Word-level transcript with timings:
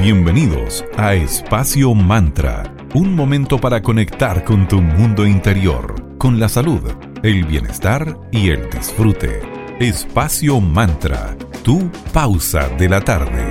Bienvenidos 0.00 0.82
a 0.96 1.12
Espacio 1.12 1.92
Mantra, 1.92 2.74
un 2.94 3.14
momento 3.14 3.58
para 3.58 3.82
conectar 3.82 4.44
con 4.44 4.66
tu 4.66 4.80
mundo 4.80 5.26
interior, 5.26 6.16
con 6.16 6.40
la 6.40 6.48
salud, 6.48 6.80
el 7.22 7.44
bienestar 7.44 8.16
y 8.32 8.48
el 8.48 8.70
disfrute. 8.70 9.42
Espacio 9.78 10.58
Mantra, 10.58 11.36
tu 11.62 11.90
pausa 12.14 12.70
de 12.78 12.88
la 12.88 13.02
tarde. 13.02 13.44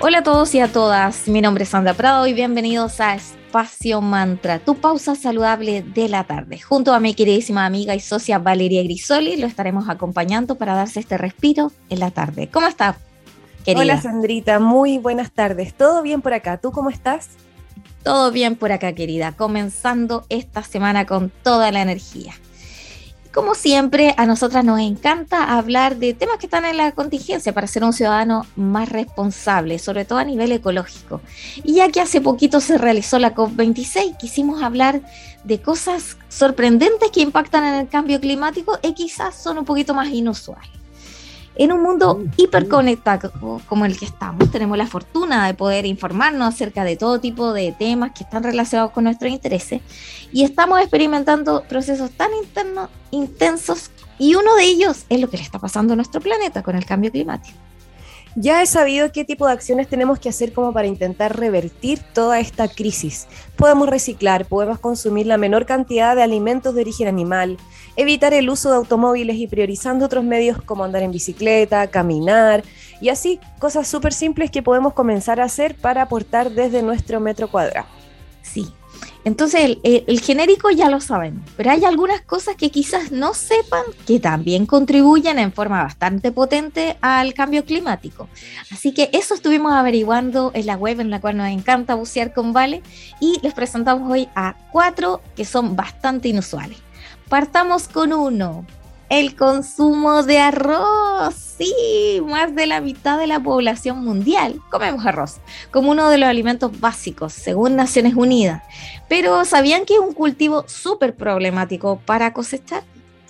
Hola 0.00 0.20
a 0.20 0.22
todos 0.22 0.54
y 0.54 0.60
a 0.60 0.72
todas, 0.72 1.28
mi 1.28 1.42
nombre 1.42 1.64
es 1.64 1.68
Sandra 1.68 1.92
Prado 1.92 2.26
y 2.26 2.32
bienvenidos 2.32 2.98
a 3.02 3.14
Espacio 3.14 4.00
Mantra, 4.00 4.60
tu 4.60 4.76
pausa 4.76 5.14
saludable 5.14 5.82
de 5.82 6.08
la 6.08 6.24
tarde. 6.24 6.58
Junto 6.58 6.94
a 6.94 7.00
mi 7.00 7.12
queridísima 7.12 7.66
amiga 7.66 7.94
y 7.94 8.00
socia 8.00 8.38
Valeria 8.38 8.82
Grisoli, 8.82 9.36
lo 9.36 9.46
estaremos 9.46 9.90
acompañando 9.90 10.54
para 10.54 10.74
darse 10.74 11.00
este 11.00 11.18
respiro 11.18 11.72
en 11.90 12.00
la 12.00 12.10
tarde. 12.10 12.48
¿Cómo 12.50 12.66
Hola 13.66 14.00
Sandrita, 14.00 14.58
muy 14.58 14.98
buenas 14.98 15.30
tardes. 15.32 15.74
¿Todo 15.74 16.02
bien 16.02 16.22
por 16.22 16.32
acá? 16.32 16.56
¿Tú 16.56 16.72
cómo 16.72 16.90
estás? 16.90 17.30
Todo 18.02 18.30
bien 18.30 18.56
por 18.56 18.72
acá, 18.72 18.94
querida. 18.94 19.32
Comenzando 19.32 20.24
esta 20.30 20.62
semana 20.62 21.04
con 21.04 21.30
toda 21.42 21.70
la 21.70 21.82
energía. 21.82 22.32
Como 23.32 23.54
siempre, 23.54 24.14
a 24.16 24.26
nosotras 24.26 24.64
nos 24.64 24.80
encanta 24.80 25.56
hablar 25.56 25.96
de 25.96 26.14
temas 26.14 26.38
que 26.38 26.46
están 26.46 26.64
en 26.64 26.78
la 26.78 26.90
contingencia 26.92 27.52
para 27.52 27.68
ser 27.68 27.84
un 27.84 27.92
ciudadano 27.92 28.44
más 28.56 28.88
responsable, 28.88 29.78
sobre 29.78 30.04
todo 30.04 30.18
a 30.18 30.24
nivel 30.24 30.50
ecológico. 30.50 31.20
Y 31.62 31.74
ya 31.74 31.90
que 31.90 32.00
hace 32.00 32.20
poquito 32.20 32.60
se 32.60 32.76
realizó 32.76 33.20
la 33.20 33.34
COP26, 33.34 34.16
quisimos 34.16 34.62
hablar 34.62 35.02
de 35.44 35.60
cosas 35.60 36.16
sorprendentes 36.28 37.10
que 37.10 37.20
impactan 37.20 37.64
en 37.64 37.74
el 37.74 37.88
cambio 37.88 38.20
climático 38.20 38.78
y 38.82 38.94
quizás 38.94 39.36
son 39.40 39.58
un 39.58 39.64
poquito 39.64 39.94
más 39.94 40.08
inusuales. 40.08 40.70
En 41.60 41.72
un 41.72 41.82
mundo 41.82 42.24
hiperconectado 42.38 43.60
como 43.68 43.84
el 43.84 43.98
que 43.98 44.06
estamos, 44.06 44.50
tenemos 44.50 44.78
la 44.78 44.86
fortuna 44.86 45.46
de 45.46 45.52
poder 45.52 45.84
informarnos 45.84 46.54
acerca 46.54 46.84
de 46.84 46.96
todo 46.96 47.20
tipo 47.20 47.52
de 47.52 47.72
temas 47.78 48.12
que 48.12 48.24
están 48.24 48.42
relacionados 48.42 48.92
con 48.92 49.04
nuestros 49.04 49.30
intereses 49.30 49.82
y 50.32 50.42
estamos 50.42 50.80
experimentando 50.80 51.62
procesos 51.68 52.12
tan 52.12 52.30
internos, 52.32 52.88
intensos 53.10 53.90
y 54.18 54.36
uno 54.36 54.54
de 54.54 54.64
ellos 54.64 55.04
es 55.10 55.20
lo 55.20 55.28
que 55.28 55.36
le 55.36 55.42
está 55.42 55.58
pasando 55.58 55.92
a 55.92 55.96
nuestro 55.96 56.22
planeta 56.22 56.62
con 56.62 56.76
el 56.76 56.86
cambio 56.86 57.12
climático. 57.12 57.58
Ya 58.36 58.62
he 58.62 58.66
sabido 58.66 59.10
qué 59.10 59.24
tipo 59.24 59.46
de 59.46 59.52
acciones 59.52 59.88
tenemos 59.88 60.20
que 60.20 60.28
hacer 60.28 60.52
como 60.52 60.72
para 60.72 60.86
intentar 60.86 61.36
revertir 61.36 61.98
toda 62.14 62.38
esta 62.38 62.68
crisis. 62.68 63.26
Podemos 63.56 63.88
reciclar, 63.88 64.46
podemos 64.46 64.78
consumir 64.78 65.26
la 65.26 65.36
menor 65.36 65.66
cantidad 65.66 66.14
de 66.14 66.22
alimentos 66.22 66.74
de 66.74 66.82
origen 66.82 67.08
animal, 67.08 67.56
evitar 67.96 68.32
el 68.32 68.48
uso 68.48 68.70
de 68.70 68.76
automóviles 68.76 69.36
y 69.36 69.48
priorizando 69.48 70.04
otros 70.04 70.22
medios 70.22 70.62
como 70.62 70.84
andar 70.84 71.02
en 71.02 71.10
bicicleta, 71.10 71.88
caminar 71.88 72.62
y 73.00 73.08
así 73.08 73.40
cosas 73.58 73.88
súper 73.88 74.12
simples 74.12 74.50
que 74.50 74.62
podemos 74.62 74.92
comenzar 74.92 75.40
a 75.40 75.44
hacer 75.44 75.74
para 75.74 76.02
aportar 76.02 76.52
desde 76.52 76.82
nuestro 76.82 77.18
metro 77.18 77.50
cuadrado. 77.50 77.88
Sí, 78.42 78.72
entonces 79.24 79.78
el, 79.82 80.20
genérico 80.20 80.70
ya 80.70 80.88
lo 80.88 81.00
saben, 81.00 81.42
pero 81.56 81.70
hay 81.70 81.84
algunas 81.84 82.22
cosas 82.22 82.56
que 82.56 82.70
quizás 82.70 83.12
no 83.12 83.34
sepan 83.34 83.82
que 84.06 84.18
también 84.18 84.66
contribuyen 84.66 85.38
en 85.38 85.52
forma 85.52 85.82
bastante 85.82 86.32
potente 86.32 86.96
al 87.00 87.34
cambio 87.34 87.64
climático. 87.64 88.28
Así 88.70 88.92
que 88.92 89.10
eso 89.12 89.34
estuvimos 89.34 89.72
averiguando 89.72 90.50
en 90.54 90.66
la 90.66 90.76
web 90.76 91.00
en 91.00 91.10
la 91.10 91.20
cual 91.20 91.36
nos 91.36 91.48
encanta 91.48 91.94
bucear 91.94 92.32
con 92.32 92.52
Vale 92.52 92.82
y 93.20 93.38
les 93.42 93.52
presentamos 93.52 94.10
hoy 94.10 94.28
a 94.34 94.56
cuatro 94.72 95.20
que 95.36 95.44
son 95.44 95.76
bastante 95.76 96.28
inusuales. 96.28 96.78
Partamos 97.28 97.88
con 97.88 98.12
uno, 98.12 98.64
el 99.10 99.34
consumo 99.36 100.22
de 100.22 100.38
arroz. 100.38 101.34
Sí, 101.34 102.22
más 102.24 102.54
de 102.54 102.66
la 102.66 102.80
mitad 102.80 103.18
de 103.18 103.26
la 103.26 103.38
población 103.40 104.02
mundial 104.02 104.62
comemos 104.70 105.04
arroz 105.04 105.40
como 105.70 105.90
uno 105.90 106.08
de 106.08 106.16
los 106.16 106.28
alimentos 106.28 106.80
básicos, 106.80 107.34
según 107.34 107.76
Naciones 107.76 108.14
Unidas. 108.14 108.62
Pero 109.08 109.44
¿sabían 109.44 109.84
que 109.84 109.94
es 109.94 110.00
un 110.00 110.14
cultivo 110.14 110.64
súper 110.66 111.14
problemático 111.14 112.00
para 112.06 112.32
cosechar? 112.32 112.82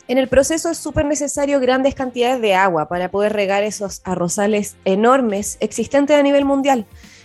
En 0.06 0.18
el 0.18 0.28
proceso 0.28 0.70
es 0.70 0.78
súper 0.78 1.06
necesario 1.06 1.60
grandes 1.60 1.94
cantidades 1.94 2.40
de 2.40 2.54
agua 2.54 2.88
para 2.88 3.10
poder 3.10 3.32
regar 3.32 3.62
esos 3.62 4.02
arrozales 4.04 4.76
enormes 4.84 5.56
existentes 5.60 6.16
a 6.16 6.22
nivel 6.22 6.44
mundial. 6.44 6.84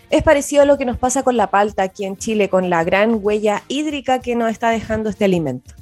Es 0.10 0.24
parecido 0.24 0.62
a 0.62 0.66
lo 0.66 0.78
que 0.78 0.86
nos 0.86 0.98
pasa 0.98 1.24
con 1.24 1.36
la 1.36 1.50
palta 1.50 1.84
aquí 1.84 2.06
en 2.06 2.16
Chile, 2.16 2.48
con 2.48 2.70
la 2.70 2.84
gran 2.84 3.20
huella 3.22 3.64
hídrica 3.68 4.20
que 4.20 4.36
nos 4.36 4.50
está 4.50 4.70
dejando 4.70 5.10
este 5.10 5.26
alimento. 5.26 5.74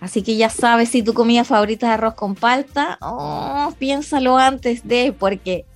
Así 0.00 0.22
que 0.22 0.36
ya 0.36 0.48
sabes 0.48 0.88
si 0.88 1.02
tu 1.02 1.12
comida 1.12 1.44
favorita 1.44 1.88
es 1.88 1.92
arroz 1.92 2.14
con 2.14 2.34
palta, 2.34 2.98
oh, 3.02 3.72
piénsalo 3.78 4.38
antes 4.38 4.86
de, 4.88 5.12
porque 5.12 5.66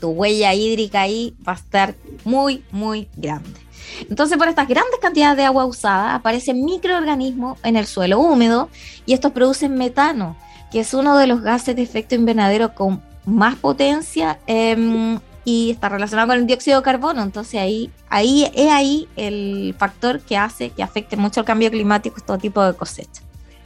tu 0.00 0.10
huella 0.10 0.54
hídrica 0.54 1.02
ahí 1.02 1.34
va 1.46 1.52
a 1.52 1.56
estar 1.56 1.94
muy, 2.24 2.64
muy 2.70 3.08
grande. 3.16 3.60
Entonces, 4.08 4.38
por 4.38 4.48
estas 4.48 4.68
grandes 4.68 4.98
cantidades 5.00 5.36
de 5.36 5.44
agua 5.44 5.66
usada, 5.66 6.14
aparecen 6.14 6.64
microorganismos 6.64 7.58
en 7.64 7.76
el 7.76 7.86
suelo 7.86 8.20
húmedo 8.20 8.68
y 9.04 9.14
estos 9.14 9.32
producen 9.32 9.74
metano, 9.74 10.36
que 10.70 10.80
es 10.80 10.94
uno 10.94 11.18
de 11.18 11.26
los 11.26 11.42
gases 11.42 11.74
de 11.74 11.82
efecto 11.82 12.14
invernadero 12.14 12.74
con 12.74 13.02
más 13.26 13.56
potencia 13.56 14.38
em, 14.46 15.18
y 15.44 15.72
está 15.72 15.88
relacionado 15.88 16.28
con 16.28 16.38
el 16.38 16.46
dióxido 16.46 16.78
de 16.78 16.84
carbono. 16.84 17.22
Entonces, 17.22 17.60
ahí, 17.60 17.90
ahí 18.08 18.50
es 18.54 18.70
ahí 18.70 19.08
el 19.16 19.74
factor 19.76 20.20
que 20.20 20.36
hace 20.36 20.70
que 20.70 20.84
afecte 20.84 21.16
mucho 21.16 21.40
el 21.40 21.46
cambio 21.46 21.70
climático, 21.70 22.16
este 22.16 22.38
tipo 22.38 22.62
de 22.62 22.74
cosecha. 22.74 23.22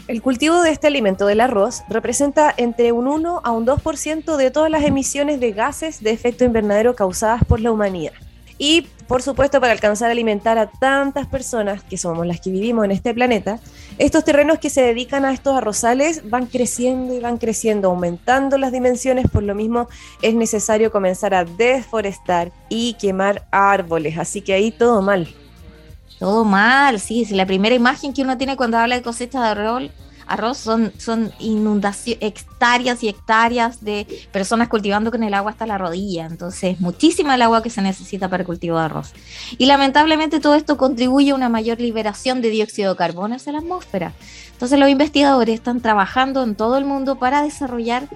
El 0.06 0.20
cultivo 0.20 0.60
de 0.60 0.70
este 0.70 0.87
alimento 0.87 1.25
del 1.25 1.41
arroz 1.41 1.82
representa 1.88 2.53
entre 2.59 2.92
un 2.92 3.09
1 3.09 3.41
a 3.42 3.50
un 3.53 3.66
2% 3.66 4.37
de 4.37 4.50
todas 4.50 4.70
las 4.70 4.84
emisiones 4.84 5.41
de 5.41 5.53
gases 5.53 6.03
de 6.03 6.10
efecto 6.10 6.44
invernadero 6.44 6.94
causadas 6.94 7.42
por 7.44 7.59
la 7.60 7.72
humanidad. 7.72 8.12
Y, 8.59 8.87
por 9.09 9.22
supuesto, 9.22 9.62
para 9.62 9.72
alcanzar 9.72 10.10
a 10.10 10.12
alimentar 10.12 10.59
a 10.59 10.70
tantas 10.70 11.26
personas 11.26 11.82
que 11.82 11.97
somos 11.97 12.26
las 12.26 12.38
que 12.38 12.50
vivimos 12.50 12.84
en 12.84 12.91
este 12.91 13.14
planeta, 13.14 13.60
estos 13.97 14.25
terrenos 14.25 14.59
que 14.59 14.69
se 14.69 14.82
dedican 14.82 15.25
a 15.25 15.32
estos 15.32 15.56
arrozales 15.56 16.28
van 16.28 16.47
creciendo 16.47 17.14
y 17.14 17.20
van 17.20 17.38
creciendo, 17.38 17.88
aumentando 17.88 18.59
las 18.59 18.72
dimensiones, 18.72 19.31
por 19.31 19.43
lo 19.43 19.54
mismo 19.54 19.88
es 20.20 20.34
necesario 20.34 20.93
comenzar 20.93 21.32
a 21.32 21.47
deforestar 21.47 22.53
y 22.69 22.93
quemar 22.94 23.47
árboles, 23.50 24.19
así 24.19 24.43
que 24.43 24.53
ahí 24.53 24.70
todo 24.70 25.00
mal. 25.00 25.34
Todo 26.19 26.44
mal, 26.44 27.00
sí. 27.00 27.25
La 27.30 27.47
primera 27.47 27.75
imagen 27.75 28.12
que 28.12 28.22
uno 28.22 28.38
tiene 28.38 28.56
cuando 28.56 28.78
habla 28.78 28.94
de 28.94 29.02
cosecha 29.02 29.42
de 29.42 29.48
arroz, 29.48 29.91
arroz 30.26 30.58
son, 30.58 30.92
son 30.98 31.32
inundaciones, 31.38 32.22
hectáreas 32.22 33.02
y 33.02 33.08
hectáreas 33.08 33.84
de 33.84 34.06
personas 34.32 34.69
cultivando 34.69 35.10
con 35.10 35.22
el 35.22 35.34
agua 35.34 35.50
hasta 35.50 35.66
la 35.66 35.78
rodilla. 35.78 36.26
Entonces, 36.26 36.80
muchísima 36.80 37.34
el 37.34 37.42
agua 37.42 37.62
que 37.62 37.70
se 37.70 37.82
necesita 37.82 38.28
para 38.28 38.42
el 38.42 38.47
cultivo 38.47 38.78
de 38.78 38.84
arroz. 38.84 39.12
Y 39.58 39.66
lamentablemente 39.66 40.41
todo 40.41 40.54
esto 40.54 40.76
contribuye 40.76 41.32
a 41.32 41.34
una 41.34 41.48
mayor 41.48 41.80
liberación 41.80 42.41
de 42.41 42.50
dióxido 42.50 42.92
de 42.92 42.96
carbono 42.96 43.34
hacia 43.34 43.52
la 43.52 43.58
atmósfera. 43.58 44.12
Entonces, 44.52 44.78
los 44.78 44.88
investigadores 44.88 45.54
están 45.56 45.81
trabajando 45.81 46.42
en 46.42 46.54
todo 46.54 46.78
el 46.78 46.84
mundo 46.84 47.16
para 47.16 47.42
desarrollar 47.42 48.08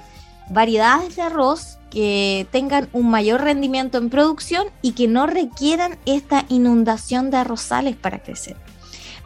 variedades 0.51 1.17
de 1.17 1.23
arroz 1.23 1.78
que 1.91 2.47
tengan 2.51 2.89
un 2.93 3.11
mayor 3.11 3.43
rendimiento 3.43 3.99
en 3.99 4.11
producción 4.11 4.67
y 4.83 4.93
que 4.93 5.09
no 5.09 5.27
requieran 5.27 5.99
esta 6.07 6.45
inundación 6.49 7.31
de 7.31 7.39
arrozales 7.39 7.97
para 7.97 8.23
crecer. 8.23 8.57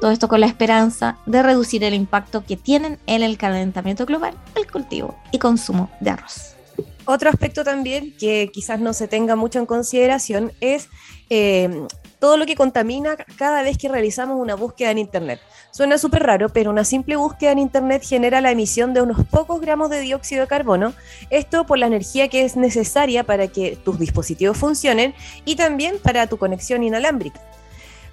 Todo 0.01 0.11
esto 0.11 0.29
con 0.29 0.41
la 0.41 0.47
esperanza 0.47 1.19
de 1.27 1.43
reducir 1.43 1.85
el 1.85 1.95
impacto 1.95 2.45
que 2.45 2.57
tienen 2.57 2.99
en 3.07 3.23
el 3.23 3.39
calentamiento 3.39 4.05
global 4.05 4.35
el 4.57 4.71
cultivo 4.71 5.17
y 5.31 5.39
consumo 5.39 5.91
de 6.01 6.11
arroz. 6.11 6.57
Otro 7.05 7.31
aspecto 7.31 7.65
también 7.65 8.15
que 8.19 8.51
quizás 8.53 8.81
no 8.81 8.93
se 8.93 9.09
tenga 9.09 9.37
mucho 9.37 9.59
en 9.59 9.67
consideración 9.67 10.53
es 10.61 10.89
eh, 11.31 11.87
todo 12.23 12.37
lo 12.37 12.47
que 12.47 12.55
contamina 12.55 13.17
cada 13.37 13.63
vez 13.63 13.77
que 13.77 13.89
realizamos 13.89 14.39
una 14.39 14.55
búsqueda 14.55 14.93
en 14.93 14.99
Internet. 14.99 15.41
Suena 15.73 15.99
súper 15.99 16.23
raro, 16.23 16.51
pero 16.51 16.71
una 16.71 16.85
simple 16.85 17.17
búsqueda 17.17 17.51
en 17.51 17.59
Internet 17.59 18.05
genera 18.05 18.41
la 18.41 18.53
emisión 18.53 18.95
de 18.95 19.03
unos 19.03 19.27
pocos 19.27 19.61
gramos 19.61 19.91
de 19.91 19.99
dióxido 19.99 20.43
de 20.43 20.47
carbono, 20.47 20.95
esto 21.31 21.67
por 21.67 21.79
la 21.79 21.89
energía 21.89 22.29
que 22.29 22.45
es 22.45 22.55
necesaria 22.55 23.25
para 23.25 23.49
que 23.49 23.75
tus 23.75 23.99
dispositivos 23.99 24.57
funcionen 24.57 25.17
y 25.45 25.57
también 25.57 25.97
para 26.01 26.29
tu 26.29 26.37
conexión 26.39 26.85
inalámbrica. 26.85 27.41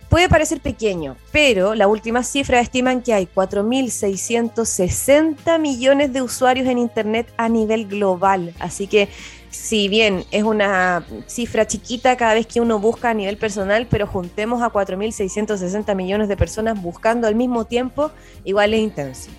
Puede 0.09 0.27
parecer 0.27 0.59
pequeño, 0.59 1.15
pero 1.31 1.75
la 1.75 1.87
última 1.87 2.23
cifra 2.23 2.59
estiman 2.59 3.03
que 3.03 3.13
hay 3.13 3.27
4.660 3.27 5.59
millones 5.59 6.11
de 6.11 6.23
usuarios 6.23 6.67
en 6.67 6.79
Internet 6.79 7.31
a 7.37 7.47
nivel 7.47 7.87
global. 7.87 8.55
Así 8.59 8.87
que 8.87 9.07
si 9.51 9.87
bien 9.87 10.25
es 10.31 10.43
una 10.43 11.05
cifra 11.27 11.67
chiquita 11.67 12.17
cada 12.17 12.33
vez 12.33 12.47
que 12.47 12.59
uno 12.59 12.79
busca 12.79 13.11
a 13.11 13.13
nivel 13.13 13.37
personal, 13.37 13.85
pero 13.87 14.07
juntemos 14.07 14.63
a 14.63 14.71
4.660 14.71 15.95
millones 15.95 16.27
de 16.27 16.35
personas 16.35 16.81
buscando 16.81 17.27
al 17.27 17.35
mismo 17.35 17.65
tiempo, 17.65 18.09
igual 18.43 18.73
es 18.73 18.81
intenso. 18.81 19.29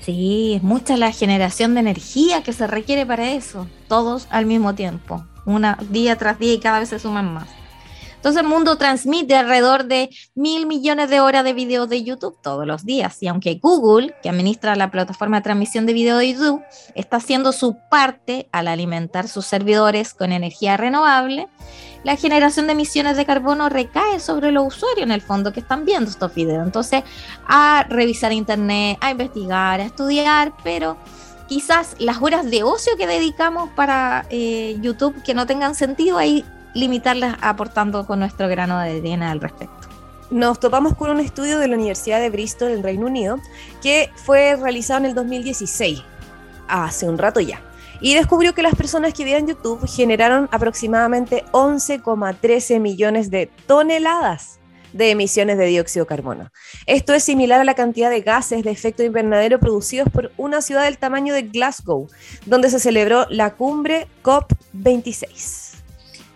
Sí, 0.00 0.52
es 0.54 0.62
mucha 0.62 0.96
la 0.96 1.10
generación 1.10 1.74
de 1.74 1.80
energía 1.80 2.44
que 2.44 2.52
se 2.52 2.68
requiere 2.68 3.04
para 3.04 3.32
eso, 3.32 3.66
todos 3.88 4.28
al 4.30 4.46
mismo 4.46 4.76
tiempo, 4.76 5.24
una 5.44 5.76
día 5.90 6.14
tras 6.16 6.38
día 6.38 6.54
y 6.54 6.60
cada 6.60 6.78
vez 6.78 6.90
se 6.90 7.00
suman 7.00 7.34
más. 7.34 7.48
Entonces 8.20 8.42
el 8.42 8.48
mundo 8.48 8.76
transmite 8.76 9.34
alrededor 9.34 9.86
de 9.86 10.10
mil 10.34 10.66
millones 10.66 11.08
de 11.08 11.20
horas 11.20 11.42
de 11.42 11.54
videos 11.54 11.88
de 11.88 12.02
YouTube 12.02 12.36
todos 12.42 12.66
los 12.66 12.84
días. 12.84 13.16
Y 13.22 13.28
aunque 13.28 13.54
Google, 13.54 14.14
que 14.22 14.28
administra 14.28 14.76
la 14.76 14.90
plataforma 14.90 15.38
de 15.38 15.44
transmisión 15.44 15.86
de 15.86 15.94
video 15.94 16.18
de 16.18 16.34
YouTube, 16.34 16.62
está 16.94 17.16
haciendo 17.16 17.52
su 17.52 17.78
parte 17.90 18.46
al 18.52 18.68
alimentar 18.68 19.26
sus 19.26 19.46
servidores 19.46 20.12
con 20.12 20.32
energía 20.32 20.76
renovable, 20.76 21.48
la 22.04 22.14
generación 22.16 22.66
de 22.66 22.72
emisiones 22.72 23.16
de 23.16 23.24
carbono 23.24 23.70
recae 23.70 24.20
sobre 24.20 24.52
los 24.52 24.66
usuarios 24.66 25.06
en 25.06 25.12
el 25.12 25.22
fondo 25.22 25.54
que 25.54 25.60
están 25.60 25.86
viendo 25.86 26.10
estos 26.10 26.34
videos. 26.34 26.66
Entonces, 26.66 27.04
a 27.48 27.86
revisar 27.88 28.32
internet, 28.32 28.98
a 29.00 29.12
investigar, 29.12 29.80
a 29.80 29.84
estudiar, 29.84 30.52
pero 30.62 30.98
quizás 31.48 31.96
las 31.98 32.20
horas 32.20 32.50
de 32.50 32.64
ocio 32.64 32.98
que 32.98 33.06
dedicamos 33.06 33.70
para 33.70 34.26
eh, 34.28 34.76
YouTube 34.82 35.22
que 35.22 35.32
no 35.32 35.46
tengan 35.46 35.74
sentido, 35.74 36.18
ahí 36.18 36.44
limitarlas 36.74 37.36
aportando 37.40 38.06
con 38.06 38.20
nuestro 38.20 38.48
grano 38.48 38.78
de 38.80 38.98
arena 38.98 39.30
al 39.30 39.40
respecto. 39.40 39.88
Nos 40.30 40.60
topamos 40.60 40.94
con 40.94 41.10
un 41.10 41.20
estudio 41.20 41.58
de 41.58 41.68
la 41.68 41.76
Universidad 41.76 42.20
de 42.20 42.30
Bristol 42.30 42.70
en 42.70 42.82
Reino 42.82 43.06
Unido 43.06 43.38
que 43.82 44.10
fue 44.14 44.56
realizado 44.56 45.00
en 45.00 45.06
el 45.06 45.14
2016, 45.14 46.02
hace 46.68 47.08
un 47.08 47.18
rato 47.18 47.40
ya 47.40 47.60
y 48.00 48.14
descubrió 48.14 48.54
que 48.54 48.62
las 48.62 48.74
personas 48.74 49.12
que 49.12 49.24
veían 49.24 49.46
YouTube 49.46 49.86
generaron 49.86 50.48
aproximadamente 50.52 51.44
11,13 51.52 52.80
millones 52.80 53.30
de 53.30 53.50
toneladas 53.66 54.58
de 54.92 55.10
emisiones 55.10 55.56
de 55.56 55.66
dióxido 55.66 56.04
de 56.04 56.08
carbono. 56.08 56.50
Esto 56.86 57.14
es 57.14 57.22
similar 57.22 57.60
a 57.60 57.64
la 57.64 57.74
cantidad 57.74 58.10
de 58.10 58.22
gases 58.22 58.64
de 58.64 58.72
efecto 58.72 59.04
invernadero 59.04 59.60
producidos 59.60 60.08
por 60.08 60.32
una 60.36 60.62
ciudad 60.62 60.84
del 60.84 60.98
tamaño 60.98 61.32
de 61.32 61.42
Glasgow, 61.42 62.08
donde 62.46 62.70
se 62.70 62.80
celebró 62.80 63.26
la 63.30 63.54
cumbre 63.54 64.08
COP26. 64.24 65.69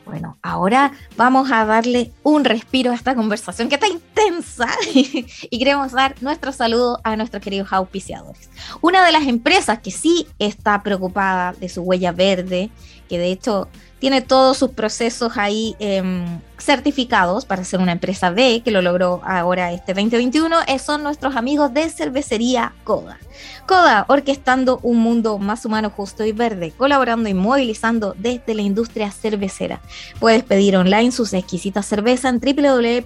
Bueno, 0.05 0.37
ahora 0.43 0.93
vamos 1.17 1.51
a 1.51 1.65
darle 1.65 2.13
un 2.23 2.45
respiro 2.45 2.91
a 2.91 2.95
esta 2.95 3.15
conversación 3.15 3.69
que 3.69 3.77
está 3.77 3.89
intensa 3.89 4.69
y 4.95 5.59
queremos 5.59 5.93
dar 5.93 6.15
nuestro 6.21 6.53
saludo 6.53 7.01
a 7.05 7.17
nuestros 7.17 7.43
queridos 7.43 7.73
auspiciadores. 7.73 8.51
Una 8.83 9.05
de 9.05 9.13
las 9.13 9.27
empresas 9.27 9.79
que 9.79 9.91
sí 9.91 10.27
está 10.39 10.83
preocupada 10.83 11.53
de 11.53 11.69
su 11.69 11.83
huella 11.83 12.13
verde, 12.13 12.71
que 13.09 13.19
de 13.19 13.33
hecho 13.33 13.69
tiene 14.05 14.21
todos 14.21 14.59
sus 14.59 14.73
procesos 14.73 15.39
ahí 15.39 15.77
em, 15.79 16.27
certificados 16.59 17.47
para 17.47 17.65
ser 17.65 17.81
una 17.81 17.93
empresa 17.93 18.29
B, 18.29 18.61
que 18.63 18.71
lo 18.71 18.83
logró 18.83 19.23
ahora 19.25 19.73
este 19.73 19.95
2021, 19.95 20.59
eh, 20.67 20.79
son 20.79 21.03
nuestros 21.03 21.37
amigos 21.37 21.73
de 21.73 21.89
cervecería 21.89 22.75
Coda. 22.85 23.19
Coda, 23.67 24.05
orquestando 24.09 24.79
un 24.83 24.99
mundo 24.99 25.39
más 25.39 25.65
humano, 25.65 25.89
justo 25.89 26.23
y 26.23 26.33
verde, 26.33 26.75
colaborando 26.77 27.31
y 27.31 27.35
movilizando 27.35 28.15
desde 28.19 28.55
la 28.55 28.61
industria 28.61 29.11
cervecera. 29.11 29.81
Puedes 30.21 30.43
pedir 30.43 30.77
online 30.77 31.11
sus 31.11 31.33
exquisitas 31.33 31.87
cervezas 31.87 32.35
en 32.35 32.41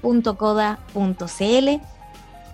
www.coda.cl 0.02 0.08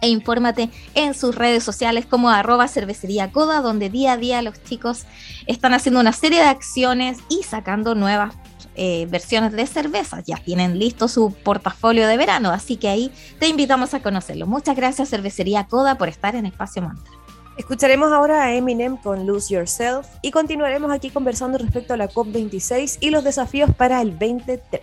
e 0.01 0.09
infórmate 0.09 0.71
en 0.95 1.15
sus 1.15 1.35
redes 1.35 1.63
sociales 1.63 2.07
como 2.07 2.31
arroba 2.31 2.69
cervecería 2.69 3.31
coda, 3.33 3.61
donde 3.61 3.91
día 3.91 4.13
a 4.13 4.17
día 4.17 4.43
los 4.43 4.63
chicos 4.63 5.05
están 5.47 5.75
haciendo 5.75 6.01
una 6.01 6.13
serie 6.13 6.41
de 6.41 6.49
acciones 6.49 7.19
y 7.29 7.43
sacando 7.43 7.95
nuevas 7.95 8.35
eh, 8.77 9.07
versiones 9.09 9.53
de 9.53 9.67
cervezas. 9.67 10.25
Ya 10.27 10.37
tienen 10.37 10.79
listo 10.79 11.07
su 11.09 11.33
portafolio 11.33 12.09
de 12.09 12.17
verano, 12.17 12.51
así 12.51 12.77
que 12.77 12.89
ahí 12.89 13.13
te 13.39 13.49
invitamos 13.49 13.95
a 13.95 14.03
conocerlo. 14.03 14.47
Muchas 14.47 14.77
gracias 14.77 15.11
Cervecería 15.11 15.65
Coda 15.65 15.97
por 15.97 16.09
estar 16.09 16.35
en 16.35 16.47
Espacio 16.47 16.83
Mantra. 16.83 17.13
Escucharemos 17.57 18.11
ahora 18.11 18.43
a 18.43 18.53
Eminem 18.53 18.97
con 18.97 19.27
Lose 19.27 19.55
Yourself 19.55 20.09
y 20.23 20.33
continuaremos 20.33 20.91
aquí 20.91 21.11
conversando 21.11 21.57
respecto 21.57 21.95
a 21.95 21.97
la 21.97 22.09
COP26 22.09 22.99
y 23.01 23.11
los 23.11 23.23
desafíos 23.23 23.71
para 23.77 24.03
el 24.03 24.11
23. 24.11 24.83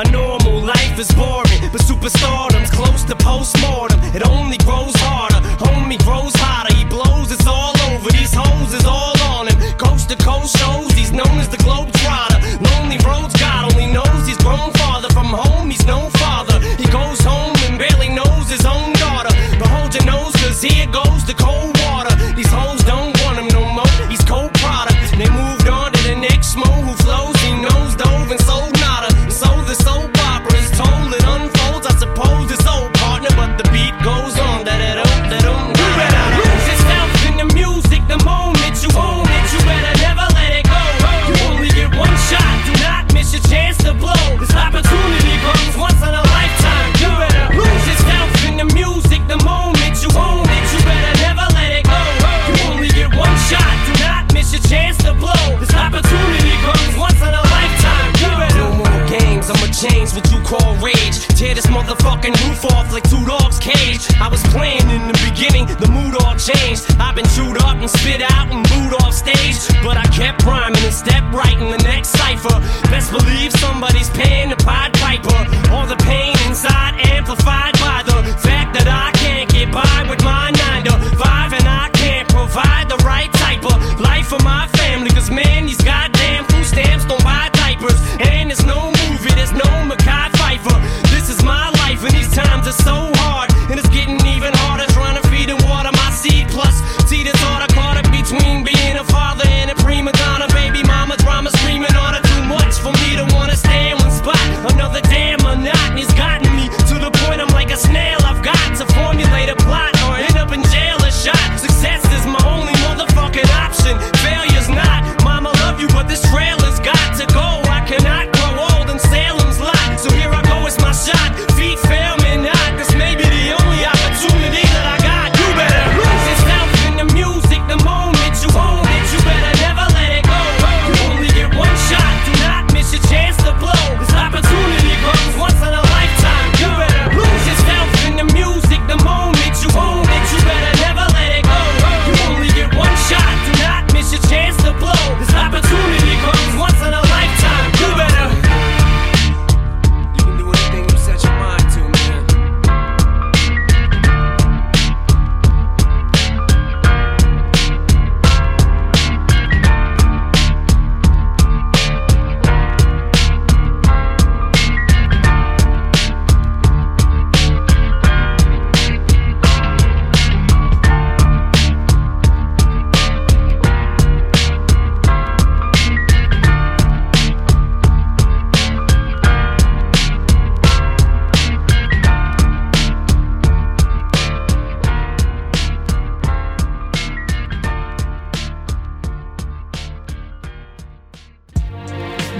A 0.00 0.10
normal 0.12 0.62
life 0.62 0.98
is 0.98 1.10
boring, 1.10 1.49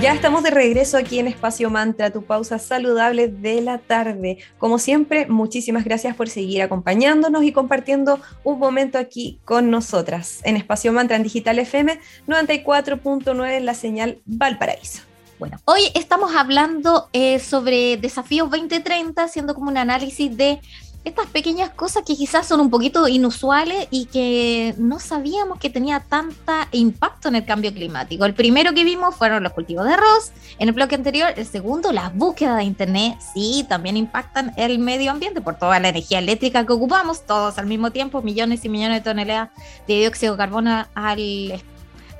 Ya 0.00 0.14
estamos 0.14 0.42
de 0.42 0.50
regreso 0.50 0.96
aquí 0.96 1.18
en 1.18 1.28
Espacio 1.28 1.68
Mantra, 1.68 2.10
tu 2.10 2.24
pausa 2.24 2.58
saludable 2.58 3.28
de 3.28 3.60
la 3.60 3.76
tarde. 3.76 4.38
Como 4.56 4.78
siempre, 4.78 5.26
muchísimas 5.26 5.84
gracias 5.84 6.16
por 6.16 6.30
seguir 6.30 6.62
acompañándonos 6.62 7.44
y 7.44 7.52
compartiendo 7.52 8.18
un 8.42 8.58
momento 8.58 8.96
aquí 8.96 9.38
con 9.44 9.70
nosotras 9.70 10.40
en 10.44 10.56
Espacio 10.56 10.94
Mantra 10.94 11.16
en 11.16 11.22
Digital 11.22 11.58
FM 11.58 12.00
94.9 12.26 13.50
en 13.58 13.66
la 13.66 13.74
señal 13.74 14.22
Valparaíso. 14.24 15.02
Bueno, 15.38 15.58
hoy 15.66 15.82
estamos 15.94 16.34
hablando 16.34 17.10
eh, 17.12 17.38
sobre 17.38 17.98
Desafíos 17.98 18.50
2030, 18.50 19.22
haciendo 19.22 19.54
como 19.54 19.68
un 19.68 19.76
análisis 19.76 20.34
de 20.34 20.60
estas 21.04 21.26
pequeñas 21.28 21.70
cosas 21.70 22.02
que 22.06 22.14
quizás 22.14 22.46
son 22.46 22.60
un 22.60 22.68
poquito 22.68 23.08
inusuales 23.08 23.88
y 23.90 24.04
que 24.06 24.74
no 24.76 24.98
sabíamos 24.98 25.58
que 25.58 25.70
tenía 25.70 26.00
tanta 26.00 26.68
impacto 26.72 27.28
en 27.28 27.36
el 27.36 27.44
cambio 27.44 27.72
climático. 27.72 28.24
El 28.26 28.34
primero 28.34 28.74
que 28.74 28.84
vimos 28.84 29.14
fueron 29.14 29.42
los 29.42 29.52
cultivos 29.52 29.86
de 29.86 29.94
arroz, 29.94 30.32
en 30.58 30.68
el 30.68 30.74
bloque 30.74 30.94
anterior, 30.94 31.32
el 31.36 31.46
segundo, 31.46 31.90
las 31.92 32.14
búsquedas 32.14 32.58
de 32.58 32.64
Internet, 32.64 33.18
sí, 33.32 33.64
también 33.68 33.96
impactan 33.96 34.52
el 34.56 34.78
medio 34.78 35.10
ambiente 35.10 35.40
por 35.40 35.56
toda 35.56 35.80
la 35.80 35.88
energía 35.88 36.18
eléctrica 36.18 36.66
que 36.66 36.72
ocupamos, 36.72 37.24
todos 37.26 37.56
al 37.58 37.66
mismo 37.66 37.90
tiempo, 37.90 38.20
millones 38.20 38.64
y 38.64 38.68
millones 38.68 38.98
de 38.98 39.10
toneladas 39.10 39.50
de 39.88 39.94
dióxido 39.94 40.34
de 40.34 40.38
carbono 40.38 40.86
al, 40.94 41.62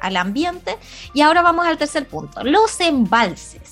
al 0.01 0.17
ambiente. 0.17 0.79
Y 1.13 1.21
ahora 1.21 1.43
vamos 1.43 1.67
al 1.67 1.77
tercer 1.77 2.09
punto, 2.09 2.43
los 2.45 2.81
embalses. 2.81 3.70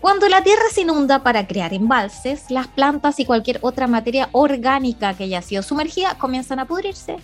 Cuando 0.00 0.28
la 0.28 0.42
tierra 0.42 0.62
se 0.72 0.82
inunda 0.82 1.22
para 1.22 1.46
crear 1.46 1.72
embalses, 1.72 2.50
las 2.50 2.68
plantas 2.68 3.18
y 3.18 3.24
cualquier 3.24 3.58
otra 3.62 3.86
materia 3.86 4.28
orgánica 4.32 5.14
que 5.14 5.24
haya 5.24 5.42
sido 5.42 5.62
sumergida 5.62 6.16
comienzan 6.18 6.58
a 6.58 6.66
pudrirse 6.66 7.16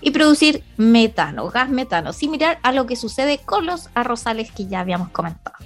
y 0.00 0.12
producir 0.12 0.62
metano, 0.76 1.50
gas 1.50 1.68
metano, 1.68 2.12
similar 2.12 2.58
a 2.62 2.72
lo 2.72 2.86
que 2.86 2.96
sucede 2.96 3.38
con 3.38 3.66
los 3.66 3.90
arrozales 3.94 4.50
que 4.52 4.66
ya 4.66 4.80
habíamos 4.80 5.08
comentado. 5.10 5.56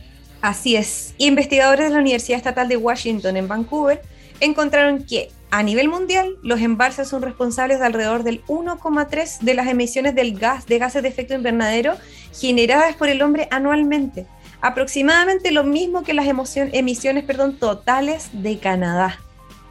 Así 0.40 0.76
es. 0.76 1.14
Investigadores 1.18 1.88
de 1.88 1.94
la 1.94 2.00
Universidad 2.00 2.38
Estatal 2.38 2.68
de 2.68 2.76
Washington 2.76 3.36
en 3.36 3.48
Vancouver 3.48 4.02
encontraron 4.40 5.04
que 5.04 5.30
a 5.50 5.62
nivel 5.62 5.88
mundial 5.88 6.36
los 6.42 6.60
embalses 6.60 7.08
son 7.08 7.22
responsables 7.22 7.78
de 7.78 7.86
alrededor 7.86 8.22
del 8.22 8.44
1,3 8.46 9.40
de 9.40 9.54
las 9.54 9.68
emisiones 9.68 10.14
del 10.14 10.38
gas 10.38 10.66
de 10.66 10.78
gases 10.78 11.02
de 11.02 11.08
efecto 11.08 11.34
invernadero 11.34 11.94
generadas 12.32 12.96
por 12.96 13.08
el 13.08 13.22
hombre 13.22 13.46
anualmente 13.50 14.26
aproximadamente 14.60 15.50
lo 15.50 15.64
mismo 15.64 16.02
que 16.02 16.14
las 16.14 16.26
emoción, 16.26 16.70
emisiones 16.72 17.24
perdón, 17.24 17.56
totales 17.56 18.30
de 18.32 18.58
Canadá. 18.58 19.18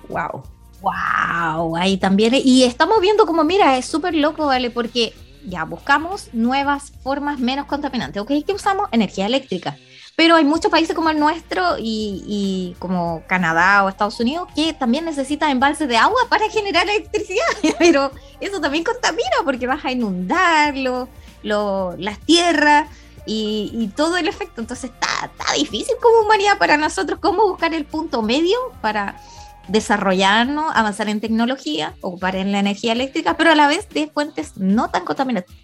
¡Wow! 0.09 0.43
¡Wow! 0.81 1.75
Ahí 1.77 1.97
también. 1.97 2.33
Y 2.35 2.63
estamos 2.63 3.01
viendo 3.01 3.25
como, 3.25 3.43
mira, 3.43 3.77
es 3.77 3.85
súper 3.85 4.13
loco, 4.15 4.45
¿vale? 4.47 4.69
Porque 4.69 5.13
ya 5.45 5.63
buscamos 5.63 6.29
nuevas 6.33 6.91
formas 7.03 7.39
menos 7.39 7.65
contaminantes. 7.65 8.21
¿Ok? 8.21 8.31
¿Qué 8.45 8.53
usamos? 8.53 8.87
Energía 8.91 9.25
eléctrica. 9.25 9.77
Pero 10.15 10.35
hay 10.35 10.45
muchos 10.45 10.71
países 10.71 10.95
como 10.95 11.09
el 11.09 11.19
nuestro 11.19 11.75
y, 11.77 12.75
como 12.79 13.23
Canadá 13.27 13.83
o 13.83 13.89
Estados 13.89 14.17
Unidos 14.21 14.47
que 14.55 14.73
también 14.73 15.03
necesitan 15.03 15.49
embalses 15.49 15.89
de 15.89 15.97
agua 15.97 16.19
para 16.29 16.49
generar 16.49 16.87
electricidad. 16.87 17.43
Pero 17.79 18.11
eso 18.39 18.61
también 18.61 18.85
contamina 18.85 19.37
porque 19.43 19.67
vas 19.67 19.83
a 19.83 19.91
inundarlo, 19.91 21.09
lo, 21.43 21.95
las 21.97 22.19
tierras 22.19 22.87
y, 23.25 23.71
y, 23.73 23.87
todo 23.87 24.17
el 24.17 24.27
efecto. 24.27 24.61
Entonces 24.61 24.91
está, 24.91 25.25
está 25.25 25.53
difícil 25.53 25.95
como 26.01 26.25
humanidad 26.25 26.57
para 26.57 26.77
nosotros 26.77 27.19
cómo 27.21 27.47
buscar 27.47 27.73
el 27.73 27.85
punto 27.85 28.21
medio 28.21 28.57
para 28.81 29.19
desarrollarnos, 29.67 30.75
avanzar 30.75 31.09
en 31.09 31.21
tecnología, 31.21 31.95
ocupar 32.01 32.35
en 32.35 32.51
la 32.51 32.59
energía 32.59 32.93
eléctrica, 32.93 33.35
pero 33.37 33.51
a 33.51 33.55
la 33.55 33.67
vez 33.67 33.89
de 33.89 34.07
fuentes 34.07 34.57
no 34.57 34.89
tan 34.89 35.05
contaminantes. 35.05 35.55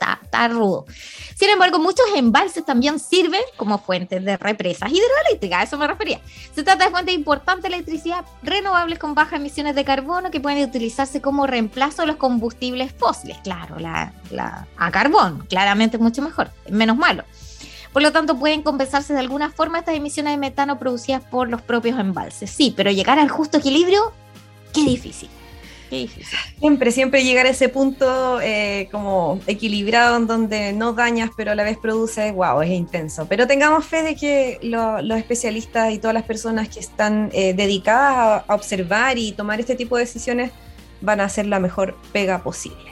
Está, 0.00 0.20
está, 0.22 0.46
rudo. 0.46 0.86
Sin 1.34 1.50
embargo, 1.50 1.80
muchos 1.80 2.06
embalses 2.14 2.64
también 2.64 3.00
sirven 3.00 3.40
como 3.56 3.78
fuentes 3.78 4.24
de 4.24 4.36
represas 4.36 4.90
hidroeléctricas, 4.90 5.60
a 5.60 5.62
eso 5.64 5.76
me 5.76 5.88
refería. 5.88 6.20
Se 6.54 6.62
trata 6.62 6.84
de 6.84 6.90
fuentes 6.92 7.14
importantes 7.14 7.68
de 7.68 7.76
electricidad 7.76 8.24
renovables 8.44 9.00
con 9.00 9.14
bajas 9.14 9.40
emisiones 9.40 9.74
de 9.74 9.84
carbono 9.84 10.30
que 10.30 10.38
pueden 10.38 10.68
utilizarse 10.68 11.20
como 11.20 11.48
reemplazo 11.48 12.02
de 12.02 12.06
los 12.06 12.16
combustibles 12.16 12.92
fósiles. 12.96 13.38
Claro, 13.42 13.80
la, 13.80 14.12
la, 14.30 14.68
a 14.76 14.90
carbón, 14.92 15.44
claramente 15.48 15.98
mucho 15.98 16.22
mejor, 16.22 16.50
menos 16.70 16.96
malo. 16.96 17.24
Por 17.92 18.02
lo 18.02 18.12
tanto, 18.12 18.38
pueden 18.38 18.62
compensarse 18.62 19.12
de 19.14 19.18
alguna 19.18 19.50
forma 19.50 19.80
estas 19.80 19.96
emisiones 19.96 20.34
de 20.34 20.36
metano 20.36 20.78
producidas 20.78 21.24
por 21.24 21.48
los 21.48 21.62
propios 21.62 21.98
embalses. 21.98 22.50
Sí, 22.50 22.72
pero 22.76 22.92
llegar 22.92 23.18
al 23.18 23.30
justo 23.30 23.58
equilibrio, 23.58 24.12
qué 24.72 24.82
difícil. 24.82 25.28
Qué 25.88 25.96
difícil. 25.96 26.38
Siempre, 26.58 26.90
siempre 26.92 27.24
llegar 27.24 27.46
a 27.46 27.50
ese 27.50 27.68
punto 27.68 28.40
eh, 28.40 28.88
como 28.90 29.40
equilibrado 29.46 30.16
en 30.16 30.26
donde 30.26 30.72
no 30.72 30.92
dañas, 30.92 31.30
pero 31.36 31.52
a 31.52 31.54
la 31.54 31.64
vez 31.64 31.78
produce, 31.78 32.30
wow, 32.32 32.60
es 32.60 32.70
intenso. 32.70 33.26
Pero 33.28 33.46
tengamos 33.46 33.86
fe 33.86 34.02
de 34.02 34.14
que 34.14 34.58
lo, 34.62 35.00
los 35.00 35.18
especialistas 35.18 35.92
y 35.92 35.98
todas 35.98 36.14
las 36.14 36.24
personas 36.24 36.68
que 36.68 36.80
están 36.80 37.30
eh, 37.32 37.54
dedicadas 37.54 38.16
a, 38.16 38.36
a 38.52 38.54
observar 38.54 39.18
y 39.18 39.32
tomar 39.32 39.60
este 39.60 39.76
tipo 39.76 39.96
de 39.96 40.04
decisiones 40.04 40.50
van 41.00 41.20
a 41.20 41.24
hacer 41.24 41.46
la 41.46 41.58
mejor 41.58 41.96
pega 42.12 42.42
posible. 42.42 42.88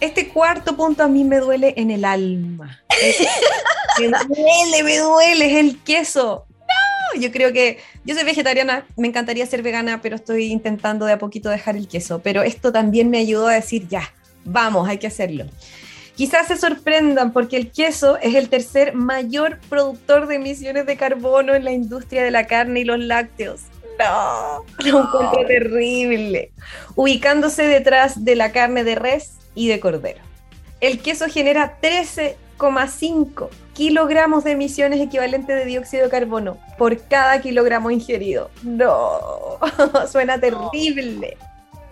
Este 0.00 0.28
cuarto 0.28 0.76
punto 0.76 1.04
a 1.04 1.08
mí 1.08 1.24
me 1.24 1.38
duele 1.38 1.74
en 1.76 1.90
el 1.90 2.04
alma. 2.04 2.82
me 4.00 4.06
duele, 4.06 4.82
me 4.82 4.98
duele, 4.98 5.46
es 5.46 5.58
el 5.58 5.78
queso. 5.82 6.46
Yo 7.18 7.30
creo 7.32 7.52
que 7.52 7.78
yo 8.04 8.14
soy 8.14 8.24
vegetariana, 8.24 8.86
me 8.96 9.08
encantaría 9.08 9.46
ser 9.46 9.62
vegana, 9.62 10.00
pero 10.02 10.16
estoy 10.16 10.46
intentando 10.46 11.06
de 11.06 11.12
a 11.12 11.18
poquito 11.18 11.48
dejar 11.50 11.76
el 11.76 11.88
queso. 11.88 12.20
Pero 12.20 12.42
esto 12.42 12.72
también 12.72 13.10
me 13.10 13.18
ayudó 13.18 13.48
a 13.48 13.54
decir, 13.54 13.88
ya, 13.88 14.12
vamos, 14.44 14.88
hay 14.88 14.98
que 14.98 15.06
hacerlo. 15.06 15.46
Quizás 16.16 16.48
se 16.48 16.56
sorprendan 16.56 17.32
porque 17.32 17.56
el 17.56 17.70
queso 17.70 18.18
es 18.18 18.34
el 18.34 18.48
tercer 18.48 18.94
mayor 18.94 19.58
productor 19.68 20.26
de 20.26 20.36
emisiones 20.36 20.86
de 20.86 20.96
carbono 20.96 21.54
en 21.54 21.64
la 21.64 21.72
industria 21.72 22.22
de 22.22 22.30
la 22.30 22.46
carne 22.46 22.80
y 22.80 22.84
los 22.84 22.98
lácteos. 22.98 23.62
No, 23.98 24.64
lo 24.84 25.02
encuentro 25.02 25.46
terrible. 25.46 26.52
Ubicándose 26.96 27.64
detrás 27.64 28.24
de 28.24 28.36
la 28.36 28.52
carne 28.52 28.84
de 28.84 28.94
res 28.94 29.38
y 29.54 29.68
de 29.68 29.80
cordero. 29.80 30.20
El 30.80 31.00
queso 31.00 31.28
genera 31.28 31.78
13,5 31.80 33.48
kilogramos 33.74 34.44
de 34.44 34.52
emisiones 34.52 35.00
equivalentes 35.00 35.56
de 35.56 35.64
dióxido 35.64 36.04
de 36.04 36.10
carbono 36.10 36.58
por 36.78 36.98
cada 37.08 37.40
kilogramo 37.40 37.90
ingerido. 37.90 38.50
No, 38.62 39.58
suena 40.10 40.38
terrible. 40.38 41.36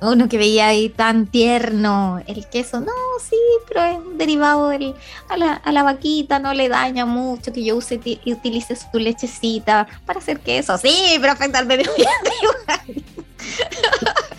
Uno 0.03 0.29
que 0.31 0.39
veía 0.39 0.69
ahí 0.69 0.89
tan 0.89 1.27
tierno 1.27 2.23
el 2.27 2.47
queso, 2.47 2.81
no, 2.81 2.93
sí, 3.23 3.37
pero 3.69 3.85
es 3.85 3.99
un 3.99 4.17
derivado 4.17 4.71
del, 4.71 4.95
a, 5.29 5.37
la, 5.37 5.53
a 5.53 5.73
la 5.73 5.83
vaquita, 5.83 6.39
no 6.39 6.55
le 6.55 6.71
daña 6.71 7.05
mucho 7.05 7.53
que 7.53 7.63
yo 7.63 7.77
use 7.77 8.01
y 8.03 8.33
utilice 8.33 8.77
su 8.77 8.99
lechecita 8.99 9.87
para 10.07 10.21
hacer 10.21 10.41
queso. 10.41 10.79
Sí, 10.79 11.19
pero 11.21 11.35
afecta 11.35 11.59
al 11.59 11.67
medio 11.67 11.91
ambiente 11.91 13.05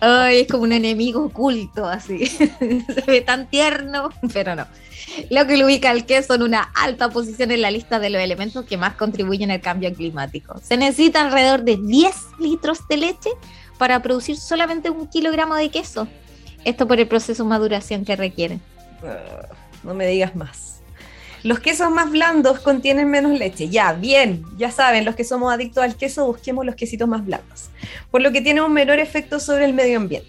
Ay, 0.00 0.40
es 0.40 0.48
como 0.48 0.64
un 0.64 0.72
enemigo 0.72 1.24
oculto, 1.24 1.86
así. 1.86 2.26
Se 2.26 3.04
ve 3.06 3.20
tan 3.20 3.48
tierno, 3.48 4.10
pero 4.32 4.54
no. 4.54 4.66
Lo 5.30 5.46
que 5.46 5.56
lo 5.56 5.66
ubica 5.66 5.90
al 5.90 6.06
queso 6.06 6.34
en 6.34 6.42
una 6.42 6.70
alta 6.74 7.08
posición 7.10 7.50
en 7.50 7.62
la 7.62 7.70
lista 7.70 7.98
de 7.98 8.10
los 8.10 8.22
elementos 8.22 8.64
que 8.64 8.76
más 8.76 8.94
contribuyen 8.94 9.50
al 9.50 9.60
cambio 9.60 9.92
climático. 9.92 10.60
Se 10.62 10.76
necesita 10.76 11.22
alrededor 11.22 11.62
de 11.62 11.76
10 11.76 12.14
litros 12.38 12.86
de 12.88 12.96
leche 12.96 13.30
para 13.78 14.00
producir 14.02 14.36
solamente 14.36 14.90
un 14.90 15.08
kilogramo 15.08 15.54
de 15.56 15.70
queso. 15.70 16.06
Esto 16.64 16.86
por 16.86 17.00
el 17.00 17.08
proceso 17.08 17.42
de 17.42 17.48
maduración 17.48 18.04
que 18.04 18.16
requieren. 18.16 18.60
Ah, 19.02 19.48
no 19.82 19.94
me 19.94 20.06
digas 20.06 20.36
más. 20.36 20.69
Los 21.42 21.60
quesos 21.60 21.90
más 21.90 22.10
blandos 22.10 22.60
contienen 22.60 23.10
menos 23.10 23.38
leche. 23.38 23.68
Ya, 23.68 23.92
bien, 23.92 24.44
ya 24.58 24.70
saben, 24.70 25.04
los 25.04 25.14
que 25.14 25.24
somos 25.24 25.52
adictos 25.52 25.82
al 25.82 25.96
queso, 25.96 26.26
busquemos 26.26 26.66
los 26.66 26.74
quesitos 26.74 27.08
más 27.08 27.24
blandos, 27.24 27.70
por 28.10 28.20
lo 28.20 28.30
que 28.30 28.42
tiene 28.42 28.60
un 28.60 28.72
menor 28.72 28.98
efecto 28.98 29.40
sobre 29.40 29.64
el 29.64 29.72
medio 29.72 29.98
ambiente. 29.98 30.28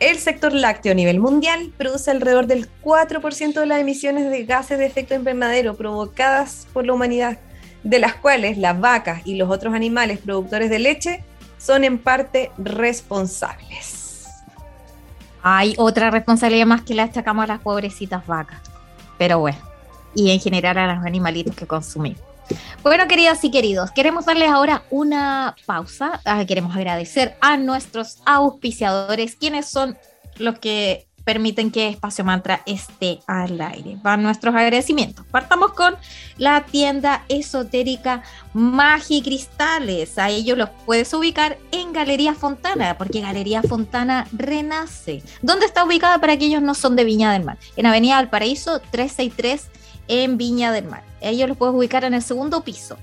El 0.00 0.18
sector 0.18 0.52
lácteo 0.52 0.92
a 0.92 0.96
nivel 0.96 1.20
mundial 1.20 1.72
produce 1.76 2.10
alrededor 2.10 2.46
del 2.46 2.68
4% 2.82 3.54
de 3.54 3.66
las 3.66 3.80
emisiones 3.80 4.28
de 4.28 4.44
gases 4.44 4.78
de 4.78 4.86
efecto 4.86 5.14
invernadero 5.14 5.76
provocadas 5.76 6.66
por 6.72 6.84
la 6.84 6.94
humanidad, 6.94 7.38
de 7.84 8.00
las 8.00 8.14
cuales 8.14 8.58
las 8.58 8.78
vacas 8.80 9.22
y 9.24 9.36
los 9.36 9.48
otros 9.48 9.72
animales 9.72 10.18
productores 10.18 10.68
de 10.68 10.80
leche 10.80 11.24
son 11.58 11.84
en 11.84 11.98
parte 11.98 12.50
responsables. 12.58 14.26
Hay 15.42 15.74
otra 15.78 16.10
responsabilidad 16.10 16.66
más 16.66 16.82
que 16.82 16.94
la 16.94 17.04
achacamos 17.04 17.44
a 17.44 17.46
las 17.46 17.60
pobrecitas 17.60 18.26
vacas. 18.26 18.60
Pero 19.16 19.38
bueno, 19.38 19.58
y 20.14 20.30
en 20.30 20.40
general 20.40 20.78
a 20.78 20.94
los 20.94 21.04
animalitos 21.04 21.54
que 21.54 21.66
consumimos. 21.66 22.20
Bueno, 22.82 23.08
queridas 23.08 23.42
y 23.44 23.50
queridos, 23.50 23.90
queremos 23.90 24.26
darles 24.26 24.50
ahora 24.50 24.82
una 24.90 25.56
pausa. 25.66 26.20
Ah, 26.24 26.44
queremos 26.44 26.76
agradecer 26.76 27.36
a 27.40 27.56
nuestros 27.56 28.18
auspiciadores, 28.26 29.36
quienes 29.36 29.66
son 29.66 29.96
los 30.36 30.58
que 30.58 31.06
permiten 31.24 31.70
que 31.70 31.88
Espacio 31.88 32.22
Mantra 32.22 32.60
esté 32.66 33.20
al 33.26 33.60
aire. 33.60 33.96
Van 34.02 34.22
nuestros 34.22 34.54
agradecimientos. 34.54 35.24
Partamos 35.30 35.72
con 35.72 35.96
la 36.36 36.66
tienda 36.66 37.24
esotérica 37.28 38.22
Magicristales. 38.52 40.18
A 40.18 40.28
ellos 40.28 40.58
los 40.58 40.68
puedes 40.84 41.12
ubicar 41.14 41.56
en 41.72 41.92
Galería 41.92 42.34
Fontana, 42.34 42.98
porque 42.98 43.22
Galería 43.22 43.62
Fontana 43.62 44.26
renace. 44.32 45.22
¿Dónde 45.40 45.64
está 45.66 45.84
ubicada 45.84 46.18
para 46.18 46.34
aquellos 46.34 46.62
no 46.62 46.74
son 46.74 46.94
de 46.94 47.04
Viña 47.04 47.32
del 47.32 47.44
Mar? 47.44 47.56
En 47.76 47.86
Avenida 47.86 48.16
Valparaíso 48.16 48.80
363 48.90 49.70
en 50.08 50.36
Viña 50.36 50.72
del 50.72 50.86
Mar. 50.86 51.02
Ellos 51.20 51.48
los 51.48 51.56
puedes 51.56 51.74
ubicar 51.74 52.04
en 52.04 52.14
el 52.14 52.22
segundo 52.22 52.62
piso. 52.62 52.96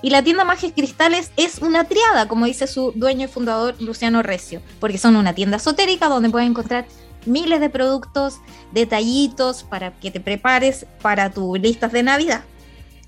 Y 0.00 0.10
la 0.10 0.22
tienda 0.22 0.44
Magic 0.44 0.74
Cristales 0.74 1.32
es 1.36 1.58
una 1.58 1.84
triada, 1.84 2.28
como 2.28 2.46
dice 2.46 2.66
su 2.66 2.92
dueño 2.94 3.24
y 3.24 3.28
fundador 3.28 3.74
Luciano 3.80 4.22
Recio, 4.22 4.62
porque 4.78 4.98
son 4.98 5.16
una 5.16 5.34
tienda 5.34 5.56
esotérica 5.56 6.08
donde 6.08 6.30
puedes 6.30 6.48
encontrar 6.48 6.86
miles 7.26 7.60
de 7.60 7.68
productos, 7.68 8.38
detallitos 8.72 9.64
para 9.64 9.92
que 9.98 10.10
te 10.10 10.20
prepares 10.20 10.86
para 11.02 11.30
tus 11.30 11.58
listas 11.58 11.92
de 11.92 12.04
Navidad. 12.04 12.42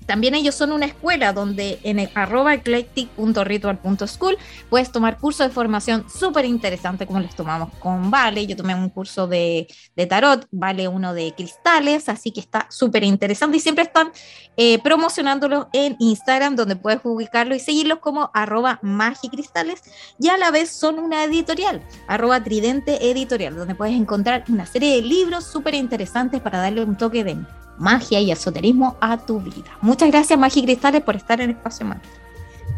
También 0.05 0.35
ellos 0.35 0.55
son 0.55 0.71
una 0.71 0.85
escuela 0.85 1.33
donde 1.33 1.79
en 1.83 1.99
el 1.99 2.09
arroba 2.15 2.53
eclectic.ritual.school 2.53 4.37
puedes 4.69 4.91
tomar 4.91 5.17
cursos 5.17 5.47
de 5.47 5.53
formación 5.53 6.05
súper 6.09 6.45
interesantes 6.45 7.07
como 7.07 7.19
los 7.19 7.35
tomamos 7.35 7.69
con 7.79 8.11
Vale. 8.11 8.45
Yo 8.45 8.55
tomé 8.55 8.75
un 8.75 8.89
curso 8.89 9.27
de, 9.27 9.67
tarot, 10.09 10.47
Vale 10.51 10.87
uno 10.87 11.13
de 11.13 11.33
cristales, 11.35 12.09
así 12.09 12.31
que 12.31 12.39
está 12.39 12.67
súper 12.69 13.03
interesante 13.03 13.57
y 13.57 13.59
siempre 13.59 13.83
están 13.83 14.11
eh, 14.57 14.79
promocionándolos 14.83 15.67
en 15.73 15.95
Instagram 15.99 16.55
donde 16.55 16.75
puedes 16.75 16.99
ubicarlo 17.03 17.55
y 17.55 17.59
seguirlos 17.59 17.99
como 17.99 18.31
arroba 18.33 18.79
magicristales 18.81 19.81
y 20.19 20.29
a 20.29 20.37
la 20.37 20.51
vez 20.51 20.71
son 20.71 20.99
una 20.99 21.23
editorial, 21.23 21.81
arroba 22.07 22.43
tridente 22.43 23.09
editorial, 23.09 23.55
donde 23.55 23.75
puedes 23.75 23.95
encontrar 23.95 24.43
una 24.49 24.65
serie 24.65 24.95
de 24.95 25.01
libros 25.01 25.45
súper 25.45 25.75
interesantes 25.75 26.41
para 26.41 26.59
darle 26.59 26.83
un 26.83 26.97
toque 26.97 27.23
de 27.23 27.37
magia 27.81 28.19
y 28.21 28.31
esoterismo 28.31 28.95
a 29.01 29.17
tu 29.17 29.39
vida. 29.41 29.77
Muchas 29.81 30.09
gracias, 30.09 30.37
Magi 30.37 30.63
Cristales, 30.63 31.01
por 31.01 31.15
estar 31.15 31.41
en 31.41 31.49
Espacio 31.49 31.85
Mágico. 31.85 32.07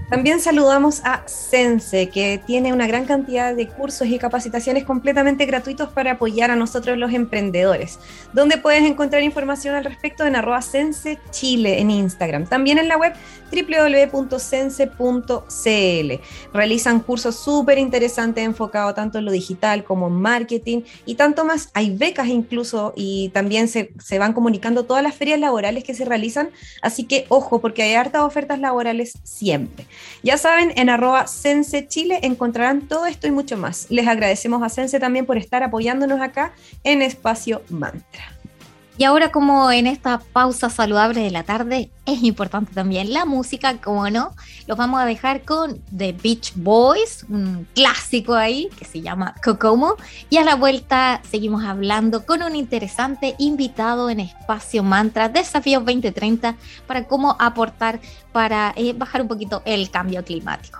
También 0.09 0.39
saludamos 0.39 1.01
a 1.03 1.23
Sense, 1.27 2.09
que 2.09 2.39
tiene 2.45 2.71
una 2.73 2.87
gran 2.87 3.05
cantidad 3.05 3.55
de 3.55 3.67
cursos 3.67 4.07
y 4.07 4.19
capacitaciones 4.19 4.83
completamente 4.83 5.45
gratuitos 5.45 5.89
para 5.89 6.11
apoyar 6.11 6.51
a 6.51 6.55
nosotros 6.55 6.97
los 6.97 7.13
emprendedores, 7.13 7.99
donde 8.33 8.57
puedes 8.57 8.83
encontrar 8.83 9.23
información 9.23 9.75
al 9.75 9.85
respecto 9.85 10.25
en 10.25 10.35
arroba 10.35 10.61
Sense 10.61 11.19
Chile 11.31 11.79
en 11.79 11.89
Instagram. 11.89 12.45
También 12.45 12.77
en 12.77 12.87
la 12.87 12.97
web 12.97 13.13
www.sense.cl. 13.53 14.93
Realizan 16.53 16.99
cursos 16.99 17.35
súper 17.35 17.77
interesantes 17.77 18.43
enfocados 18.43 18.95
tanto 18.95 19.19
en 19.19 19.25
lo 19.25 19.31
digital 19.31 19.83
como 19.83 20.07
en 20.07 20.13
marketing 20.13 20.81
y 21.05 21.15
tanto 21.15 21.45
más. 21.45 21.69
Hay 21.73 21.95
becas 21.95 22.27
incluso 22.27 22.93
y 22.95 23.29
también 23.29 23.67
se, 23.67 23.93
se 23.99 24.19
van 24.19 24.33
comunicando 24.33 24.85
todas 24.85 25.03
las 25.03 25.15
ferias 25.15 25.39
laborales 25.39 25.83
que 25.83 25.93
se 25.93 26.05
realizan, 26.05 26.49
así 26.81 27.05
que 27.05 27.25
ojo 27.29 27.61
porque 27.61 27.83
hay 27.83 27.93
hartas 27.93 28.23
ofertas 28.23 28.59
laborales 28.59 29.13
siempre. 29.23 29.85
Ya 30.23 30.37
saben, 30.37 30.71
en 30.75 30.89
arroba 30.89 31.27
Sense 31.27 31.87
Chile 31.87 32.19
encontrarán 32.23 32.87
todo 32.87 33.05
esto 33.05 33.27
y 33.27 33.31
mucho 33.31 33.57
más. 33.57 33.87
Les 33.89 34.07
agradecemos 34.07 34.63
a 34.63 34.69
Sense 34.69 34.99
también 34.99 35.25
por 35.25 35.37
estar 35.37 35.63
apoyándonos 35.63 36.21
acá 36.21 36.53
en 36.83 37.01
Espacio 37.01 37.61
Mantra. 37.69 38.32
Y 38.97 39.05
ahora 39.05 39.31
como 39.31 39.71
en 39.71 39.87
esta 39.87 40.19
pausa 40.19 40.69
saludable 40.69 41.21
de 41.21 41.31
la 41.31 41.43
tarde, 41.43 41.89
es 42.05 42.21
importante 42.21 42.73
también 42.73 43.11
la 43.11 43.25
música, 43.25 43.77
como 43.81 44.07
no, 44.09 44.35
los 44.67 44.77
vamos 44.77 45.01
a 45.01 45.05
dejar 45.05 45.41
con 45.41 45.81
The 45.95 46.13
Beach 46.13 46.53
Boys, 46.55 47.25
un 47.27 47.67
clásico 47.73 48.35
ahí 48.35 48.69
que 48.77 48.85
se 48.85 49.01
llama 49.01 49.33
Kokomo. 49.43 49.95
Y 50.29 50.37
a 50.37 50.43
la 50.43 50.55
vuelta 50.55 51.21
seguimos 51.29 51.63
hablando 51.63 52.23
con 52.25 52.43
un 52.43 52.55
interesante 52.55 53.33
invitado 53.39 54.11
en 54.11 54.19
Espacio 54.19 54.83
Mantra, 54.83 55.27
Desafíos 55.27 55.83
2030, 55.83 56.55
para 56.85 57.07
cómo 57.07 57.35
aportar 57.39 57.99
para 58.31 58.73
eh, 58.75 58.93
bajar 58.93 59.23
un 59.23 59.27
poquito 59.27 59.63
el 59.65 59.89
cambio 59.89 60.23
climático. 60.23 60.79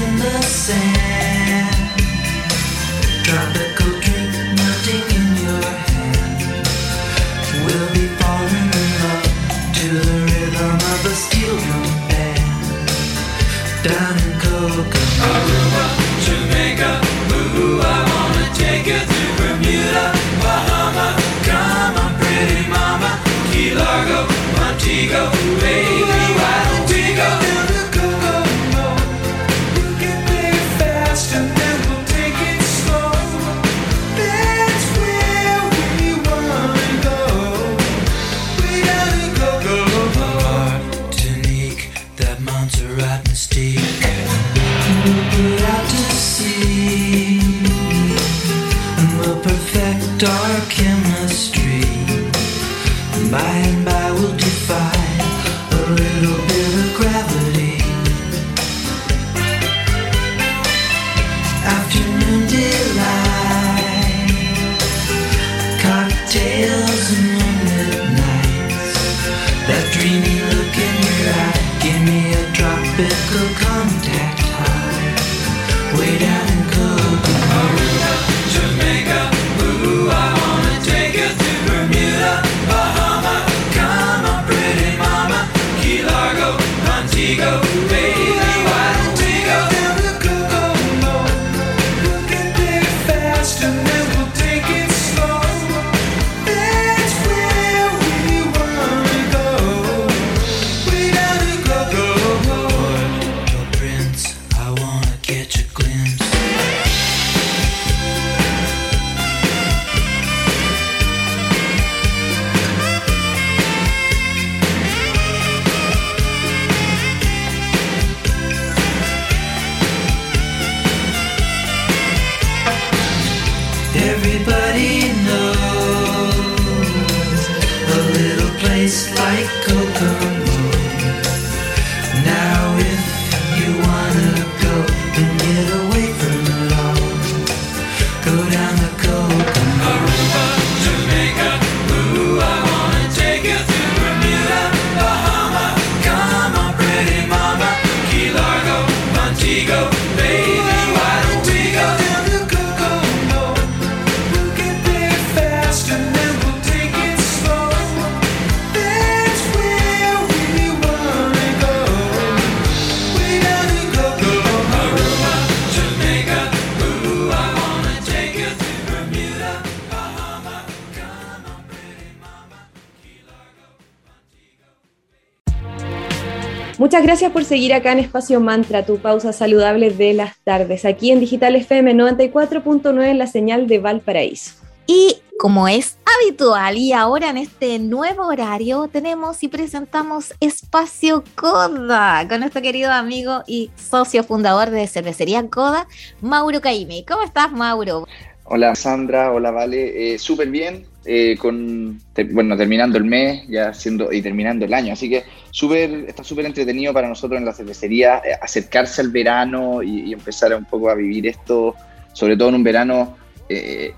gracias 177.11 177.33
por 177.33 177.43
seguir 177.43 177.73
acá 177.73 177.91
en 177.91 177.99
Espacio 177.99 178.39
Mantra, 178.39 178.85
tu 178.85 178.97
pausa 178.97 179.33
saludable 179.33 179.89
de 179.89 180.13
las 180.13 180.37
tardes, 180.45 180.85
aquí 180.85 181.11
en 181.11 181.19
Digital 181.19 181.57
FM 181.57 181.93
94.9 181.93 183.03
en 183.03 183.17
la 183.17 183.27
señal 183.27 183.67
de 183.67 183.79
Valparaíso. 183.79 184.53
Y 184.87 185.17
como 185.37 185.67
es 185.67 185.97
habitual 186.05 186.77
y 186.77 186.93
ahora 186.93 187.29
en 187.29 187.35
este 187.35 187.79
nuevo 187.79 188.27
horario 188.27 188.87
tenemos 188.87 189.43
y 189.43 189.49
presentamos 189.49 190.33
Espacio 190.39 191.25
Coda 191.35 192.25
con 192.29 192.39
nuestro 192.39 192.61
querido 192.61 192.93
amigo 192.93 193.43
y 193.45 193.71
socio 193.75 194.23
fundador 194.23 194.69
de 194.69 194.87
Cervecería 194.87 195.45
Coda, 195.49 195.87
Mauro 196.21 196.61
Caime. 196.61 197.03
¿Cómo 197.05 197.23
estás, 197.23 197.51
Mauro? 197.51 198.07
Hola 198.53 198.75
Sandra, 198.75 199.31
hola 199.31 199.49
Vale, 199.49 200.13
eh, 200.13 200.19
súper 200.19 200.49
bien, 200.49 200.83
eh, 201.05 201.37
con, 201.37 202.01
bueno, 202.33 202.57
terminando 202.57 202.97
el 202.97 203.05
mes 203.05 203.47
ya 203.47 203.73
siendo, 203.73 204.11
y 204.11 204.21
terminando 204.21 204.65
el 204.65 204.73
año. 204.73 204.91
Así 204.91 205.09
que 205.09 205.23
super, 205.51 205.89
está 206.05 206.21
súper 206.25 206.45
entretenido 206.45 206.91
para 206.91 207.07
nosotros 207.07 207.39
en 207.39 207.45
la 207.45 207.53
cervecería 207.53 208.17
eh, 208.17 208.33
acercarse 208.41 208.99
al 208.99 209.09
verano 209.09 209.81
y, 209.81 210.11
empezar 210.11 210.53
un 210.53 210.65
poco 210.65 210.89
a 210.89 210.95
vivir 210.95 211.27
esto, 211.27 211.75
sobre 212.11 212.35
todo 212.35 212.49
en 212.49 212.55
un 212.55 212.63
verano 212.65 213.15
eh, 213.47 213.93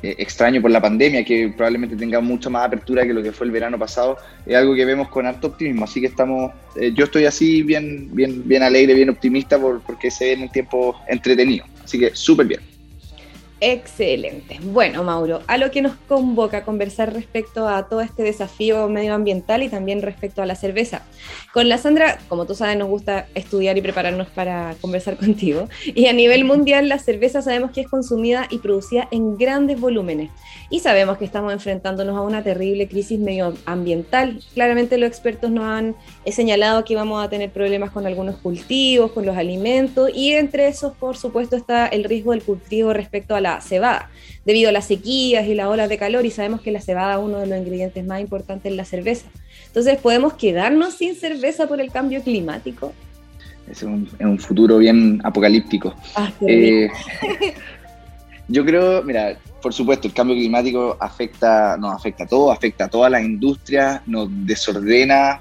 extraño 0.00 0.62
por 0.62 0.70
la 0.70 0.80
pandemia, 0.80 1.24
que 1.24 1.48
probablemente 1.48 1.96
tenga 1.96 2.20
mucha 2.20 2.48
más 2.48 2.66
apertura 2.66 3.04
que 3.04 3.12
lo 3.12 3.20
que 3.20 3.32
fue 3.32 3.48
el 3.48 3.50
verano 3.50 3.80
pasado. 3.80 4.16
Es 4.46 4.54
algo 4.54 4.76
que 4.76 4.84
vemos 4.84 5.08
con 5.08 5.26
harto 5.26 5.48
optimismo. 5.48 5.86
Así 5.86 6.00
que 6.00 6.06
estamos, 6.06 6.52
yo 6.94 7.06
estoy 7.06 7.24
así 7.24 7.62
bien, 7.62 8.10
bien, 8.12 8.46
bien 8.46 8.62
alegre, 8.62 8.94
bien 8.94 9.10
optimista 9.10 9.58
por, 9.58 9.80
porque 9.80 10.08
se 10.08 10.36
ve 10.36 10.44
en 10.44 10.48
tiempo 10.50 10.94
entretenido. 11.08 11.64
Así 11.82 11.98
que 11.98 12.14
súper 12.14 12.46
bien. 12.46 12.67
Excelente. 13.60 14.60
Bueno, 14.62 15.02
Mauro, 15.02 15.42
a 15.48 15.58
lo 15.58 15.72
que 15.72 15.82
nos 15.82 15.96
convoca 16.08 16.58
a 16.58 16.64
conversar 16.64 17.12
respecto 17.12 17.66
a 17.66 17.88
todo 17.88 18.00
este 18.02 18.22
desafío 18.22 18.88
medioambiental 18.88 19.64
y 19.64 19.68
también 19.68 20.00
respecto 20.00 20.42
a 20.42 20.46
la 20.46 20.54
cerveza. 20.54 21.02
Con 21.52 21.68
la 21.68 21.76
Sandra, 21.76 22.18
como 22.28 22.46
tú 22.46 22.54
sabes, 22.54 22.76
nos 22.76 22.88
gusta 22.88 23.26
estudiar 23.34 23.76
y 23.76 23.82
prepararnos 23.82 24.28
para 24.28 24.76
conversar 24.80 25.16
contigo. 25.18 25.68
Y 25.86 26.06
a 26.06 26.12
nivel 26.12 26.44
mundial, 26.44 26.88
la 26.88 27.00
cerveza 27.00 27.42
sabemos 27.42 27.72
que 27.72 27.80
es 27.80 27.88
consumida 27.88 28.46
y 28.48 28.58
producida 28.58 29.08
en 29.10 29.36
grandes 29.36 29.80
volúmenes. 29.80 30.30
Y 30.70 30.80
sabemos 30.80 31.18
que 31.18 31.24
estamos 31.24 31.52
enfrentándonos 31.52 32.16
a 32.16 32.20
una 32.20 32.44
terrible 32.44 32.86
crisis 32.86 33.18
medioambiental. 33.18 34.40
Claramente 34.54 34.98
los 34.98 35.08
expertos 35.08 35.50
nos 35.50 35.64
han 35.64 35.96
señalado 36.30 36.84
que 36.84 36.94
vamos 36.94 37.24
a 37.24 37.28
tener 37.28 37.50
problemas 37.50 37.90
con 37.90 38.06
algunos 38.06 38.36
cultivos, 38.36 39.10
con 39.12 39.26
los 39.26 39.36
alimentos, 39.36 40.10
y 40.14 40.32
entre 40.32 40.68
esos, 40.68 40.92
por 40.92 41.16
supuesto, 41.16 41.56
está 41.56 41.86
el 41.86 42.04
riesgo 42.04 42.32
del 42.32 42.42
cultivo 42.42 42.92
respecto 42.92 43.34
a 43.34 43.40
la 43.40 43.47
cebada, 43.60 44.10
debido 44.44 44.68
a 44.68 44.72
las 44.72 44.86
sequías 44.86 45.46
y 45.46 45.54
las 45.54 45.66
olas 45.66 45.88
de 45.88 45.98
calor, 45.98 46.24
y 46.26 46.30
sabemos 46.30 46.60
que 46.60 46.70
la 46.70 46.80
cebada 46.80 47.14
es 47.14 47.20
uno 47.20 47.38
de 47.38 47.46
los 47.46 47.58
ingredientes 47.58 48.04
más 48.04 48.20
importantes 48.20 48.70
en 48.70 48.76
la 48.76 48.84
cerveza. 48.84 49.26
Entonces, 49.66 49.98
¿podemos 49.98 50.34
quedarnos 50.34 50.94
sin 50.94 51.14
cerveza 51.14 51.66
por 51.66 51.80
el 51.80 51.90
cambio 51.90 52.22
climático? 52.22 52.92
Es 53.70 53.82
un, 53.82 54.38
futuro 54.38 54.78
bien 54.78 55.20
apocalíptico. 55.24 55.94
Ah, 56.14 56.32
eh, 56.40 56.88
yo 58.48 58.64
creo, 58.64 59.02
mira, 59.02 59.38
por 59.60 59.74
supuesto, 59.74 60.08
el 60.08 60.14
cambio 60.14 60.36
climático 60.36 60.96
afecta, 60.98 61.76
nos 61.76 61.94
afecta 61.94 62.24
a 62.24 62.26
todo, 62.26 62.50
afecta 62.50 62.84
a 62.84 62.88
toda 62.88 63.10
la 63.10 63.20
industria, 63.20 64.02
nos 64.06 64.28
desordena, 64.46 65.40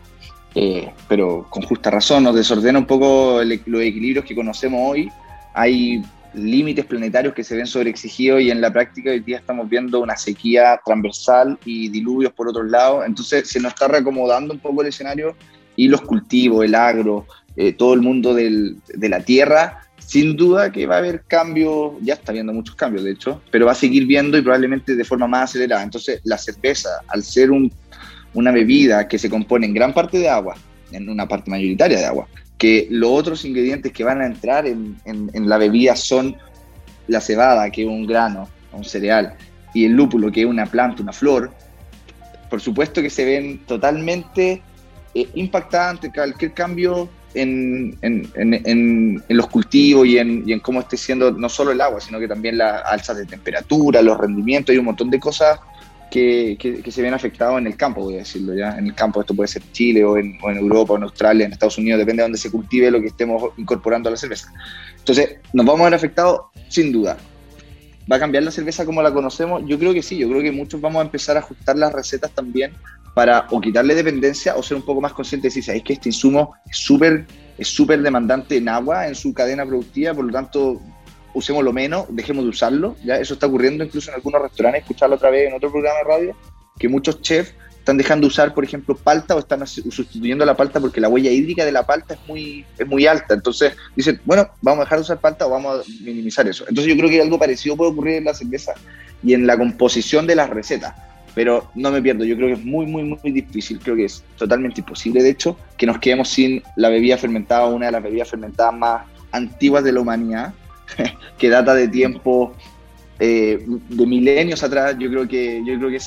eh, 0.55 0.91
pero 1.07 1.45
con 1.49 1.63
justa 1.63 1.89
razón, 1.89 2.23
nos 2.23 2.35
desordena 2.35 2.79
un 2.79 2.85
poco 2.85 3.41
los 3.43 3.81
equilibrios 3.81 4.25
que 4.25 4.35
conocemos 4.35 4.81
hoy. 4.83 5.09
Hay 5.53 6.03
límites 6.37 6.85
planetarios 6.85 7.33
que 7.33 7.43
se 7.43 7.55
ven 7.55 7.67
sobreexigidos 7.67 8.41
y 8.41 8.51
en 8.51 8.61
la 8.61 8.71
práctica 8.71 9.11
hoy 9.11 9.19
día 9.19 9.37
estamos 9.37 9.69
viendo 9.69 9.99
una 9.99 10.15
sequía 10.15 10.79
transversal 10.85 11.57
y 11.65 11.89
diluvios 11.89 12.31
por 12.33 12.47
otro 12.47 12.63
lado. 12.63 13.03
Entonces 13.03 13.49
se 13.49 13.59
nos 13.59 13.73
está 13.73 13.87
reacomodando 13.87 14.53
un 14.53 14.59
poco 14.59 14.81
el 14.81 14.89
escenario 14.89 15.35
y 15.75 15.87
los 15.87 16.01
cultivos, 16.01 16.65
el 16.65 16.75
agro, 16.75 17.25
eh, 17.55 17.73
todo 17.73 17.93
el 17.93 18.01
mundo 18.01 18.33
del, 18.33 18.77
de 18.87 19.09
la 19.09 19.19
tierra. 19.21 19.81
Sin 19.97 20.37
duda 20.37 20.71
que 20.71 20.85
va 20.85 20.95
a 20.95 20.99
haber 20.99 21.23
cambios, 21.27 21.93
ya 22.01 22.13
está 22.13 22.31
viendo 22.31 22.53
muchos 22.53 22.75
cambios 22.75 23.03
de 23.03 23.11
hecho, 23.11 23.41
pero 23.51 23.65
va 23.65 23.73
a 23.73 23.75
seguir 23.75 24.05
viendo 24.05 24.37
y 24.37 24.41
probablemente 24.41 24.95
de 24.95 25.03
forma 25.03 25.27
más 25.27 25.49
acelerada. 25.49 25.83
Entonces 25.83 26.21
la 26.23 26.37
cerveza, 26.37 26.89
al 27.07 27.23
ser 27.23 27.51
un, 27.51 27.71
una 28.33 28.51
bebida 28.51 29.07
que 29.07 29.19
se 29.19 29.29
compone 29.29 29.65
en 29.65 29.73
gran 29.73 29.93
parte 29.93 30.17
de 30.17 30.29
agua, 30.29 30.55
en 30.91 31.09
una 31.09 31.27
parte 31.27 31.51
mayoritaria 31.51 31.97
de 31.97 32.05
agua, 32.05 32.27
que 32.57 32.87
los 32.89 33.11
otros 33.11 33.45
ingredientes 33.45 33.91
que 33.91 34.03
van 34.03 34.21
a 34.21 34.25
entrar 34.25 34.65
en, 34.65 34.97
la 35.33 35.57
bebida 35.57 35.95
son 35.95 36.35
la 37.07 37.21
cebada, 37.21 37.69
que 37.69 37.83
es 37.83 37.87
un 37.87 38.05
grano, 38.07 38.49
un 38.73 38.83
cereal, 38.83 39.35
y 39.73 39.85
el 39.85 39.93
lúpulo, 39.93 40.31
que 40.31 40.41
es 40.41 40.47
una 40.47 40.65
planta, 40.65 41.03
una 41.03 41.13
flor, 41.13 41.51
por 42.49 42.61
supuesto 42.61 43.01
que 43.01 43.09
se 43.09 43.25
ven 43.25 43.59
totalmente 43.65 44.61
eh, 45.13 45.27
impactante, 45.35 46.11
cualquier 46.11 46.53
cambio 46.53 47.09
en, 47.33 47.97
en, 48.01 48.29
en, 48.35 48.53
en, 48.65 49.23
los 49.29 49.47
cultivos 49.47 50.07
y, 50.07 50.17
en, 50.17 50.49
en 50.49 50.59
cómo 50.59 50.79
esté 50.79 50.97
siendo 50.97 51.31
no 51.31 51.49
solo 51.49 51.71
el 51.71 51.81
agua, 51.81 52.01
sino 52.01 52.19
que 52.19 52.27
también 52.27 52.57
la 52.57 52.79
alza 52.79 53.13
de 53.13 53.25
temperatura, 53.25 54.01
los 54.01 54.17
rendimientos 54.17 54.73
y 54.73 54.77
un 54.77 54.85
montón 54.85 55.09
de 55.09 55.19
cosas 55.19 55.59
que, 56.09 56.83
se 56.89 57.01
ven 57.01 57.13
afectados 57.13 57.57
en 57.57 57.67
el 57.67 57.75
campo, 57.75 58.01
voy 58.01 58.15
a 58.15 58.19
decirlo 58.19 58.55
ya. 58.55 58.77
En 58.77 58.87
el 58.87 58.95
campo, 58.95 59.21
esto 59.21 59.33
puede 59.33 59.47
ser 59.47 59.61
Chile 59.71 60.03
o 60.03 60.17
en, 60.17 60.37
Europa 60.41 60.93
o 60.93 60.97
en 60.97 61.03
Australia, 61.03 61.45
en 61.45 61.53
Estados 61.53 61.77
Unidos, 61.77 61.99
depende 61.99 62.21
de 62.21 62.25
dónde 62.25 62.37
se 62.37 62.51
cultive 62.51 62.91
lo 62.91 63.01
que 63.01 63.07
estemos 63.07 63.51
incorporando 63.57 64.09
a 64.09 64.11
la 64.11 64.17
cerveza. 64.17 64.51
Entonces, 64.97 65.37
¿nos 65.53 65.65
vamos 65.65 65.81
a 65.81 65.85
ver 65.85 65.93
afectados? 65.93 66.41
Sin 66.69 66.91
duda. 66.91 67.17
¿Va 68.09 68.15
a 68.15 68.19
cambiar 68.19 68.43
la 68.43 68.51
cerveza 68.51 68.85
como 68.85 69.01
la 69.01 69.13
conocemos? 69.13 69.63
Yo 69.65 69.77
creo 69.77 69.93
que 69.93 70.01
sí, 70.01 70.17
yo 70.17 70.29
creo 70.29 70.41
que 70.41 70.51
muchos 70.51 70.79
vamos 70.79 71.01
a 71.01 71.05
empezar 71.05 71.35
a 71.35 71.41
ajustar 71.41 71.77
las 71.77 71.91
recetas 71.91 72.31
también 72.31 72.71
para 73.13 73.47
o 73.49 73.59
quitarle 73.59 73.95
dependencia 73.95 74.55
o 74.55 74.63
ser 74.63 74.77
un 74.77 74.83
poco 74.83 75.01
más 75.01 75.11
conscientes 75.11 75.53
y 75.53 75.59
decir, 75.59 75.63
¿sabéis 75.63 75.83
que 75.83 75.93
este 75.93 76.09
insumo 76.09 76.53
es 76.69 76.77
súper 76.77 77.25
es 77.57 77.67
súper 77.67 78.01
demandante 78.01 78.57
en 78.57 78.69
agua, 78.69 79.07
en 79.07 79.15
su 79.15 79.33
cadena 79.33 79.65
productiva, 79.65 80.13
por 80.13 80.25
lo 80.25 80.31
tanto, 80.31 80.79
usemos 81.37 81.63
lo 81.63 81.71
menos, 81.71 82.05
dejemos 82.09 82.43
de 82.43 82.49
usarlo. 82.49 82.95
¿ya? 83.03 83.17
Eso 83.17 83.35
está 83.35 83.47
ocurriendo 83.47 83.83
incluso 83.83 84.09
en 84.09 84.15
algunos 84.15 84.41
restaurantes, 84.41 84.81
escucharlo 84.81 85.15
otra 85.15 85.29
vez 85.29 85.47
en 85.47 85.55
otro 85.55 85.71
programa 85.71 85.99
de 85.99 86.03
radio, 86.03 86.35
que 86.77 86.89
muchos 86.89 87.21
chefs 87.21 87.53
están 87.79 87.97
dejando 87.97 88.25
de 88.25 88.29
usar, 88.29 88.53
por 88.53 88.65
ejemplo, 88.65 88.97
palta 88.97 89.35
o 89.35 89.39
están 89.39 89.65
sustituyendo 89.65 90.43
la 90.45 90.57
palta 90.57 90.79
porque 90.79 90.99
la 90.99 91.07
huella 91.07 91.31
hídrica 91.31 91.63
de 91.63 91.71
la 91.71 91.85
palta 91.85 92.15
es 92.15 92.19
muy, 92.27 92.65
es 92.77 92.85
muy 92.85 93.07
alta. 93.07 93.33
Entonces 93.33 93.73
dicen, 93.95 94.19
bueno, 94.25 94.49
vamos 94.61 94.81
a 94.81 94.83
dejar 94.85 94.97
de 94.97 95.01
usar 95.03 95.19
palta 95.19 95.47
o 95.47 95.49
vamos 95.49 95.79
a 95.79 96.03
minimizar 96.03 96.45
eso. 96.47 96.65
Entonces 96.67 96.93
yo 96.93 96.97
creo 96.97 97.09
que 97.09 97.21
algo 97.21 97.39
parecido 97.39 97.77
puede 97.77 97.91
ocurrir 97.91 98.15
en 98.15 98.25
la 98.25 98.33
cerveza 98.33 98.73
y 99.23 99.33
en 99.33 99.47
la 99.47 99.57
composición 99.57 100.27
de 100.27 100.35
las 100.35 100.49
recetas 100.49 100.93
pero 101.37 101.69
no 101.75 101.91
me 101.91 102.01
pierdo. 102.01 102.25
Yo 102.25 102.35
creo 102.35 102.47
que 102.47 102.55
es 102.55 102.65
muy, 102.65 102.87
muy, 102.87 103.03
muy 103.03 103.31
difícil. 103.31 103.77
Creo 103.77 103.95
que 103.95 104.05
es 104.05 104.23
totalmente 104.37 104.81
imposible, 104.81 105.21
de 105.21 105.29
hecho, 105.29 105.55
que 105.77 105.85
nos 105.85 105.99
quedemos 105.99 106.29
sin 106.29 106.63
la 106.75 106.89
bebida 106.89 107.15
fermentada, 107.15 107.67
una 107.67 107.85
de 107.85 107.91
las 107.91 108.01
bebidas 108.01 108.27
fermentadas 108.27 108.73
más 108.73 109.03
antiguas 109.31 109.83
de 109.83 109.91
la 109.91 109.99
humanidad, 109.99 110.55
que 111.37 111.49
data 111.49 111.73
de 111.73 111.87
tiempo 111.87 112.55
eh, 113.19 113.65
de 113.67 114.05
milenios 114.05 114.63
atrás. 114.63 114.95
Yo 114.99 115.09
creo 115.09 115.27
que, 115.27 115.63
yo 115.65 115.77
creo 115.77 115.89
que 115.89 115.99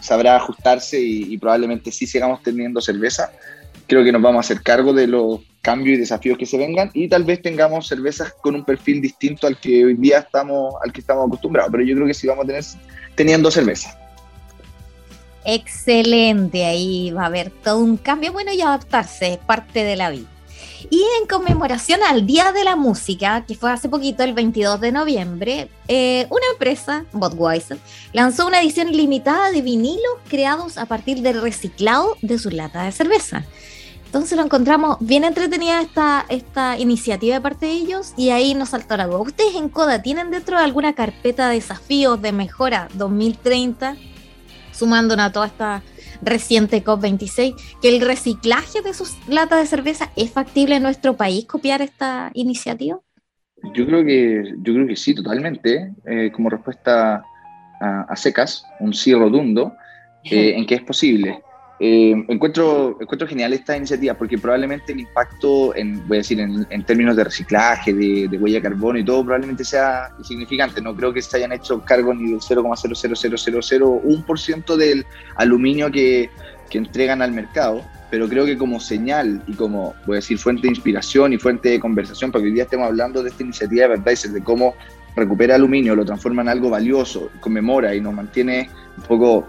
sabrá 0.00 0.36
ajustarse 0.36 1.00
y, 1.00 1.36
probablemente 1.38 1.90
sí 1.90 2.06
sigamos 2.06 2.42
teniendo 2.42 2.80
cerveza. 2.80 3.32
Creo 3.86 4.04
que 4.04 4.12
nos 4.12 4.20
vamos 4.20 4.38
a 4.38 4.40
hacer 4.40 4.62
cargo 4.62 4.92
de 4.92 5.06
los 5.06 5.40
cambios 5.62 5.96
y 5.96 6.00
desafíos 6.00 6.38
que 6.38 6.46
se 6.46 6.58
vengan 6.58 6.90
y 6.92 7.08
tal 7.08 7.24
vez 7.24 7.42
tengamos 7.42 7.88
cervezas 7.88 8.34
con 8.42 8.54
un 8.54 8.64
perfil 8.64 9.00
distinto 9.00 9.46
al 9.46 9.58
que 9.58 9.84
hoy 9.84 9.94
día 9.94 10.18
estamos, 10.18 10.74
al 10.84 10.92
que 10.92 11.00
estamos 11.00 11.26
acostumbrados. 11.26 11.72
Pero 11.72 11.84
yo 11.84 11.94
creo 11.94 12.06
que 12.06 12.14
sí 12.14 12.26
vamos 12.26 12.44
a 12.44 12.48
tener 12.48 12.64
teniendo 13.14 13.50
cerveza. 13.50 13.98
Excelente, 15.44 16.66
ahí 16.66 17.10
va 17.12 17.22
a 17.22 17.26
haber 17.26 17.50
todo 17.50 17.78
un 17.78 17.96
cambio, 17.96 18.32
bueno, 18.32 18.52
y 18.52 18.60
adaptarse 18.60 19.32
es 19.32 19.38
parte 19.38 19.82
de 19.82 19.96
la 19.96 20.10
vida. 20.10 20.28
Y 20.90 21.02
en 21.20 21.28
conmemoración 21.28 22.00
al 22.02 22.26
Día 22.26 22.52
de 22.52 22.64
la 22.64 22.74
Música, 22.74 23.44
que 23.46 23.54
fue 23.54 23.70
hace 23.70 23.88
poquito, 23.88 24.22
el 24.22 24.32
22 24.32 24.80
de 24.80 24.92
noviembre, 24.92 25.68
eh, 25.86 26.26
una 26.30 26.46
empresa, 26.52 27.04
Budweiser, 27.12 27.78
lanzó 28.12 28.46
una 28.46 28.62
edición 28.62 28.90
limitada 28.90 29.50
de 29.50 29.60
vinilos 29.60 30.00
creados 30.28 30.78
a 30.78 30.86
partir 30.86 31.20
del 31.20 31.42
reciclado 31.42 32.16
de 32.22 32.38
sus 32.38 32.54
latas 32.54 32.86
de 32.86 32.92
cerveza. 32.92 33.44
Entonces 34.06 34.38
lo 34.38 34.44
encontramos 34.44 34.96
bien 35.00 35.24
entretenida 35.24 35.82
esta, 35.82 36.24
esta 36.30 36.78
iniciativa 36.78 37.34
de 37.34 37.40
parte 37.42 37.66
de 37.66 37.72
ellos 37.72 38.14
y 38.16 38.30
ahí 38.30 38.54
nos 38.54 38.70
saltó 38.70 38.96
la 38.96 39.06
duda. 39.06 39.18
¿Ustedes 39.18 39.54
en 39.56 39.68
CODA 39.68 40.00
tienen 40.00 40.30
dentro 40.30 40.56
de 40.56 40.64
alguna 40.64 40.94
carpeta 40.94 41.48
de 41.48 41.56
desafíos 41.56 42.22
de 42.22 42.32
mejora 42.32 42.88
2030 42.94 43.96
sumándonos 44.72 45.26
a 45.26 45.32
toda 45.32 45.46
esta 45.46 45.82
reciente 46.22 46.84
COP26, 46.84 47.54
que 47.80 47.88
el 47.88 48.00
reciclaje 48.00 48.82
de 48.82 48.94
sus 48.94 49.16
latas 49.28 49.60
de 49.60 49.66
cerveza 49.66 50.10
es 50.16 50.30
factible 50.30 50.76
en 50.76 50.82
nuestro 50.82 51.16
país 51.16 51.44
copiar 51.46 51.82
esta 51.82 52.30
iniciativa? 52.34 52.98
Yo 53.74 53.86
creo 53.86 54.04
que, 54.04 54.54
yo 54.58 54.74
creo 54.74 54.86
que 54.86 54.96
sí, 54.96 55.14
totalmente. 55.14 55.92
Eh, 56.06 56.30
como 56.32 56.48
respuesta 56.48 57.22
a, 57.80 58.16
secas, 58.16 58.64
un 58.80 58.92
sí 58.92 59.14
rotundo, 59.14 59.72
eh, 60.24 60.54
en 60.56 60.66
que 60.66 60.76
es 60.76 60.82
posible. 60.82 61.42
Eh, 61.80 62.24
encuentro, 62.26 62.96
encuentro 63.00 63.28
genial 63.28 63.52
esta 63.52 63.76
iniciativa 63.76 64.14
porque 64.14 64.36
probablemente 64.36 64.92
el 64.92 64.98
impacto, 65.00 65.76
en, 65.76 66.04
voy 66.08 66.16
a 66.16 66.20
decir, 66.20 66.40
en, 66.40 66.66
términos 66.84 67.14
de 67.14 67.22
reciclaje, 67.22 67.94
de, 67.94 68.26
huella 68.36 68.56
de 68.56 68.62
carbono 68.62 68.98
y 68.98 69.04
todo, 69.04 69.22
probablemente 69.22 69.64
sea 69.64 70.10
insignificante. 70.18 70.82
No 70.82 70.96
creo 70.96 71.12
que 71.12 71.22
se 71.22 71.36
hayan 71.36 71.52
hecho 71.52 71.80
cargo 71.84 72.12
ni 72.14 72.32
del 72.32 72.40
0,00001% 72.40 74.76
del 74.76 75.06
aluminio 75.36 75.92
que, 75.92 76.30
que 76.68 76.78
entregan 76.78 77.22
al 77.22 77.30
mercado, 77.30 77.84
pero 78.10 78.28
creo 78.28 78.44
que 78.44 78.58
como 78.58 78.80
señal 78.80 79.40
y 79.46 79.54
como, 79.54 79.94
voy 80.04 80.16
a 80.16 80.16
decir, 80.16 80.36
fuente 80.38 80.62
de 80.62 80.70
inspiración 80.70 81.32
y 81.32 81.38
fuente 81.38 81.68
de 81.68 81.78
conversación, 81.78 82.32
porque 82.32 82.48
hoy 82.48 82.54
día 82.54 82.64
estemos 82.64 82.88
hablando 82.88 83.22
de 83.22 83.30
esta 83.30 83.44
iniciativa 83.44 83.82
de 83.82 83.88
verdad, 83.88 84.12
de 84.12 84.42
cómo 84.42 84.74
recupera 85.14 85.54
aluminio, 85.54 85.94
lo 85.94 86.04
transforma 86.04 86.42
en 86.42 86.48
algo 86.48 86.70
valioso, 86.70 87.30
conmemora 87.38 87.94
y 87.94 88.00
nos 88.00 88.14
mantiene 88.14 88.68
un 88.96 89.04
poco 89.04 89.46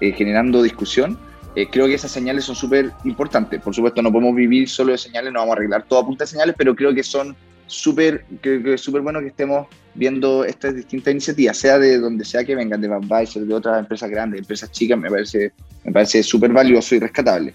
eh, 0.00 0.12
generando 0.12 0.62
discusión 0.62 1.18
eh, 1.58 1.66
creo 1.68 1.88
que 1.88 1.94
esas 1.94 2.12
señales 2.12 2.44
son 2.44 2.54
súper 2.54 2.92
importantes. 3.02 3.60
Por 3.60 3.74
supuesto, 3.74 4.00
no 4.00 4.12
podemos 4.12 4.32
vivir 4.36 4.68
solo 4.68 4.92
de 4.92 4.98
señales, 4.98 5.32
no 5.32 5.40
vamos 5.40 5.54
a 5.54 5.56
arreglar 5.56 5.82
todo 5.88 5.98
a 5.98 6.06
punta 6.06 6.22
de 6.22 6.28
señales, 6.28 6.54
pero 6.56 6.72
creo 6.76 6.94
que 6.94 7.02
son 7.02 7.34
súper 7.66 8.24
es 8.44 8.80
súper 8.80 9.02
bueno 9.02 9.18
que 9.18 9.26
estemos 9.26 9.66
viendo 9.92 10.44
estas 10.44 10.76
distintas 10.76 11.10
iniciativas, 11.10 11.58
sea 11.58 11.80
de 11.80 11.98
donde 11.98 12.24
sea 12.24 12.44
que 12.44 12.54
vengan, 12.54 12.80
de 12.80 12.86
Budweiser, 12.86 13.42
de 13.42 13.52
otras 13.52 13.80
empresas 13.80 14.08
grandes, 14.08 14.38
empresas 14.38 14.70
chicas, 14.70 14.96
me 14.96 15.10
parece 15.10 15.50
me 15.82 15.90
parece 15.90 16.22
súper 16.22 16.52
valioso 16.52 16.94
y 16.94 17.00
rescatable. 17.00 17.52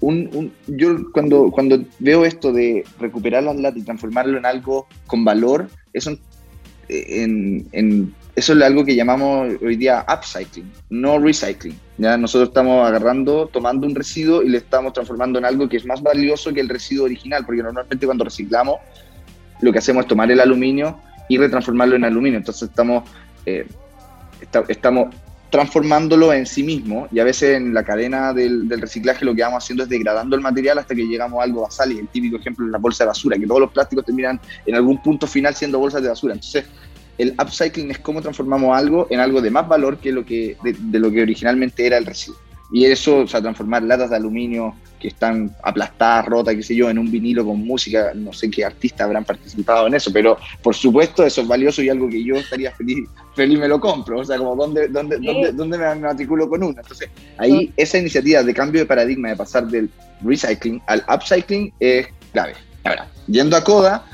Un, 0.00 0.50
yo 0.66 1.12
cuando, 1.12 1.50
cuando 1.50 1.84
veo 1.98 2.24
esto 2.24 2.54
de 2.54 2.84
recuperar 2.98 3.42
las 3.42 3.56
latas 3.56 3.82
y 3.82 3.84
transformarlo 3.84 4.38
en 4.38 4.46
algo 4.46 4.86
con 5.06 5.26
valor, 5.26 5.68
eso 5.92 6.16
en 6.88 8.14
eso 8.36 8.52
es 8.52 8.62
algo 8.62 8.84
que 8.84 8.94
llamamos 8.94 9.50
hoy 9.62 9.76
día 9.76 10.04
upcycling, 10.12 10.70
no 10.90 11.18
recycling. 11.18 11.80
¿ya? 11.96 12.18
Nosotros 12.18 12.50
estamos 12.50 12.86
agarrando, 12.86 13.48
tomando 13.50 13.86
un 13.86 13.94
residuo 13.94 14.42
y 14.42 14.50
le 14.50 14.58
estamos 14.58 14.92
transformando 14.92 15.38
en 15.38 15.46
algo 15.46 15.66
que 15.70 15.78
es 15.78 15.86
más 15.86 16.02
valioso 16.02 16.52
que 16.52 16.60
el 16.60 16.68
residuo 16.68 17.06
original, 17.06 17.46
porque 17.46 17.62
normalmente 17.62 18.04
cuando 18.04 18.24
reciclamos 18.24 18.80
lo 19.62 19.72
que 19.72 19.78
hacemos 19.78 20.04
es 20.04 20.08
tomar 20.08 20.30
el 20.30 20.38
aluminio 20.40 21.00
y 21.30 21.38
retransformarlo 21.38 21.96
en 21.96 22.04
aluminio. 22.04 22.36
Entonces 22.36 22.68
estamos, 22.68 23.08
eh, 23.46 23.66
estamos 24.68 25.14
transformándolo 25.48 26.34
en 26.34 26.44
sí 26.44 26.62
mismo 26.62 27.08
y 27.10 27.20
a 27.20 27.24
veces 27.24 27.56
en 27.56 27.72
la 27.72 27.84
cadena 27.84 28.34
del, 28.34 28.68
del, 28.68 28.82
reciclaje 28.82 29.24
lo 29.24 29.34
que 29.34 29.40
vamos 29.40 29.64
haciendo 29.64 29.84
es 29.84 29.88
degradando 29.88 30.36
el 30.36 30.42
material 30.42 30.76
hasta 30.76 30.94
que 30.94 31.06
llegamos 31.06 31.40
a 31.40 31.44
algo 31.44 31.62
basal 31.62 31.90
y 31.90 32.00
el 32.00 32.08
típico 32.08 32.36
ejemplo 32.36 32.66
es 32.66 32.72
la 32.72 32.78
bolsa 32.78 33.04
de 33.04 33.08
basura, 33.08 33.38
que 33.38 33.46
todos 33.46 33.62
los 33.62 33.72
plásticos 33.72 34.04
terminan 34.04 34.38
en 34.66 34.74
algún 34.74 35.00
punto 35.00 35.26
final 35.26 35.54
siendo 35.54 35.78
bolsas 35.78 36.02
de 36.02 36.08
basura. 36.10 36.34
Entonces 36.34 36.66
el 37.18 37.34
upcycling 37.40 37.90
es 37.90 37.98
cómo 37.98 38.22
transformamos 38.22 38.76
algo 38.76 39.06
en 39.10 39.20
algo 39.20 39.40
de 39.40 39.50
más 39.50 39.68
valor 39.68 39.98
que 39.98 40.12
lo 40.12 40.24
que, 40.24 40.56
de, 40.62 40.98
lo 40.98 41.10
que 41.10 41.22
originalmente 41.22 41.86
era 41.86 41.98
el 41.98 42.06
residuo. 42.06 42.38
Y 42.72 42.84
eso, 42.84 43.18
o 43.18 43.26
sea, 43.28 43.40
transformar 43.40 43.84
latas 43.84 44.10
de 44.10 44.16
aluminio 44.16 44.74
que 44.98 45.08
están 45.08 45.54
aplastadas, 45.62 46.26
rotas, 46.26 46.54
qué 46.54 46.62
sé 46.62 46.74
yo, 46.74 46.90
en 46.90 46.98
un 46.98 47.10
vinilo 47.10 47.44
con 47.44 47.64
música, 47.64 48.12
no 48.14 48.32
sé 48.32 48.50
qué 48.50 48.64
artistas 48.64 49.02
habrán 49.02 49.24
participado 49.24 49.86
en 49.86 49.94
eso, 49.94 50.12
pero 50.12 50.36
por 50.62 50.74
supuesto 50.74 51.24
eso 51.24 51.42
es 51.42 51.48
valioso 51.48 51.82
y 51.82 51.90
algo 51.90 52.08
que 52.08 52.24
yo 52.24 52.34
estaría 52.34 52.72
feliz, 52.72 53.08
feliz 53.34 53.58
me 53.58 53.68
lo 53.68 53.78
compro, 53.78 54.20
o 54.20 54.24
sea, 54.24 54.38
como 54.38 54.56
dónde, 54.56 54.88
dónde, 54.88 55.18
dónde, 55.18 55.52
dónde 55.52 55.78
me 55.78 55.94
matriculo 55.96 56.48
con 56.48 56.62
una. 56.62 56.80
Entonces, 56.80 57.08
ahí 57.38 57.72
esa 57.76 57.98
iniciativa 57.98 58.42
de 58.42 58.54
cambio 58.54 58.80
de 58.80 58.86
paradigma, 58.86 59.28
de 59.28 59.36
pasar 59.36 59.68
del 59.68 59.90
recycling 60.22 60.82
al 60.86 61.04
upcycling 61.12 61.72
es 61.78 62.08
clave. 62.32 62.54
Ahora, 62.84 63.08
yendo 63.26 63.56
a 63.56 63.62
Coda, 63.64 64.06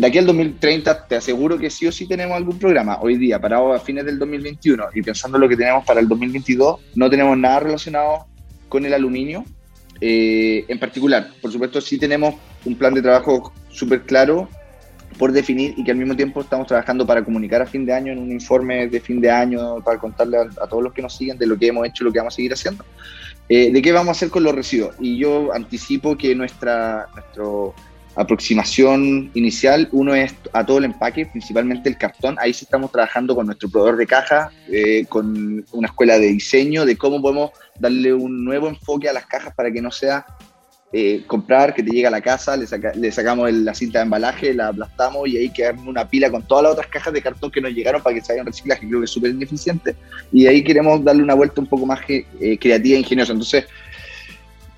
de 0.00 0.06
aquí 0.06 0.16
al 0.16 0.24
2030 0.24 1.08
te 1.08 1.16
aseguro 1.16 1.58
que 1.58 1.68
sí 1.68 1.86
o 1.86 1.92
sí 1.92 2.08
tenemos 2.08 2.34
algún 2.34 2.58
programa. 2.58 2.98
Hoy 3.02 3.18
día, 3.18 3.38
parado 3.38 3.74
a 3.74 3.78
fines 3.78 4.06
del 4.06 4.18
2021 4.18 4.84
y 4.94 5.02
pensando 5.02 5.36
en 5.36 5.42
lo 5.42 5.48
que 5.48 5.58
tenemos 5.58 5.84
para 5.84 6.00
el 6.00 6.08
2022, 6.08 6.80
no 6.94 7.10
tenemos 7.10 7.36
nada 7.36 7.60
relacionado 7.60 8.24
con 8.70 8.86
el 8.86 8.94
aluminio. 8.94 9.44
Eh, 10.00 10.64
en 10.68 10.78
particular, 10.78 11.28
por 11.42 11.52
supuesto, 11.52 11.82
sí 11.82 11.98
tenemos 11.98 12.34
un 12.64 12.76
plan 12.76 12.94
de 12.94 13.02
trabajo 13.02 13.52
súper 13.68 14.00
claro 14.04 14.48
por 15.18 15.32
definir 15.32 15.74
y 15.76 15.84
que 15.84 15.90
al 15.90 15.98
mismo 15.98 16.16
tiempo 16.16 16.40
estamos 16.40 16.66
trabajando 16.66 17.06
para 17.06 17.22
comunicar 17.22 17.60
a 17.60 17.66
fin 17.66 17.84
de 17.84 17.92
año 17.92 18.10
en 18.10 18.20
un 18.20 18.32
informe 18.32 18.86
de 18.86 19.00
fin 19.00 19.20
de 19.20 19.30
año 19.30 19.84
para 19.84 19.98
contarle 19.98 20.38
a, 20.38 20.66
todos 20.66 20.82
los 20.82 20.94
que 20.94 21.02
nos 21.02 21.14
siguen 21.14 21.36
de 21.36 21.46
lo 21.46 21.58
que 21.58 21.66
hemos 21.66 21.86
hecho 21.86 22.04
y 22.04 22.06
lo 22.06 22.12
que 22.12 22.20
vamos 22.20 22.32
a 22.32 22.36
seguir 22.36 22.54
haciendo. 22.54 22.86
Eh, 23.50 23.70
de 23.70 23.82
qué 23.82 23.92
vamos 23.92 24.08
a 24.08 24.12
hacer 24.12 24.30
con 24.30 24.44
los 24.44 24.54
residuos. 24.54 24.94
Y 24.98 25.18
yo 25.18 25.52
anticipo 25.52 26.16
que 26.16 26.34
nuestra, 26.34 27.06
nuestro 27.14 27.74
aproximación 28.20 29.30
inicial, 29.34 29.88
uno 29.92 30.14
es 30.14 30.34
a 30.52 30.64
todo 30.64 30.78
el 30.78 30.84
empaque, 30.84 31.26
principalmente 31.26 31.88
el 31.88 31.96
cartón. 31.96 32.36
Ahí 32.38 32.52
sí 32.52 32.64
estamos 32.64 32.92
trabajando 32.92 33.34
con 33.34 33.46
nuestro 33.46 33.70
proveedor 33.70 33.96
de 33.96 34.06
caja, 34.06 34.50
eh, 34.70 35.06
con 35.08 35.64
una 35.72 35.88
escuela 35.88 36.18
de 36.18 36.26
diseño, 36.28 36.84
de 36.84 36.96
cómo 36.96 37.22
podemos 37.22 37.50
darle 37.78 38.12
un 38.12 38.44
nuevo 38.44 38.68
enfoque 38.68 39.08
a 39.08 39.12
las 39.12 39.26
cajas 39.26 39.54
para 39.54 39.72
que 39.72 39.80
no 39.80 39.90
sea 39.90 40.26
eh, 40.92 41.22
comprar, 41.26 41.72
que 41.72 41.82
te 41.82 41.90
llegue 41.92 42.08
a 42.08 42.10
la 42.10 42.20
casa, 42.20 42.56
le, 42.56 42.66
le 42.96 43.12
sacamos 43.12 43.50
la 43.52 43.74
cinta 43.74 44.00
de 44.00 44.04
embalaje, 44.04 44.52
la 44.52 44.68
aplastamos 44.68 45.28
y 45.28 45.36
ahí 45.36 45.50
queda 45.50 45.72
una 45.86 46.08
pila 46.08 46.30
con 46.30 46.42
todas 46.42 46.64
las 46.64 46.72
otras 46.72 46.88
cajas 46.88 47.12
de 47.12 47.22
cartón 47.22 47.50
que 47.50 47.60
nos 47.60 47.72
llegaron 47.72 48.02
para 48.02 48.14
que 48.14 48.22
se 48.22 48.32
hagan 48.32 48.44
reciclaje, 48.44 48.86
creo 48.86 49.00
que 49.00 49.04
es 49.04 49.10
súper 49.10 49.30
ineficiente. 49.30 49.94
Y 50.32 50.46
ahí 50.46 50.64
queremos 50.64 51.02
darle 51.04 51.22
una 51.22 51.34
vuelta 51.34 51.60
un 51.60 51.68
poco 51.68 51.86
más 51.86 52.00
eh, 52.08 52.58
creativa 52.58 52.96
e 52.96 53.00
ingeniosa. 53.00 53.32
Entonces, 53.32 53.66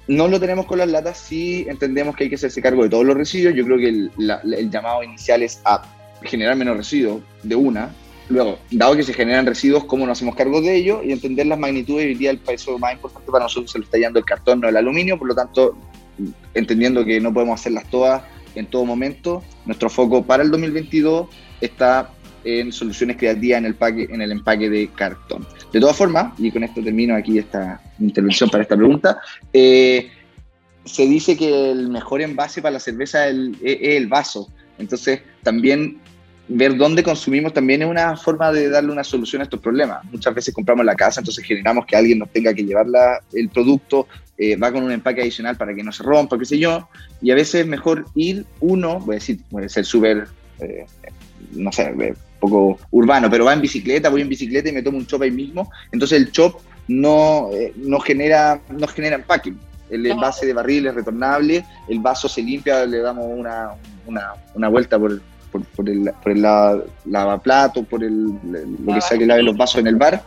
no 0.09 0.29
lo 0.29 0.41
tenemos 0.41 0.67
con 0.67 0.79
las 0.79 0.89
latas, 0.89 1.19
sí 1.19 1.65
entendemos 1.69 2.17
que 2.17 2.25
hay 2.25 2.31
que 2.31 2.37
hacerse 2.37 2.61
cargo 2.61 2.83
de 2.83 2.91
todos 2.91 3.05
los 3.05 3.17
residuos. 3.17 3.55
Yo 3.55 3.65
creo 3.65 3.79
que 3.79 3.89
el, 3.89 4.71
llamado 4.71 5.03
inicial 5.03 5.43
es 5.43 5.61
a 5.65 5.83
generar 6.23 6.57
menos 6.57 6.77
residuos 6.77 7.23
de 7.43 7.55
una. 7.55 7.91
Luego, 8.29 8.59
dado 8.71 8.97
que 8.97 9.03
se 9.03 9.13
generan 9.13 9.47
residuos, 9.47 9.85
¿cómo 9.85 10.07
nos 10.07 10.19
hacemos 10.19 10.35
cargo 10.35 10.61
de 10.61 10.75
ello? 10.75 11.03
Y 11.03 11.13
entender 11.13 11.47
las 11.47 11.59
magnitudes. 11.59 12.07
Hoy 12.07 12.15
día 12.15 12.31
el 12.31 12.39
peso 12.39 12.79
más 12.79 12.95
importante 12.95 13.31
para 13.31 13.45
nosotros 13.45 13.71
se 13.71 13.79
lo 13.79 13.85
está 13.85 13.99
yendo 13.99 14.19
el 14.19 14.25
cartón, 14.25 14.61
no 14.61 14.69
el 14.69 14.77
aluminio. 14.77 15.19
Por 15.19 15.29
lo 15.29 15.35
tanto, 15.35 15.77
entendiendo 16.55 17.05
que 17.05 17.21
no 17.21 17.33
podemos 17.33 17.61
hacerlas 17.61 17.89
todas 17.91 18.23
en 18.55 18.67
todo 18.67 18.85
momento, 18.85 19.43
nuestro 19.65 19.89
foco 19.89 20.23
para 20.25 20.43
el 20.43 20.51
2022 20.51 21.29
está 21.61 22.11
en 22.45 22.73
soluciones 22.73 23.17
creativas 23.17 23.59
en 23.59 23.67
el, 23.67 23.75
paque, 23.75 24.09
en 24.11 24.21
el 24.21 24.33
empaque 24.33 24.69
de 24.69 24.89
cartón. 24.89 25.47
De 25.73 25.81
todas 25.81 25.97
formas, 25.97 26.33
y 26.39 26.51
con 26.51 26.65
esto 26.65 26.83
termino 26.83 27.15
aquí 27.15 27.39
esta 27.39 27.81
intervención 27.99 28.51
para 28.51 28.63
esta 28.63 28.77
pregunta, 28.77 29.19
eh, 29.53 30.11
se 30.85 31.07
dice 31.07 31.37
que 31.37 31.71
el 31.71 31.89
mejor 31.89 32.23
envase 32.23 32.61
para 32.61 32.75
la 32.75 32.81
cerveza 32.81 33.29
es 33.29 33.35
el, 33.63 34.07
vaso. 34.09 34.49
Entonces, 34.79 35.21
también 35.43 35.99
ver 36.49 36.77
dónde 36.77 37.03
consumimos 37.03 37.55
también 37.55 37.83
es 37.83 37.89
una 37.89 38.17
forma 38.17 38.53
de 38.53 38.69
darle 38.69 38.93
una 38.93 39.05
solución 39.05 39.41
a 39.41 39.45
estos 39.45 39.61
problemas. 39.61 40.05
Muchas 40.11 40.35
veces 40.35 40.53
compramos 40.53 40.85
la 40.85 40.95
casa, 40.95 41.21
entonces 41.21 41.45
generamos 41.45 41.87
que 41.87 41.97
alguien 41.97 42.19
nos 42.19 42.31
tenga 42.31 42.53
que 42.53 42.65
llevar 42.65 42.87
el 43.33 43.49
producto, 43.49 44.09
eh, 44.37 44.57
va 44.57 44.73
con 44.73 44.83
un 44.83 44.91
empaque 44.91 45.23
adicional 45.23 45.57
para 45.57 45.75
que 45.75 45.85
no 45.85 45.93
se 45.93 46.03
rompa, 46.03 46.39
qué 46.39 46.45
sé 46.45 46.59
yo, 46.59 46.89
y 47.21 47.31
a 47.31 47.35
veces 47.35 47.63
es 47.63 47.67
mejor 47.67 48.07
ir 48.15 48.45
uno, 48.61 48.99
voy 48.99 49.15
a 49.15 49.19
decir, 49.19 49.41
puede 49.51 49.69
ser 49.69 49.85
súper, 49.85 50.27
eh, 50.61 50.85
no 51.53 51.71
sé, 51.71 51.95
poco 52.43 52.79
urbano, 52.91 53.31
pero 53.31 53.45
va 53.45 53.53
en 53.53 53.61
bicicleta, 53.61 54.11
voy 54.11 54.23
en 54.23 54.29
bicicleta 54.29 54.69
y 54.69 54.73
me 54.73 54.83
tomo 54.83 54.99
un 54.99 55.07
chop 55.07 55.23
ahí 55.23 55.31
mismo, 55.31 55.71
entonces 55.93 56.21
el 56.21 56.33
chop 56.33 56.61
no, 56.89 57.49
eh, 57.53 57.73
no, 57.77 58.01
genera, 58.01 58.61
no 58.69 58.87
genera 58.89 59.17
empaque. 59.17 59.55
El 59.89 60.07
envase 60.07 60.47
de 60.47 60.55
barril 60.55 60.87
es 60.87 60.95
retornable, 60.95 61.65
el 61.89 62.01
vaso 62.01 62.29
se 62.29 62.43
limpia, 62.43 62.85
le 62.87 62.99
damos 62.99 63.27
una, 63.29 63.73
una, 64.07 64.33
una 64.55 64.69
vuelta 64.69 64.99
por, 64.99 65.21
por, 65.53 65.65
por, 65.67 65.89
el, 65.89 66.11
por 66.23 66.33
el 66.33 66.43
lavaplato, 66.43 67.85
por 67.85 68.03
el, 68.03 68.27
lo 68.85 68.95
que 68.95 69.01
sea 69.03 69.19
que 69.19 69.27
lave 69.27 69.43
los 69.43 69.57
vasos 69.57 69.81
en 69.81 69.87
el 69.89 69.97
bar, 69.97 70.23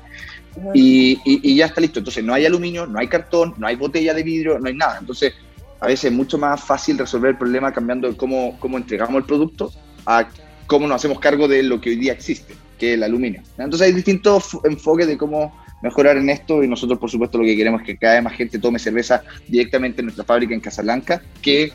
y, 0.74 1.20
y, 1.26 1.56
ya 1.56 1.66
está 1.66 1.82
listo. 1.82 2.00
Entonces 2.00 2.24
no 2.24 2.34
hay 2.34 2.46
aluminio, 2.46 2.86
no 2.86 3.00
hay 3.00 3.08
cartón, 3.08 3.56
no 3.58 3.68
hay 3.68 3.76
botella 3.76 4.14
de 4.14 4.24
vidrio, 4.24 4.60
no 4.60 4.68
hay 4.68 4.76
nada. 4.76 5.00
Entonces 5.00 5.34
a 5.82 5.88
veces 5.88 6.06
es 6.06 6.14
mucho 6.14 6.38
más 6.38 6.64
fácil 6.64 6.98
resolver 6.98 7.32
el 7.32 7.38
problema 7.38 7.74
cambiando 7.74 8.16
cómo, 8.16 8.58
cómo 8.60 8.78
entregamos 8.78 9.16
el 9.16 9.24
producto 9.24 9.74
a 10.06 10.28
cómo 10.68 10.88
nos 10.88 10.96
hacemos 10.96 11.20
cargo 11.20 11.48
de 11.48 11.64
lo 11.64 11.80
que 11.80 11.92
hoy 11.92 11.96
día 11.96 12.14
existe, 12.14 12.54
que 12.78 12.90
es 12.90 12.94
el 12.96 13.04
aluminio. 13.04 13.42
Entonces 13.58 13.88
hay 13.88 13.94
distintos 13.94 14.58
enfoques 14.64 15.08
de 15.08 15.18
cómo 15.18 15.54
mejorar 15.82 16.18
en 16.18 16.30
esto 16.30 16.64
y 16.64 16.68
nosotros 16.68 16.98
por 16.98 17.12
supuesto 17.12 17.38
lo 17.38 17.44
que 17.44 17.56
queremos 17.56 17.82
es 17.82 17.88
que 17.88 17.98
cada 17.98 18.16
vez 18.16 18.24
más 18.24 18.34
gente 18.34 18.58
tome 18.60 18.80
cerveza 18.80 19.24
directamente 19.48 20.02
en 20.02 20.06
nuestra 20.06 20.26
fábrica 20.26 20.54
en 20.54 20.62
Casablanca 20.62 21.22
que, 21.42 21.72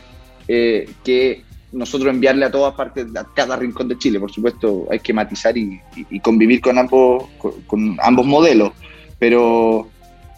eh, 0.47 0.89
que 1.03 1.43
nosotros 1.71 2.13
enviarle 2.13 2.45
a 2.45 2.51
todas 2.51 2.73
partes, 2.73 3.05
a 3.15 3.25
cada 3.33 3.55
rincón 3.55 3.87
de 3.87 3.97
Chile. 3.97 4.19
Por 4.19 4.31
supuesto 4.31 4.87
hay 4.91 4.99
que 4.99 5.13
matizar 5.13 5.57
y, 5.57 5.79
convivir 6.21 6.59
con 6.59 6.77
ambos, 6.77 7.29
con, 7.67 7.97
ambos 8.01 8.25
modelos, 8.25 8.73
pero, 9.17 9.87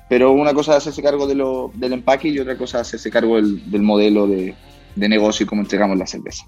pero 0.08 0.32
una 0.34 0.54
cosa 0.54 0.74
es 0.74 0.78
hacerse 0.78 1.02
cargo 1.02 1.26
de 1.26 1.36
lo, 1.36 1.72
del 1.74 1.94
empaque 1.94 2.28
y 2.28 2.40
otra 2.40 2.58
cosa 2.58 2.82
es 2.82 2.88
hacerse 2.88 3.10
cargo 3.10 3.38
del, 3.38 3.72
del 3.72 3.82
modelo 3.82 4.28
de, 4.28 4.54
de 4.96 5.10
negocio 5.10 5.46
y 5.46 5.48
cómo 5.48 5.62
entregamos 5.62 5.98
la 5.98 6.06
cerveza. 6.06 6.46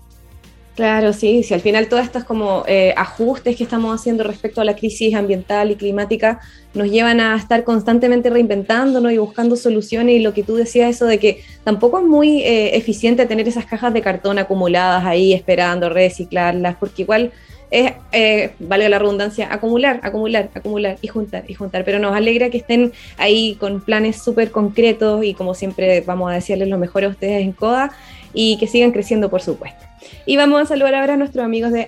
Claro, 0.76 1.14
sí, 1.14 1.42
si 1.44 1.54
al 1.54 1.62
final 1.62 1.88
todos 1.88 2.04
estos 2.04 2.26
como 2.26 2.66
eh, 2.68 2.94
ajustes 2.98 3.56
que 3.56 3.64
estamos 3.64 3.98
haciendo 3.98 4.26
respecto 4.26 4.60
a 4.60 4.66
la 4.66 4.76
crisis 4.76 5.16
ambiental 5.16 5.72
y 5.72 5.76
climática 5.76 6.42
nos 6.74 6.92
llevan 6.92 7.22
a 7.22 7.38
estar 7.38 7.64
constantemente 7.64 8.30
reinventándonos 8.30 9.14
y 9.14 9.18
buscando 9.18 9.56
soluciones 9.56 10.16
y 10.16 10.20
lo 10.20 10.34
que 10.34 10.44
tú 10.44 10.56
decías 10.56 10.90
eso 10.90 11.06
de 11.06 11.18
que 11.18 11.42
tampoco 11.64 12.00
es 12.00 12.06
muy 12.06 12.42
eh, 12.42 12.76
eficiente 12.76 13.26
tener 13.26 13.48
esas 13.48 13.66
cajas 13.66 13.94
de 13.94 14.02
cartón 14.02 14.38
acumuladas 14.38 15.06
ahí 15.06 15.32
esperando 15.32 15.88
reciclarlas, 15.88 16.76
porque 16.76 17.04
igual 17.04 17.32
es, 17.72 17.94
eh, 18.12 18.52
valga 18.60 18.90
la 18.90 19.00
redundancia, 19.00 19.48
acumular, 19.54 20.02
acumular, 20.04 20.50
acumular 20.54 20.98
y 21.02 21.08
juntar 21.08 21.46
y 21.48 21.54
juntar, 21.54 21.86
pero 21.86 22.00
nos 22.00 22.14
alegra 22.14 22.50
que 22.50 22.58
estén 22.58 22.92
ahí 23.18 23.56
con 23.62 23.80
planes 23.80 24.22
súper 24.22 24.52
concretos 24.52 25.24
y 25.24 25.34
como 25.34 25.54
siempre 25.54 26.02
vamos 26.02 26.32
a 26.32 26.36
decirles 26.36 26.68
lo 26.68 26.78
mejor 26.78 27.06
a 27.06 27.08
ustedes 27.08 27.42
en 27.42 27.54
CODA 27.54 27.92
y 28.36 28.58
que 28.58 28.68
sigan 28.68 28.92
creciendo 28.92 29.30
por 29.30 29.42
supuesto. 29.42 29.86
Y 30.26 30.38
vamos 30.38 30.62
a 30.62 30.66
saludar 30.66 30.96
ahora 30.96 31.14
a 31.14 31.18
nuestros 31.18 31.44
amigos 31.44 31.72
de 31.72 31.88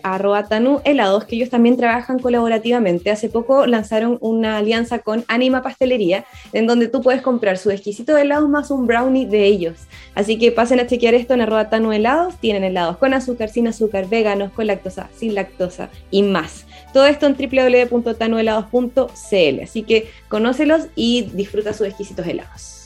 Tanu 0.50 0.82
Helados, 0.84 1.26
que 1.26 1.36
ellos 1.36 1.50
también 1.50 1.78
trabajan 1.78 2.20
colaborativamente. 2.20 3.12
Hace 3.12 3.30
poco 3.30 3.68
lanzaron 3.68 4.18
una 4.22 4.58
alianza 4.58 5.00
con 5.00 5.24
Anima 5.28 5.62
Pastelería, 5.62 6.26
en 6.54 6.68
donde 6.68 6.88
tú 6.88 7.02
puedes 7.02 7.22
comprar 7.22 7.58
su 7.58 7.72
exquisito 7.72 8.18
helado 8.18 8.48
más 8.48 8.72
un 8.72 8.88
brownie 8.88 9.26
de 9.26 9.46
ellos. 9.46 9.76
Así 10.16 10.38
que 10.38 10.52
pasen 10.52 10.80
a 10.80 10.88
chequear 10.88 11.14
esto 11.14 11.34
en 11.34 11.46
Tanu 11.70 11.92
Helados. 11.92 12.38
Tienen 12.38 12.64
helados 12.64 12.98
con 12.98 13.14
azúcar, 13.14 13.50
sin 13.50 13.68
azúcar, 13.68 14.08
veganos, 14.08 14.52
con 14.52 14.68
lactosa, 14.68 15.10
sin 15.16 15.36
lactosa 15.36 15.90
y 16.12 16.24
más. 16.24 16.66
Todo 16.94 17.06
esto 17.06 17.28
en 17.28 17.36
www.tanuhelados.cl. 17.36 19.64
Así 19.64 19.84
que 19.84 20.10
conócelos 20.30 20.88
y 20.96 21.24
disfruta 21.34 21.74
sus 21.74 21.88
exquisitos 21.88 22.26
helados. 22.26 22.77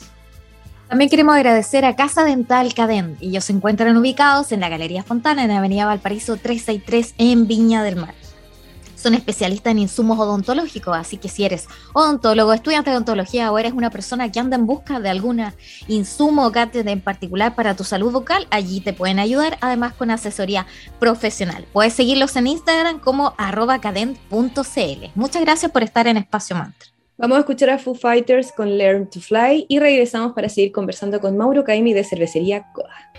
También 0.92 1.08
queremos 1.08 1.34
agradecer 1.34 1.86
a 1.86 1.96
Casa 1.96 2.22
Dental 2.22 2.74
Cadén. 2.74 3.16
Ellos 3.22 3.44
se 3.44 3.54
encuentran 3.54 3.96
ubicados 3.96 4.52
en 4.52 4.60
la 4.60 4.68
Galería 4.68 5.02
Fontana, 5.02 5.42
en 5.42 5.50
Avenida 5.50 5.86
Valparaíso 5.86 6.36
363, 6.36 7.14
en 7.16 7.46
Viña 7.48 7.82
del 7.82 7.96
Mar. 7.96 8.12
Son 8.94 9.14
especialistas 9.14 9.70
en 9.70 9.78
insumos 9.78 10.18
odontológicos, 10.18 10.94
así 10.94 11.16
que 11.16 11.30
si 11.30 11.46
eres 11.46 11.66
odontólogo, 11.94 12.52
estudiante 12.52 12.90
de 12.90 12.96
odontología 12.96 13.50
o 13.50 13.58
eres 13.58 13.72
una 13.72 13.88
persona 13.88 14.30
que 14.30 14.38
anda 14.38 14.54
en 14.54 14.66
busca 14.66 15.00
de 15.00 15.08
algún 15.08 15.42
insumo 15.88 16.44
o 16.44 16.50
gadget 16.50 16.86
en 16.86 17.00
particular 17.00 17.54
para 17.54 17.74
tu 17.74 17.84
salud 17.84 18.12
vocal, 18.12 18.46
allí 18.50 18.82
te 18.82 18.92
pueden 18.92 19.18
ayudar, 19.18 19.56
además 19.62 19.94
con 19.94 20.10
asesoría 20.10 20.66
profesional. 21.00 21.64
Puedes 21.72 21.94
seguirlos 21.94 22.36
en 22.36 22.48
Instagram 22.48 22.98
como 22.98 23.32
arroba 23.38 23.80
cadent.cl. 23.80 25.06
Muchas 25.14 25.42
gracias 25.42 25.72
por 25.72 25.82
estar 25.84 26.06
en 26.06 26.18
Espacio 26.18 26.54
Mantra. 26.54 26.91
Vamos 27.22 27.36
a 27.36 27.40
escuchar 27.42 27.70
a 27.70 27.78
Foo 27.78 27.94
Fighters 27.94 28.50
con 28.50 28.76
Learn 28.76 29.08
to 29.08 29.20
Fly 29.20 29.66
y 29.68 29.78
regresamos 29.78 30.32
para 30.32 30.48
seguir 30.48 30.72
conversando 30.72 31.20
con 31.20 31.36
Mauro 31.36 31.62
Caimi 31.62 31.92
de 31.92 32.02
Cervecería 32.02 32.66
Coda. 32.72 33.12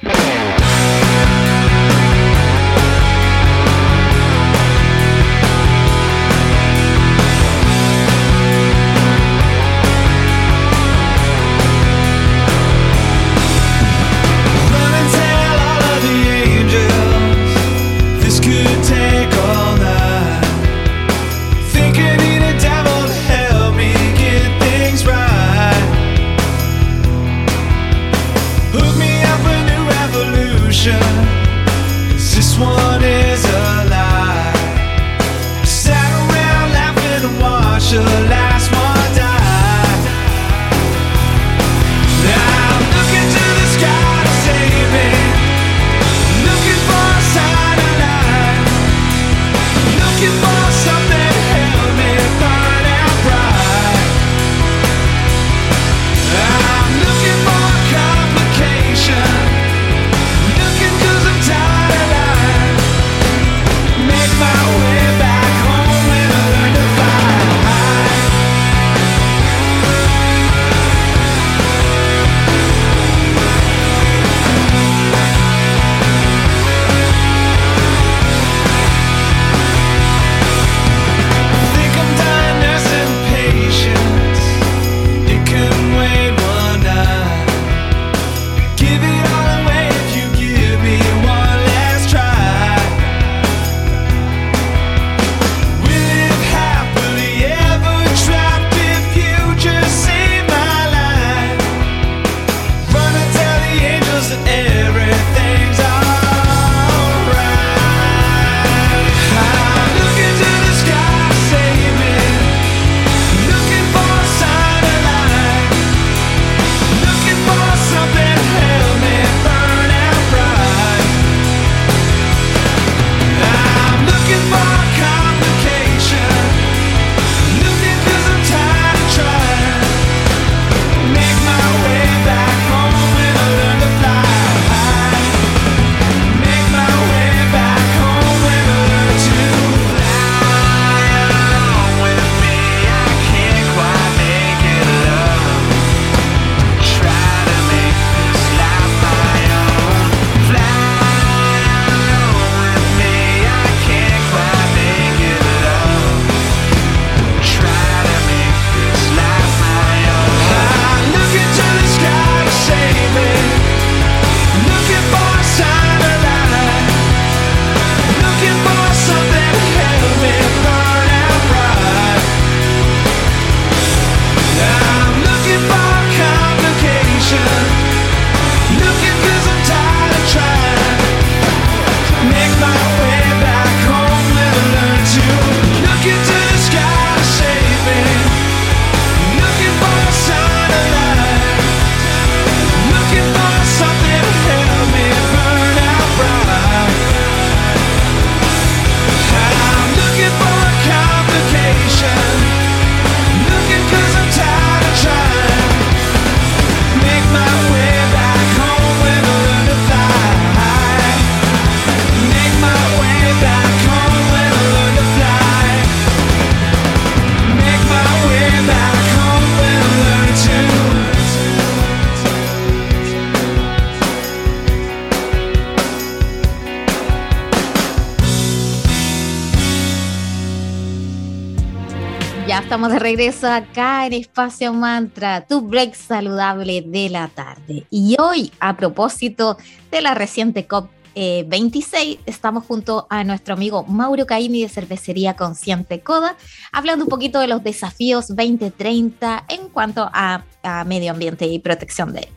Regreso 233.16 233.48
acá 233.48 234.08
en 234.08 234.14
Espacio 234.14 234.74
Mantra, 234.74 235.46
tu 235.46 235.62
break 235.62 235.94
saludable 235.94 236.82
de 236.82 237.12
la 237.12 237.28
tarde. 237.28 237.86
Y 237.92 238.16
hoy, 238.20 238.52
a 238.60 238.76
propósito 238.76 239.56
de 239.92 240.02
la 240.02 240.16
reciente 240.16 240.66
COP 240.66 240.90
26 241.14 241.94
eh, 241.94 242.20
estamos 242.26 242.66
junto 242.66 243.06
a 243.12 243.24
nuestro 243.24 243.54
amigo 243.54 243.84
Mauro 243.84 244.26
Caimi 244.26 244.64
de 244.64 244.70
Cervecería 244.70 245.36
Consciente 245.36 246.00
Coda, 246.00 246.36
hablando 246.72 247.06
un 247.06 247.10
poquito 247.10 247.40
de 247.40 247.48
los 247.48 247.62
desafíos 247.62 248.30
2030 248.30 249.46
en 249.48 249.70
cuanto 249.70 250.10
a, 250.12 250.44
a 250.64 250.84
medio 250.84 251.12
ambiente 251.12 251.46
y 251.46 251.60
protección 251.60 252.14
de. 252.14 252.30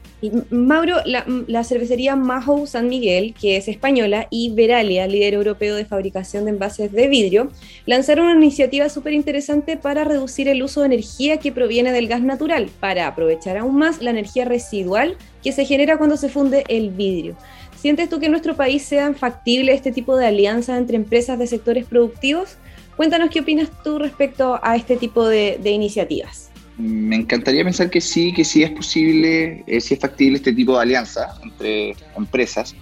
Mauro, 0.50 0.96
la, 1.04 1.64
cervecería 1.64 2.16
Maho 2.16 2.66
San 2.66 2.88
Miguel, 2.88 3.34
que 3.34 3.56
es 3.56 3.68
española, 3.68 4.28
y 4.30 4.52
Veralia, 4.54 5.06
líder 5.06 5.34
europeo 5.34 5.74
de 5.74 5.84
fabricación 5.84 6.44
de 6.44 6.50
envases 6.50 6.92
de 6.92 7.08
vidrio, 7.08 7.50
lanzaron 7.86 8.26
una 8.26 8.36
iniciativa 8.36 8.88
súper 8.88 9.12
interesante 9.12 9.76
para 9.76 10.04
reducir 10.04 10.48
el 10.48 10.62
uso 10.62 10.80
de 10.80 10.86
energía 10.86 11.38
que 11.38 11.52
proviene 11.52 11.92
del 11.92 12.08
gas 12.08 12.22
natural, 12.22 12.68
para 12.80 13.06
aprovechar 13.06 13.56
aún 13.56 13.76
más 13.76 14.02
la 14.02 14.10
energía 14.10 14.44
residual 14.44 15.16
que 15.42 15.52
se 15.52 15.64
genera 15.64 15.98
cuando 15.98 16.16
se 16.16 16.28
funde 16.28 16.64
el 16.68 16.90
vidrio. 16.90 17.36
¿Sientes 17.76 18.08
tú 18.08 18.18
que 18.18 18.26
en 18.26 18.32
nuestro 18.32 18.56
país 18.56 18.82
sean 18.82 19.14
factibles 19.14 19.76
este 19.76 19.92
tipo 19.92 20.16
de 20.16 20.26
alianzas 20.26 20.78
entre 20.78 20.96
empresas 20.96 21.38
de 21.38 21.46
sectores 21.46 21.84
productivos? 21.84 22.56
Cuéntanos 22.96 23.30
qué 23.30 23.40
opinas 23.40 23.68
tú 23.84 23.98
respecto 23.98 24.58
a 24.62 24.76
este 24.76 24.96
tipo 24.96 25.26
de 25.26 25.70
iniciativas 25.70 26.50
me 26.78 27.16
encantaría 27.16 27.64
pensar 27.64 27.90
que 27.90 28.00
sí, 28.00 28.32
que 28.32 28.44
sí 28.44 28.62
es 28.62 28.70
posible, 28.70 29.64
eh, 29.66 29.76
es 29.76 29.98
factible 29.98 30.36
este 30.36 30.52
tipo 30.52 30.74
de 30.76 30.82
alianza 30.82 31.38
entre 31.42 31.96
empresas. 32.16 32.74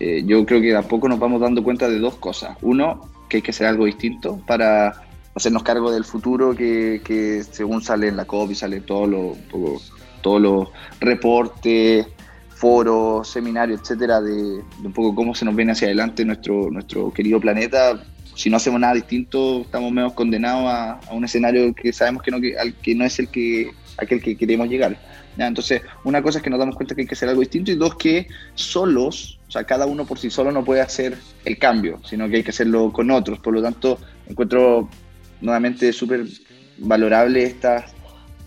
Eh, 0.00 0.22
yo 0.26 0.44
creo 0.44 0.60
que 0.60 0.68
de 0.68 0.76
a 0.76 0.82
poco 0.82 1.08
nos 1.08 1.18
vamos 1.18 1.40
dando 1.40 1.62
cuenta 1.62 1.88
de 1.88 1.98
dos 1.98 2.16
cosas. 2.16 2.56
Uno, 2.62 3.08
que 3.28 3.38
hay 3.38 3.42
que 3.42 3.50
hacer 3.50 3.66
algo 3.66 3.84
distinto 3.84 4.40
para 4.46 5.02
hacernos 5.34 5.62
cargo 5.62 5.90
del 5.90 6.04
futuro 6.04 6.54
que, 6.54 7.00
que 7.04 7.42
según 7.42 7.82
sale 7.82 8.08
en 8.08 8.16
la 8.16 8.24
COP 8.24 8.52
y 8.52 8.54
sale 8.54 8.80
todos 8.80 9.08
los 9.08 9.92
todos 10.24 10.40
los 10.40 10.68
reportes, 11.00 12.06
foros, 12.48 13.28
seminarios, 13.28 13.82
etcétera, 13.82 14.22
de, 14.22 14.32
de, 14.34 14.86
un 14.86 14.92
poco 14.94 15.14
cómo 15.14 15.34
se 15.34 15.44
nos 15.44 15.54
viene 15.54 15.72
hacia 15.72 15.86
adelante 15.86 16.24
nuestro, 16.24 16.70
nuestro 16.70 17.12
querido 17.12 17.38
planeta, 17.38 18.02
si 18.34 18.50
no 18.50 18.56
hacemos 18.56 18.80
nada 18.80 18.94
distinto, 18.94 19.62
estamos 19.62 19.92
menos 19.92 20.12
condenados 20.12 20.64
a, 20.66 21.00
un 21.12 21.24
escenario 21.24 21.74
que 21.74 21.92
sabemos 21.92 22.22
que 22.22 22.30
no, 22.30 22.40
que, 22.40 22.94
no 22.94 23.04
es 23.04 23.18
el 23.18 23.28
que 23.28 23.70
aquel 23.96 24.22
que 24.22 24.36
queremos 24.36 24.68
llegar. 24.68 24.98
Entonces, 25.36 25.82
una 26.04 26.22
cosa 26.22 26.38
es 26.38 26.44
que 26.44 26.50
nos 26.50 26.58
damos 26.58 26.76
cuenta 26.76 26.94
que 26.94 27.02
hay 27.02 27.06
que 27.06 27.14
hacer 27.14 27.28
algo 27.28 27.40
distinto 27.40 27.70
y 27.70 27.74
dos, 27.74 27.96
que 27.96 28.28
solos, 28.54 29.40
o 29.48 29.50
sea, 29.50 29.64
cada 29.64 29.86
uno 29.86 30.04
por 30.04 30.18
sí 30.18 30.30
solo 30.30 30.52
no 30.52 30.64
puede 30.64 30.80
hacer 30.80 31.18
el 31.44 31.58
cambio, 31.58 32.00
sino 32.04 32.28
que 32.28 32.36
hay 32.36 32.42
que 32.44 32.50
hacerlo 32.50 32.92
con 32.92 33.10
otros. 33.10 33.40
Por 33.40 33.54
lo 33.54 33.62
tanto, 33.62 33.98
encuentro 34.28 34.88
nuevamente 35.40 35.92
súper 35.92 36.24
valorable 36.78 37.42
estas 37.42 37.92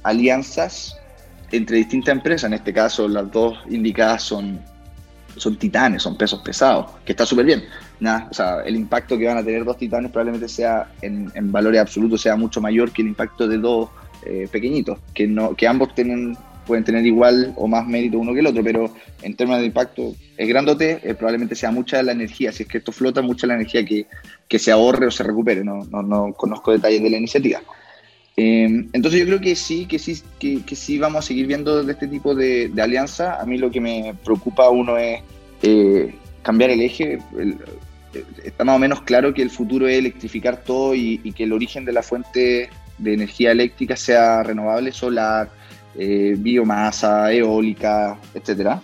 alianzas 0.04 0.98
entre 1.52 1.78
distintas 1.78 2.14
empresas. 2.14 2.46
En 2.46 2.54
este 2.54 2.72
caso, 2.72 3.08
las 3.08 3.30
dos 3.32 3.58
indicadas 3.70 4.24
son 4.24 4.60
son 5.38 5.56
titanes, 5.58 6.04
son 6.04 6.18
pesos 6.18 6.42
pesados, 6.42 6.92
que 7.06 7.14
está 7.14 7.26
súper 7.26 7.46
bien. 7.46 7.64
Nada, 8.00 8.28
o 8.30 8.34
sea, 8.34 8.62
el 8.62 8.76
impacto 8.76 9.18
que 9.18 9.26
van 9.26 9.38
a 9.38 9.44
tener 9.44 9.66
dos 9.66 9.78
titanes 9.78 10.12
probablemente 10.12 10.48
sea 10.48 10.92
en, 11.02 11.32
valores 11.52 11.82
absolutos 11.82 12.22
sea 12.22 12.36
mucho 12.36 12.62
mayor 12.62 12.92
que 12.92 13.02
el 13.02 13.08
impacto 13.08 13.48
de 13.48 13.58
dos 13.58 13.90
eh, 14.26 14.48
pequeñitos, 14.52 15.00
que 15.14 15.28
no, 15.28 15.56
que 15.56 15.68
ambos 15.68 15.96
tienen, 15.96 16.38
pueden 16.68 16.84
tener 16.84 17.06
igual 17.06 17.54
o 17.56 17.68
más 17.68 17.88
mérito 17.88 18.20
uno 18.20 18.34
que 18.34 18.42
el 18.42 18.48
otro, 18.48 18.64
pero 18.64 18.94
en 19.24 19.36
términos 19.36 19.62
de 19.62 19.68
impacto, 19.68 20.16
el 20.38 20.48
grandote 20.48 21.00
eh, 21.02 21.16
probablemente 21.16 21.56
sea 21.56 21.72
mucha 21.72 22.04
la 22.04 22.12
energía, 22.12 22.52
si 22.52 22.64
es 22.64 22.70
que 22.70 22.78
esto 22.78 22.92
flota, 22.92 23.22
mucha 23.22 23.48
la 23.48 23.56
energía 23.56 23.84
que, 23.84 24.06
que 24.48 24.60
se 24.60 24.72
ahorre 24.72 25.08
o 25.08 25.12
se 25.12 25.24
recupere, 25.24 25.64
no, 25.64 25.84
no, 25.86 26.04
no 26.04 26.34
conozco 26.34 26.72
detalles 26.72 27.02
de 27.02 27.10
la 27.10 27.18
iniciativa. 27.18 27.62
Em, 28.40 28.88
entonces 28.94 29.20
yo 29.20 29.26
creo 29.26 29.42
que 29.42 29.56
sí, 29.56 29.88
que 29.88 29.98
sí, 29.98 30.22
que, 30.38 30.76
sí 30.76 31.00
vamos 31.00 31.26
a 31.26 31.28
seguir 31.28 31.48
viendo 31.48 31.84
de 31.84 31.92
este 31.92 32.08
tipo 32.08 32.36
de, 32.36 32.72
alianza. 32.80 33.42
A 33.42 33.46
mí 33.46 33.58
lo 33.58 33.72
que 33.72 33.82
me 33.82 34.14
preocupa 34.24 34.70
uno 34.70 34.96
es 34.98 35.22
eh, 35.64 36.14
cambiar 36.44 36.70
el 36.70 36.82
eje. 36.82 37.18
Está 38.44 38.64
más 38.64 38.76
o 38.76 38.80
menos 38.80 39.02
claro 39.02 39.34
que 39.34 39.42
el 39.42 39.50
futuro 39.50 39.88
es 39.88 39.98
electrificar 39.98 40.58
todo 40.58 40.96
y, 40.96 41.20
que 41.36 41.44
el 41.44 41.54
origen 41.54 41.86
de 41.86 41.94
la 41.94 42.04
fuente 42.04 42.70
de 42.98 43.14
energía 43.14 43.52
eléctrica 43.52 43.96
sea 43.96 44.44
renovable, 44.44 44.92
solar, 44.92 45.50
eh, 45.96 46.36
biomasa, 46.38 47.32
eólica, 47.32 48.18
etcétera. 48.34 48.82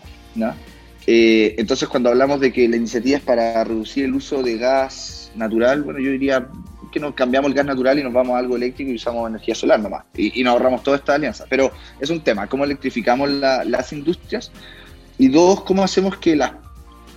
Eh, 1.06 1.56
entonces 1.58 1.88
cuando 1.90 2.10
hablamos 2.10 2.40
de 2.40 2.52
que 2.52 2.68
la 2.68 2.78
iniciativa 2.78 3.18
es 3.18 3.24
para 3.24 3.64
reducir 3.64 4.06
el 4.06 4.14
uso 4.14 4.42
de 4.42 4.58
gas 4.58 5.32
natural, 5.36 5.84
bueno, 5.84 6.00
yo 6.00 6.12
diría 6.12 6.48
que 6.92 7.00
nos 7.00 7.14
cambiamos 7.14 7.50
el 7.50 7.56
gas 7.56 7.66
natural 7.66 8.00
y 8.00 8.04
nos 8.04 8.14
vamos 8.14 8.36
a 8.36 8.40
algo 8.40 8.56
eléctrico 8.56 8.92
y 8.92 8.96
usamos 8.96 9.28
energía 9.28 9.56
solar 9.56 9.80
nomás. 9.80 10.06
Y, 10.16 10.40
y 10.40 10.44
nos 10.44 10.54
ahorramos 10.54 10.84
toda 10.84 10.98
esta 10.98 11.16
alianza. 11.16 11.46
Pero 11.50 11.72
es 12.00 12.10
un 12.10 12.22
tema, 12.22 12.48
cómo 12.48 12.64
electrificamos 12.64 13.30
las 13.30 13.92
industrias. 13.92 14.52
Y 15.18 15.28
dos, 15.28 15.64
cómo 15.64 15.84
hacemos 15.84 16.18
que 16.18 16.36
las... 16.36 16.54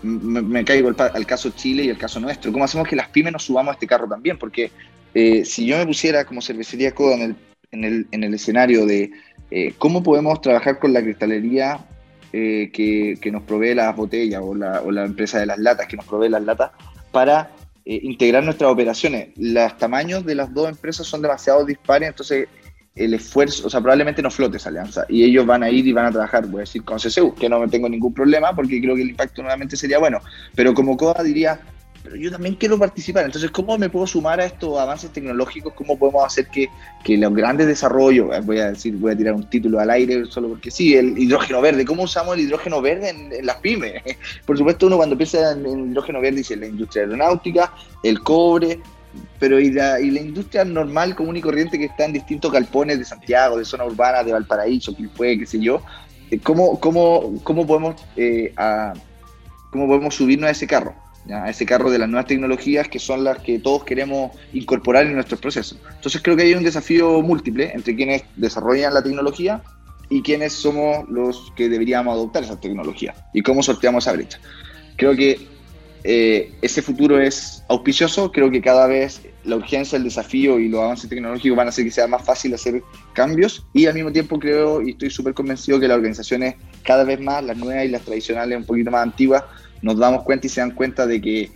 Me, 0.07 0.64
caigo 0.64 0.88
al, 0.88 1.26
caso 1.26 1.50
Chile 1.50 1.84
y 1.84 1.88
el 1.88 1.98
caso 1.98 2.20
nuestro. 2.20 2.52
¿Cómo 2.52 2.64
hacemos 2.64 2.86
que 2.86 2.96
las 2.96 3.09
pymes 3.09 3.32
nos 3.32 3.44
subamos 3.44 3.72
a 3.72 3.74
este 3.74 3.86
carro 3.86 4.09
también? 4.09 4.38
Porque 4.38 4.70
eh, 5.14 5.44
si 5.44 5.66
yo 5.66 5.76
me 5.78 5.86
pusiera 5.86 6.24
como 6.24 6.40
cervecería 6.40 6.94
Coda 6.94 7.16
en 7.16 7.22
el, 7.22 7.36
en 7.72 7.84
el, 7.84 8.07
en 8.12 8.24
el 8.24 8.34
escenario 8.34 8.86
de 8.86 9.11
eh, 9.50 9.74
cómo 9.78 10.02
podemos 10.02 10.40
trabajar 10.40 10.78
con 10.78 10.92
la 10.92 11.02
cristalería 11.02 11.84
eh, 12.32 12.70
que, 12.72 13.18
que, 13.20 13.30
nos 13.30 13.42
provee 13.42 13.74
las 13.74 13.94
botellas 13.96 14.40
o 14.44 14.54
la, 14.54 14.80
o 14.82 14.90
la 14.90 15.04
empresa 15.04 15.38
de 15.40 15.46
las 15.46 15.59
latas 15.59 15.86
que 15.86 15.96
nos 15.96 16.07
provee 16.07 16.28
las 16.28 16.42
latas 16.42 16.70
para 17.11 17.50
integrar 17.84 18.42
nuestras 18.42 18.68
operaciones. 18.68 19.28
Los 19.36 19.78
tamaños 19.78 20.26
de 20.26 20.34
las 20.34 20.52
dos 20.52 20.68
empresas 20.68 21.07
son 21.07 21.22
demasiado 21.22 21.64
dispares, 21.64 22.09
entonces 22.09 22.48
el 22.97 23.14
esfuerzo, 23.14 23.66
o 23.66 23.70
sea, 23.70 23.80
probablemente 23.80 24.22
no 24.22 24.30
flote 24.30 24.57
esa 24.57 24.70
alianza. 24.70 25.05
Y 25.09 25.22
ellos 25.22 25.47
van 25.47 25.62
a 25.62 25.70
ir 25.70 25.86
y 25.86 25.92
van 25.92 26.07
a 26.07 26.11
trabajar, 26.11 26.47
voy 26.47 26.61
a 26.61 26.61
decir, 26.61 26.82
con 26.82 26.99
CCU, 26.99 27.34
que 27.34 27.49
no 27.49 27.61
me 27.61 27.68
tengo 27.68 27.88
ningún 27.88 28.14
problema 28.14 28.55
porque 28.55 28.80
creo 28.80 28.97
que 28.97 29.03
el 29.03 29.11
impacto 29.11 29.42
nuevamente 29.42 29.76
sería 29.76 29.99
bueno. 29.99 30.20
Pero 30.55 30.72
como 30.72 30.97
COA 30.97 31.22
diría, 31.22 31.61
pero 32.07 32.16
yo 32.16 32.30
también 32.30 32.55
quiero 32.55 32.78
participar. 32.78 33.24
Entonces, 33.24 33.51
¿cómo 33.51 33.76
me 33.76 33.90
puedo 33.90 34.07
sumar 34.07 34.40
a 34.40 34.47
estos 34.47 34.78
avances 34.78 35.11
tecnológicos? 35.11 35.72
¿Cómo 35.74 35.99
podemos 35.99 36.24
hacer 36.24 36.47
que, 36.47 36.68
que 37.03 37.16
los 37.18 37.34
grandes 37.34 37.66
desarrollos, 37.66 38.32
eh, 38.32 38.40
voy 38.44 38.61
a 38.61 38.70
decir, 38.70 38.94
voy 38.97 39.12
a 39.12 39.16
tirar 39.16 39.34
un 39.34 39.51
título 39.51 39.80
al 39.80 39.90
aire 39.90 40.24
solo 40.26 40.51
porque 40.51 40.70
sí, 40.70 40.94
el 40.94 41.18
hidrógeno 41.18 41.61
verde, 41.61 41.84
¿cómo 41.84 42.05
usamos 42.05 42.36
el 42.36 42.42
hidrógeno 42.42 42.80
verde 42.80 43.09
en, 43.09 43.44
las 43.44 43.57
pymes? 43.57 44.03
Por 44.47 44.57
supuesto, 44.57 44.86
uno 44.86 44.97
cuando 44.97 45.16
piensa 45.16 45.51
en, 45.51 45.90
hidrógeno 45.90 46.20
verde 46.20 46.38
dice 46.38 46.55
la 46.55 46.66
industria 46.66 47.03
aeronáutica, 47.03 47.72
el 48.05 48.20
cobre, 48.20 48.80
pero 49.38 49.60
y 49.60 49.70
la, 49.70 50.00
y 50.00 50.10
la 50.10 50.20
industria 50.20 50.64
normal, 50.64 51.14
común 51.14 51.36
y 51.36 51.40
corriente 51.40 51.78
que 51.78 51.86
está 51.86 52.04
en 52.04 52.12
distintos 52.12 52.52
galpones 52.52 52.98
de 52.98 53.04
Santiago, 53.04 53.58
de 53.58 53.64
zona 53.64 53.84
urbana, 53.84 54.22
de 54.22 54.32
Valparaíso, 54.32 54.94
puede, 55.16 55.38
qué 55.38 55.46
sé 55.46 55.60
yo, 55.60 55.82
eh, 56.30 56.38
¿cómo, 56.38 56.78
cómo, 56.80 57.40
cómo 57.42 57.66
podemos, 57.66 57.96
eh, 58.16 58.52
cómo 59.70 59.86
podemos 59.86 60.14
subirnos 60.14 60.48
a 60.48 60.52
ese 60.52 60.66
carro? 60.66 60.94
a 61.32 61.50
ese 61.50 61.66
carro 61.66 61.90
de 61.90 61.98
las 61.98 62.08
nuevas 62.08 62.26
tecnologías 62.26 62.88
que 62.88 62.98
son 62.98 63.24
las 63.24 63.38
que 63.38 63.58
todos 63.58 63.84
queremos 63.84 64.30
incorporar 64.52 65.06
en 65.06 65.14
nuestros 65.14 65.40
procesos. 65.40 65.78
Entonces 65.94 66.22
creo 66.22 66.36
que 66.36 66.44
hay 66.44 66.54
un 66.54 66.62
desafío 66.62 67.20
múltiple 67.20 67.72
entre 67.74 67.96
quienes 67.96 68.22
desarrollan 68.36 68.94
la 68.94 69.02
tecnología 69.02 69.62
y 70.08 70.22
quienes 70.22 70.52
somos 70.52 71.08
los 71.08 71.52
que 71.56 71.68
deberíamos 71.68 72.14
adoptar 72.14 72.44
esa 72.44 72.60
tecnología 72.60 73.14
y 73.32 73.42
cómo 73.42 73.62
sorteamos 73.62 74.04
esa 74.04 74.12
brecha. 74.12 74.38
Creo 74.96 75.16
que 75.16 75.55
eh, 76.09 76.52
ese 76.62 76.82
futuro 76.82 77.20
es 77.20 77.64
auspicioso, 77.68 78.30
creo 78.30 78.48
que 78.48 78.61
cada 78.61 78.86
vez 78.86 79.22
la 79.42 79.57
urgencia, 79.57 79.96
el 79.96 80.04
desafío 80.04 80.61
y 80.61 80.68
los 80.68 80.80
avances 80.80 81.11
tecnológicos 81.11 81.57
van 81.57 81.66
a 81.66 81.70
hacer 81.70 81.84
que 81.84 81.90
sea 81.90 82.07
más 82.07 82.24
fácil 82.24 82.54
hacer 82.54 82.80
cambios. 83.12 83.66
Y 83.72 83.86
al 83.86 83.94
mismo 83.94 84.12
tiempo 84.12 84.38
creo 84.38 84.80
y 84.82 84.90
estoy 84.90 85.11
súper 85.11 85.34
convencido 85.34 85.80
que 85.80 85.88
las 85.88 85.96
organizaciones 85.96 86.54
cada 86.84 87.02
vez 87.02 87.20
más, 87.20 87.42
las 87.42 87.57
nuevas 87.57 87.84
y 87.84 87.88
las 87.88 88.02
tradicionales 88.02 88.57
un 88.57 88.64
poquito 88.64 88.92
más 88.92 89.02
antiguas, 89.02 89.42
nos 89.82 89.98
damos 89.98 90.22
cuenta 90.22 90.46
y 90.46 90.50
se 90.50 90.61
dan 90.61 90.70
cuenta 90.70 91.09
de 91.09 91.20
que 91.20 91.50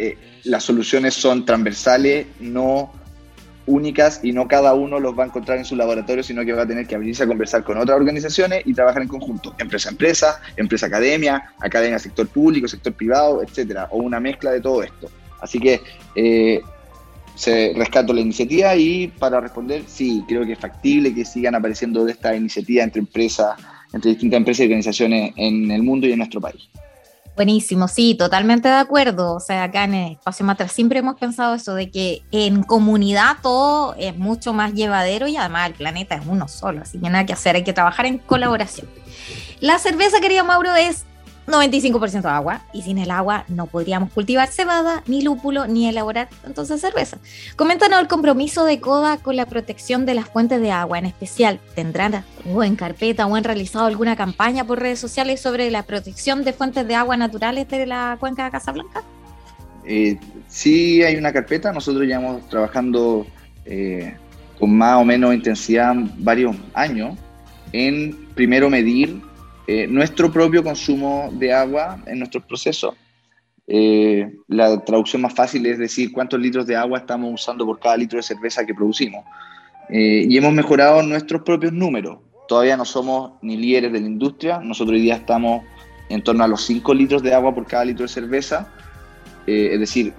eh, 0.00 0.18
las 0.42 0.64
soluciones 0.64 1.14
son 1.14 1.44
transversales, 1.44 2.26
no 2.40 2.92
únicas 3.66 4.20
y 4.22 4.32
no 4.32 4.48
cada 4.48 4.74
uno 4.74 5.00
los 5.00 5.18
va 5.18 5.24
a 5.24 5.26
encontrar 5.26 5.58
en 5.58 5.64
su 5.64 5.76
laboratorio, 5.76 6.22
sino 6.22 6.44
que 6.44 6.52
va 6.52 6.62
a 6.62 6.66
tener 6.66 6.86
que 6.86 6.94
abrirse 6.94 7.24
a 7.24 7.26
conversar 7.26 7.64
con 7.64 7.78
otras 7.78 7.96
organizaciones 7.96 8.62
y 8.64 8.74
trabajar 8.74 9.02
en 9.02 9.08
conjunto, 9.08 9.54
empresa 9.58 9.90
empresa, 9.90 10.40
empresa 10.56 10.86
academia, 10.86 11.52
academia 11.60 11.98
sector 11.98 12.28
público, 12.28 12.68
sector 12.68 12.92
privado, 12.92 13.42
etcétera, 13.42 13.88
o 13.90 13.98
una 13.98 14.20
mezcla 14.20 14.50
de 14.52 14.60
todo 14.60 14.82
esto. 14.82 15.10
Así 15.40 15.58
que 15.58 15.80
eh, 16.14 16.60
se 17.34 17.72
rescato 17.76 18.12
la 18.12 18.20
iniciativa 18.20 18.74
y 18.76 19.08
para 19.08 19.40
responder, 19.40 19.82
sí, 19.86 20.24
creo 20.26 20.44
que 20.46 20.52
es 20.52 20.58
factible 20.58 21.14
que 21.14 21.24
sigan 21.24 21.54
apareciendo 21.54 22.04
de 22.04 22.12
esta 22.12 22.34
iniciativa 22.34 22.82
entre 22.82 23.00
empresas, 23.00 23.56
entre 23.92 24.10
distintas 24.12 24.38
empresas 24.38 24.60
y 24.60 24.64
organizaciones 24.64 25.32
en 25.36 25.70
el 25.70 25.82
mundo 25.82 26.06
y 26.06 26.12
en 26.12 26.18
nuestro 26.18 26.40
país. 26.40 26.68
Buenísimo, 27.36 27.86
sí, 27.86 28.14
totalmente 28.14 28.66
de 28.66 28.76
acuerdo. 28.76 29.34
O 29.34 29.40
sea, 29.40 29.64
acá 29.64 29.84
en 29.84 29.94
el 29.94 30.12
Espacio 30.12 30.46
Matra 30.46 30.68
siempre 30.68 31.00
hemos 31.00 31.16
pensado 31.16 31.54
eso, 31.54 31.74
de 31.74 31.90
que 31.90 32.22
en 32.32 32.62
comunidad 32.62 33.36
todo 33.42 33.94
es 33.98 34.16
mucho 34.16 34.54
más 34.54 34.72
llevadero 34.72 35.28
y 35.28 35.36
además 35.36 35.68
el 35.68 35.74
planeta 35.74 36.14
es 36.14 36.22
uno 36.26 36.48
solo, 36.48 36.80
así 36.80 36.98
que 36.98 37.10
nada 37.10 37.26
que 37.26 37.34
hacer, 37.34 37.54
hay 37.56 37.62
que 37.62 37.74
trabajar 37.74 38.06
en 38.06 38.16
colaboración. 38.16 38.88
La 39.60 39.78
cerveza, 39.78 40.18
querido 40.20 40.44
Mauro, 40.44 40.74
es 40.74 41.04
95% 41.46 42.22
de 42.22 42.28
agua 42.28 42.62
y 42.72 42.82
sin 42.82 42.98
el 42.98 43.10
agua 43.10 43.44
no 43.48 43.66
podríamos 43.66 44.10
cultivar 44.12 44.48
cebada, 44.48 45.02
ni 45.06 45.22
lúpulo, 45.22 45.66
ni 45.66 45.88
elaborar 45.88 46.28
entonces 46.44 46.80
cerveza. 46.80 47.18
Coméntanos 47.56 48.00
el 48.00 48.08
compromiso 48.08 48.64
de 48.64 48.80
CODA 48.80 49.18
con 49.18 49.36
la 49.36 49.46
protección 49.46 50.06
de 50.06 50.14
las 50.14 50.28
fuentes 50.28 50.60
de 50.60 50.70
agua, 50.70 50.98
en 50.98 51.06
especial, 51.06 51.60
¿tendrán 51.74 52.24
o 52.52 52.62
en 52.64 52.76
carpeta 52.76 53.26
o 53.26 53.34
han 53.34 53.44
realizado 53.44 53.86
alguna 53.86 54.16
campaña 54.16 54.64
por 54.64 54.80
redes 54.80 54.98
sociales 54.98 55.40
sobre 55.40 55.70
la 55.70 55.82
protección 55.84 56.44
de 56.44 56.52
fuentes 56.52 56.86
de 56.86 56.94
agua 56.94 57.16
naturales 57.16 57.68
de 57.68 57.86
la 57.86 58.16
cuenca 58.18 58.44
de 58.44 58.50
Casablanca? 58.50 59.02
Eh, 59.84 60.18
sí 60.48 61.02
hay 61.02 61.16
una 61.16 61.32
carpeta, 61.32 61.72
nosotros 61.72 62.04
llevamos 62.04 62.48
trabajando 62.48 63.26
eh, 63.64 64.16
con 64.58 64.76
más 64.76 64.96
o 65.00 65.04
menos 65.04 65.32
intensidad 65.32 65.94
varios 66.18 66.56
años 66.74 67.16
en 67.72 68.26
primero 68.34 68.68
medir 68.70 69.20
eh, 69.66 69.88
nuestro 69.88 70.30
propio 70.30 70.62
consumo 70.62 71.28
de 71.32 71.52
agua 71.52 71.98
en 72.06 72.20
nuestros 72.20 72.44
procesos. 72.44 72.94
Eh, 73.66 74.32
la 74.46 74.84
traducción 74.84 75.22
más 75.22 75.34
fácil 75.34 75.66
es 75.66 75.76
decir 75.76 76.12
cuántos 76.12 76.38
litros 76.38 76.68
de 76.68 76.76
agua 76.76 76.98
estamos 76.98 77.34
usando 77.34 77.66
por 77.66 77.80
cada 77.80 77.96
litro 77.96 78.16
de 78.18 78.22
cerveza 78.22 78.64
que 78.64 78.74
producimos. 78.74 79.24
Eh, 79.88 80.24
y 80.28 80.36
hemos 80.36 80.52
mejorado 80.52 81.02
nuestros 81.02 81.42
propios 81.42 81.72
números. 81.72 82.18
Todavía 82.46 82.76
no 82.76 82.84
somos 82.84 83.32
ni 83.42 83.56
líderes 83.56 83.92
de 83.92 84.00
la 84.00 84.06
industria. 84.06 84.60
Nosotros 84.60 84.94
hoy 84.94 85.02
día 85.02 85.16
estamos 85.16 85.64
en 86.08 86.22
torno 86.22 86.44
a 86.44 86.48
los 86.48 86.62
5 86.62 86.94
litros 86.94 87.22
de 87.24 87.34
agua 87.34 87.52
por 87.52 87.66
cada 87.66 87.84
litro 87.84 88.04
de 88.04 88.08
cerveza. 88.08 88.72
es 89.48 89.80
decir, 89.80 90.12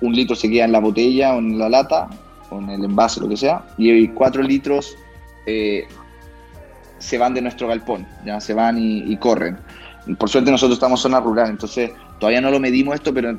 un 0.00 0.14
litro 0.14 0.34
se 0.34 0.50
queda 0.50 0.64
en 0.64 0.72
la 0.72 0.80
botella 0.80 1.34
o 1.34 1.38
en 1.38 1.58
la 1.58 1.68
lata 1.68 2.08
o 2.48 2.58
en 2.58 2.70
el 2.70 2.84
envase, 2.84 3.20
lo 3.20 3.28
que 3.28 3.36
sea. 3.36 3.66
Y 3.76 4.08
4 4.08 4.42
litros 4.42 4.96
se 7.02 7.18
van 7.18 7.34
de 7.34 7.42
nuestro 7.42 7.66
galpón, 7.66 8.06
ya 8.24 8.40
se 8.40 8.54
van 8.54 8.78
y, 8.78 9.16
corren. 9.16 9.58
Por 10.18 10.28
suerte 10.28 10.50
nosotros 10.50 10.76
estamos 10.76 11.00
en 11.00 11.02
zona 11.10 11.20
rural, 11.20 11.50
entonces 11.50 11.90
todavía 12.20 12.40
no 12.40 12.50
lo 12.50 12.60
medimos 12.60 12.94
esto, 12.94 13.12
pero, 13.12 13.36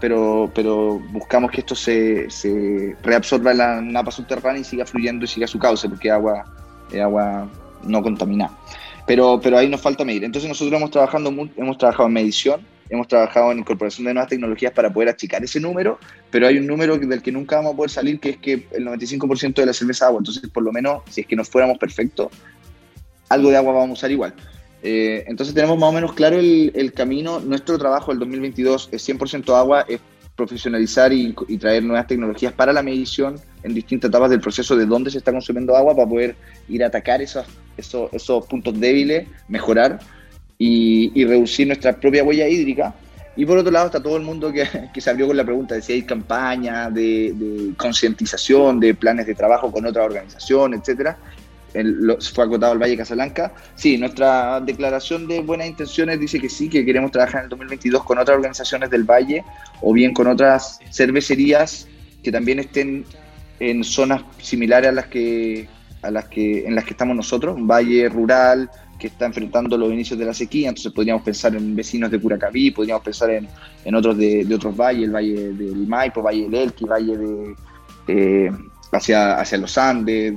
pero, 0.00 0.50
pero 0.54 1.00
buscamos 1.10 1.50
que 1.50 1.60
esto 1.62 1.74
se, 1.74 2.30
se 2.30 2.96
reabsorba 3.02 3.50
en 3.50 3.58
la 3.58 3.80
napa 3.80 4.12
subterránea 4.12 4.60
y 4.60 4.64
siga 4.64 4.86
fluyendo 4.86 5.24
y 5.24 5.28
siga 5.28 5.48
su 5.48 5.58
cauce, 5.58 5.88
porque 5.88 6.12
agua, 6.12 6.44
es 6.92 7.00
agua 7.00 7.48
no 7.82 8.02
contaminada. 8.02 8.56
Pero, 9.04 9.40
pero 9.42 9.58
ahí 9.58 9.68
nos 9.68 9.80
falta 9.80 10.04
medir. 10.04 10.22
Entonces 10.22 10.48
nosotros 10.48 10.78
hemos, 10.78 10.90
trabajando, 10.90 11.30
hemos 11.56 11.78
trabajado 11.78 12.08
en 12.08 12.12
medición, 12.12 12.60
hemos 12.88 13.08
trabajado 13.08 13.50
en 13.50 13.58
incorporación 13.58 14.06
de 14.06 14.14
nuevas 14.14 14.30
tecnologías 14.30 14.72
para 14.72 14.92
poder 14.92 15.08
achicar 15.08 15.42
ese 15.42 15.58
número, 15.58 15.98
pero 16.30 16.46
hay 16.46 16.58
un 16.58 16.66
número 16.66 16.96
del 16.96 17.22
que 17.22 17.32
nunca 17.32 17.56
vamos 17.56 17.74
a 17.74 17.76
poder 17.76 17.90
salir, 17.90 18.20
que 18.20 18.30
es 18.30 18.36
que 18.36 18.66
el 18.72 18.86
95% 18.86 19.54
de 19.54 19.66
la 19.66 19.72
cerveza 19.72 20.04
es 20.04 20.08
agua. 20.08 20.18
Entonces, 20.18 20.48
por 20.50 20.62
lo 20.62 20.72
menos, 20.72 21.02
si 21.10 21.22
es 21.22 21.26
que 21.26 21.36
nos 21.36 21.48
fuéramos 21.48 21.78
perfectos, 21.78 22.28
algo 23.28 23.50
de 23.50 23.56
agua 23.56 23.72
vamos 23.72 23.90
a 23.90 23.92
usar 23.94 24.10
igual. 24.10 24.34
Eh, 24.82 25.24
entonces 25.26 25.54
tenemos 25.54 25.78
más 25.78 25.88
o 25.88 25.92
menos 25.92 26.12
claro 26.12 26.38
el, 26.38 26.92
camino. 26.94 27.40
Nuestro 27.40 27.78
trabajo 27.78 28.12
el 28.12 28.18
2022 28.18 28.90
es 28.92 29.08
100% 29.08 29.56
agua, 29.56 29.84
es 29.88 30.00
profesionalizar 30.36 31.12
y, 31.12 31.32
traer 31.58 31.82
nuevas 31.82 32.06
tecnologías 32.06 32.52
para 32.52 32.72
la 32.72 32.82
medición 32.82 33.36
en 33.62 33.74
distintas 33.74 34.10
etapas 34.10 34.30
del 34.30 34.40
proceso 34.40 34.76
de 34.76 34.86
dónde 34.86 35.10
se 35.10 35.18
está 35.18 35.32
consumiendo 35.32 35.74
agua 35.74 35.96
para 35.96 36.08
poder 36.08 36.36
ir 36.68 36.84
a 36.84 36.88
atacar 36.88 37.20
esos 37.22 37.46
puntos 38.48 38.78
débiles, 38.78 39.26
mejorar 39.48 39.98
y, 40.58 41.24
reducir 41.24 41.66
nuestra 41.66 41.98
propia 41.98 42.22
huella 42.22 42.46
hídrica. 42.48 42.94
Y 43.34 43.44
por 43.44 43.58
otro 43.58 43.70
lado 43.70 43.86
está 43.86 44.02
todo 44.02 44.16
el 44.16 44.22
mundo 44.22 44.52
que, 44.52 44.66
que 44.94 45.00
se 45.00 45.10
abrió 45.10 45.26
con 45.26 45.36
la 45.36 45.44
pregunta 45.44 45.74
de 45.74 45.82
si 45.82 45.94
hay 45.94 46.02
campañas 46.02 46.94
de, 46.94 47.32
de 47.34 47.74
concientización, 47.76 48.78
de 48.78 48.94
planes 48.94 49.26
de 49.26 49.34
trabajo 49.34 49.72
con 49.72 49.84
otras 49.84 50.06
organizaciones, 50.06 50.80
etcétera 50.80 51.18
fue 52.34 52.44
acotado 52.44 52.72
al 52.72 52.78
Valle 52.78 52.96
Casablanca. 52.96 53.52
Sí, 53.74 53.98
nuestra 53.98 54.60
declaración 54.60 55.26
de 55.26 55.40
buenas 55.40 55.68
intenciones 55.68 56.20
dice 56.20 56.40
que 56.40 56.48
sí, 56.48 56.68
que 56.68 56.84
queremos 56.84 57.10
trabajar 57.10 57.40
en 57.40 57.44
el 57.44 57.50
2022 57.50 58.04
con 58.04 58.18
otras 58.18 58.36
organizaciones 58.36 58.90
del 58.90 59.04
Valle 59.04 59.44
o 59.80 59.92
bien 59.92 60.12
con 60.14 60.26
otras 60.26 60.80
cervecerías 60.90 61.88
que 62.22 62.32
también 62.32 62.58
estén 62.58 63.04
en 63.60 63.84
zonas 63.84 64.22
similares 64.38 64.90
a 64.90 64.92
las 64.92 65.06
que, 65.06 65.68
a 66.02 66.10
las 66.10 66.26
que 66.26 66.66
en 66.66 66.74
las 66.74 66.84
que 66.84 66.90
estamos 66.90 67.16
nosotros, 67.16 67.56
un 67.56 67.66
valle 67.66 68.08
rural 68.08 68.70
que 68.98 69.08
está 69.08 69.26
enfrentando 69.26 69.76
los 69.76 69.92
inicios 69.92 70.18
de 70.18 70.24
la 70.24 70.34
sequía, 70.34 70.68
entonces 70.68 70.92
podríamos 70.92 71.22
pensar 71.22 71.54
en 71.54 71.76
vecinos 71.76 72.10
de 72.10 72.18
Curacaví, 72.18 72.70
podríamos 72.70 73.04
pensar 73.04 73.30
en, 73.30 73.48
en 73.84 73.94
otros 73.94 74.16
de, 74.16 74.46
otros 74.54 74.76
valles, 74.76 75.04
el 75.04 75.14
valle 75.14 75.52
del 75.52 75.86
Maipo, 75.86 76.22
valle 76.22 76.48
del 76.48 76.54
Elqui, 76.54 76.84
valle 76.84 77.16
de 77.16 77.54
eh, 78.08 78.50
hacia, 78.92 79.38
hacia 79.38 79.58
los 79.58 79.76
Andes, 79.76 80.34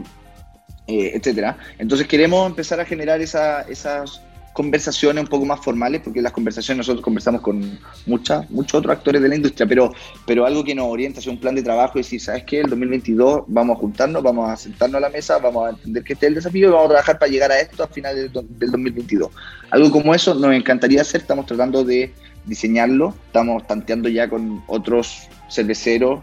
eh, 0.89 1.11
etcétera. 1.13 1.55
Entonces 1.77 2.07
queremos 2.07 2.49
empezar 2.49 2.79
a 2.79 2.85
generar 2.85 3.21
esas 3.21 4.21
conversaciones 4.53 5.23
un 5.23 5.29
poco 5.29 5.45
más 5.45 5.59
formales, 5.59 6.01
porque 6.03 6.19
las 6.19 6.31
conversaciones 6.31 6.79
nosotros 6.79 7.03
conversamos 7.03 7.41
con 7.41 7.79
muchas, 8.07 8.49
muchos 8.49 8.79
otros 8.79 8.97
actores 8.97 9.21
de 9.21 9.29
la 9.29 9.35
industria, 9.35 9.67
pero, 9.67 9.93
pero 10.25 10.47
algo 10.47 10.63
que 10.63 10.73
nos 10.73 10.87
orienta 10.87 11.19
hacia 11.19 11.31
un 11.31 11.39
plan 11.39 11.53
de 11.53 11.61
trabajo 11.61 11.99
y 11.99 12.01
decir, 12.01 12.19
¿sabes 12.19 12.43
qué? 12.43 12.61
El 12.61 12.69
2022 12.71 13.43
vamos 13.47 13.77
a 13.77 13.79
juntarnos, 13.79 14.23
vamos 14.23 14.49
a 14.49 14.57
sentarnos 14.57 14.97
a 14.97 15.01
la 15.01 15.09
mesa, 15.09 15.37
vamos 15.37 15.67
a 15.67 15.69
entender 15.69 16.03
que 16.03 16.13
este 16.13 16.25
es 16.25 16.29
el 16.29 16.35
desafío 16.35 16.69
y 16.69 16.71
vamos 16.71 16.85
a 16.85 16.89
trabajar 16.89 17.19
para 17.19 17.31
llegar 17.31 17.51
a 17.51 17.59
esto 17.59 17.83
a 17.83 17.87
finales 17.87 18.33
del, 18.33 18.47
del 18.49 18.71
2022. 18.71 19.29
Algo 19.69 19.91
como 19.91 20.15
eso 20.15 20.33
nos 20.33 20.53
encantaría 20.55 21.01
hacer, 21.01 21.21
estamos 21.21 21.45
tratando 21.45 21.83
de 21.83 22.11
diseñarlo, 22.45 23.13
estamos 23.27 23.67
tanteando 23.67 24.09
ya 24.09 24.27
con 24.27 24.63
otros 24.65 25.29
cerveceros, 25.51 26.21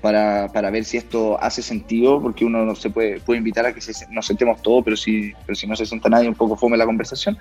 para, 0.00 0.48
para, 0.52 0.70
ver 0.70 0.84
si 0.84 0.96
esto 0.96 1.42
hace 1.42 1.62
sentido, 1.62 2.20
porque 2.20 2.44
uno 2.44 2.64
no 2.64 2.74
se 2.74 2.90
puede, 2.90 3.20
puede 3.20 3.38
invitar 3.38 3.66
a 3.66 3.74
que 3.74 3.80
nos 4.10 4.26
sentemos 4.26 4.62
todos, 4.62 4.84
pero 4.84 4.96
si, 4.96 5.32
pero 5.44 5.56
si 5.56 5.66
no 5.66 5.74
se 5.74 5.86
sienta 5.86 6.08
nadie, 6.08 6.28
un 6.28 6.34
poco 6.34 6.56
fome 6.56 6.76
la 6.76 6.86
conversación. 6.86 7.36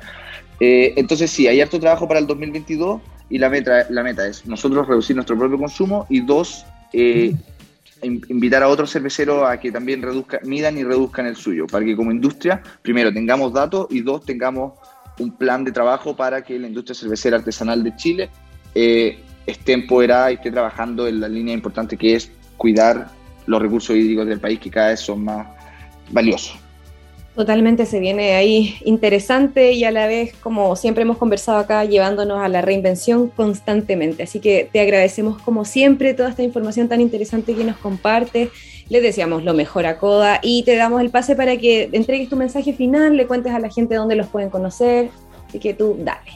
Eh, 0.60 0.93
entonces 0.95 1.30
sí, 1.30 1.47
hay 1.47 1.62
harto 1.62 1.80
trabajo 1.80 2.08
para 2.08 2.20
el 2.20 2.28
2022 2.28 3.01
y 3.30 3.38
la 3.38 3.49
meta, 3.49 3.86
la 3.89 4.03
meta 4.03 4.28
es 4.28 4.45
nosotros 4.45 4.88
reducir 4.88 5.16
nuestro 5.16 5.38
propio 5.38 5.58
consumo 5.58 6.06
y 6.10 6.22
dos, 6.22 6.66
eh, 6.93 7.36
invitar 8.01 8.64
a 8.64 8.68
otros 8.68 8.91
cerveceros 8.91 9.47
a 9.47 9.60
que 9.60 9.72
también 9.72 10.01
reduzcan, 10.01 10.39
midan 10.43 10.78
y 10.78 10.84
reduzcan 10.84 11.26
el 11.26 11.36
suyo, 11.36 11.68
para 11.68 11.84
que 11.86 11.95
como 11.95 12.12
industria, 12.12 12.62
primero, 12.82 13.14
tengamos 13.14 13.51
datos 13.53 13.88
y 13.89 14.01
dos, 14.01 14.26
tengamos 14.26 14.74
un 15.20 15.36
plan 15.36 15.64
de 15.64 15.72
trabajo 15.72 16.16
para 16.16 16.43
que 16.43 16.60
la 16.60 16.68
industria 16.68 16.95
cervecera 16.95 17.38
artesanal 17.38 17.84
de 17.84 17.95
Chile 17.95 18.30
eh, 18.74 19.20
esté 19.45 19.74
empoderada 19.74 20.32
y 20.32 20.36
esté 20.36 20.51
trabajando 20.51 21.08
en 21.08 21.20
la 21.20 21.30
línea 21.30 21.53
importante 21.53 21.97
que 21.97 22.16
es 22.16 22.32
cuidar 22.58 23.10
los 23.45 23.62
recursos 23.62 23.95
hídricos 23.95 24.28
del 24.28 24.39
país 24.39 24.60
que 24.60 24.70
cada 24.70 24.89
vez 24.89 24.99
son 24.99 25.24
más 25.24 25.47
valiosos. 26.12 26.58
Totalmente 27.36 27.86
se 27.86 27.99
viene 27.99 28.36
ahí 28.36 28.78
interesante 28.86 29.74
y 29.74 29.84
a 29.84 29.91
la 29.91 30.08
vez, 30.08 30.34
como 30.38 30.78
siempre 30.78 31.01
hemos 31.03 31.18
conversado 31.18 31.58
acá, 31.58 31.84
llevándonos 31.84 32.39
a 32.39 32.47
la 32.47 32.62
reinvención 32.62 33.28
constantemente. 33.28 34.24
Así 34.24 34.39
que 34.39 34.70
te 34.72 34.80
agradecemos 34.80 35.41
como 35.41 35.66
siempre 35.66 36.14
toda 36.14 36.30
esta 36.30 36.43
información 36.43 36.88
tan 36.88 37.01
interesante 37.01 37.53
que 37.53 37.66
nos 37.66 37.76
comparte. 37.76 38.51
Les 38.88 39.03
deseamos 39.03 39.43
lo 39.43 39.53
mejor 39.53 39.86
a 39.86 39.97
Coda 39.97 40.39
y 40.41 40.64
te 40.64 40.78
damos 40.78 41.01
el 41.01 41.10
pase 41.10 41.36
para 41.36 41.58
que 41.58 41.89
entregues 41.91 42.30
tu 42.30 42.38
mensaje 42.38 42.72
final, 42.72 43.18
le 43.18 43.28
cuentes 43.28 43.51
a 43.51 43.60
la 43.60 43.70
gente 43.70 43.95
dónde 43.95 44.16
los 44.16 44.28
pueden 44.28 44.49
conocer. 44.49 45.10
Así 45.49 45.60
que 45.60 45.74
tú 45.74 45.97
dale. 45.99 46.32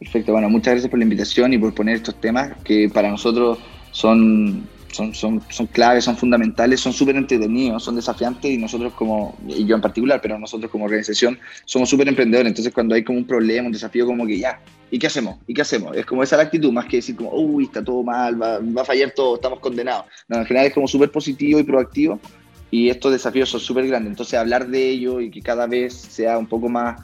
Perfecto, 0.00 0.32
bueno, 0.32 0.50
muchas 0.50 0.72
gracias 0.72 0.90
por 0.90 0.98
la 0.98 1.04
invitación 1.04 1.52
y 1.52 1.58
por 1.58 1.72
poner 1.74 1.94
estos 1.94 2.16
temas 2.16 2.54
que 2.64 2.90
para 2.92 3.08
nosotros 3.08 3.58
son 3.92 4.66
son, 4.92 5.14
son, 5.14 5.42
son 5.48 5.66
claves, 5.66 6.04
son 6.04 6.16
fundamentales, 6.16 6.80
son 6.80 6.92
súper 6.92 7.16
entretenidos, 7.16 7.82
son 7.82 7.96
desafiantes 7.96 8.50
y 8.50 8.58
nosotros 8.58 8.92
como, 8.92 9.36
y 9.48 9.64
yo 9.64 9.74
en 9.74 9.80
particular, 9.80 10.20
pero 10.22 10.38
nosotros 10.38 10.70
como 10.70 10.84
organización 10.84 11.38
somos 11.64 11.88
súper 11.88 12.08
emprendedores, 12.08 12.50
entonces 12.50 12.72
cuando 12.72 12.94
hay 12.94 13.02
como 13.02 13.18
un 13.18 13.26
problema, 13.26 13.66
un 13.66 13.72
desafío, 13.72 14.06
como 14.06 14.26
que 14.26 14.38
ya, 14.38 14.60
¿y 14.90 14.98
qué 14.98 15.06
hacemos? 15.06 15.38
¿Y 15.46 15.54
qué 15.54 15.62
hacemos? 15.62 15.96
Es 15.96 16.06
como 16.06 16.22
esa 16.22 16.36
la 16.36 16.44
actitud, 16.44 16.72
más 16.72 16.86
que 16.86 16.98
decir 16.98 17.16
como, 17.16 17.30
uy, 17.32 17.64
está 17.64 17.82
todo 17.82 18.02
mal, 18.02 18.40
va, 18.40 18.58
va 18.58 18.82
a 18.82 18.84
fallar 18.84 19.12
todo, 19.12 19.36
estamos 19.36 19.60
condenados. 19.60 20.06
No, 20.28 20.38
en 20.38 20.46
general 20.46 20.66
es 20.66 20.74
como 20.74 20.86
súper 20.86 21.10
positivo 21.10 21.58
y 21.58 21.64
proactivo 21.64 22.20
y 22.70 22.88
estos 22.88 23.12
desafíos 23.12 23.50
son 23.50 23.60
súper 23.60 23.86
grandes, 23.86 24.10
entonces 24.10 24.38
hablar 24.38 24.68
de 24.68 24.88
ello 24.88 25.20
y 25.20 25.30
que 25.30 25.42
cada 25.42 25.66
vez 25.66 25.94
sea 25.94 26.38
un 26.38 26.46
poco 26.46 26.68
más 26.68 27.00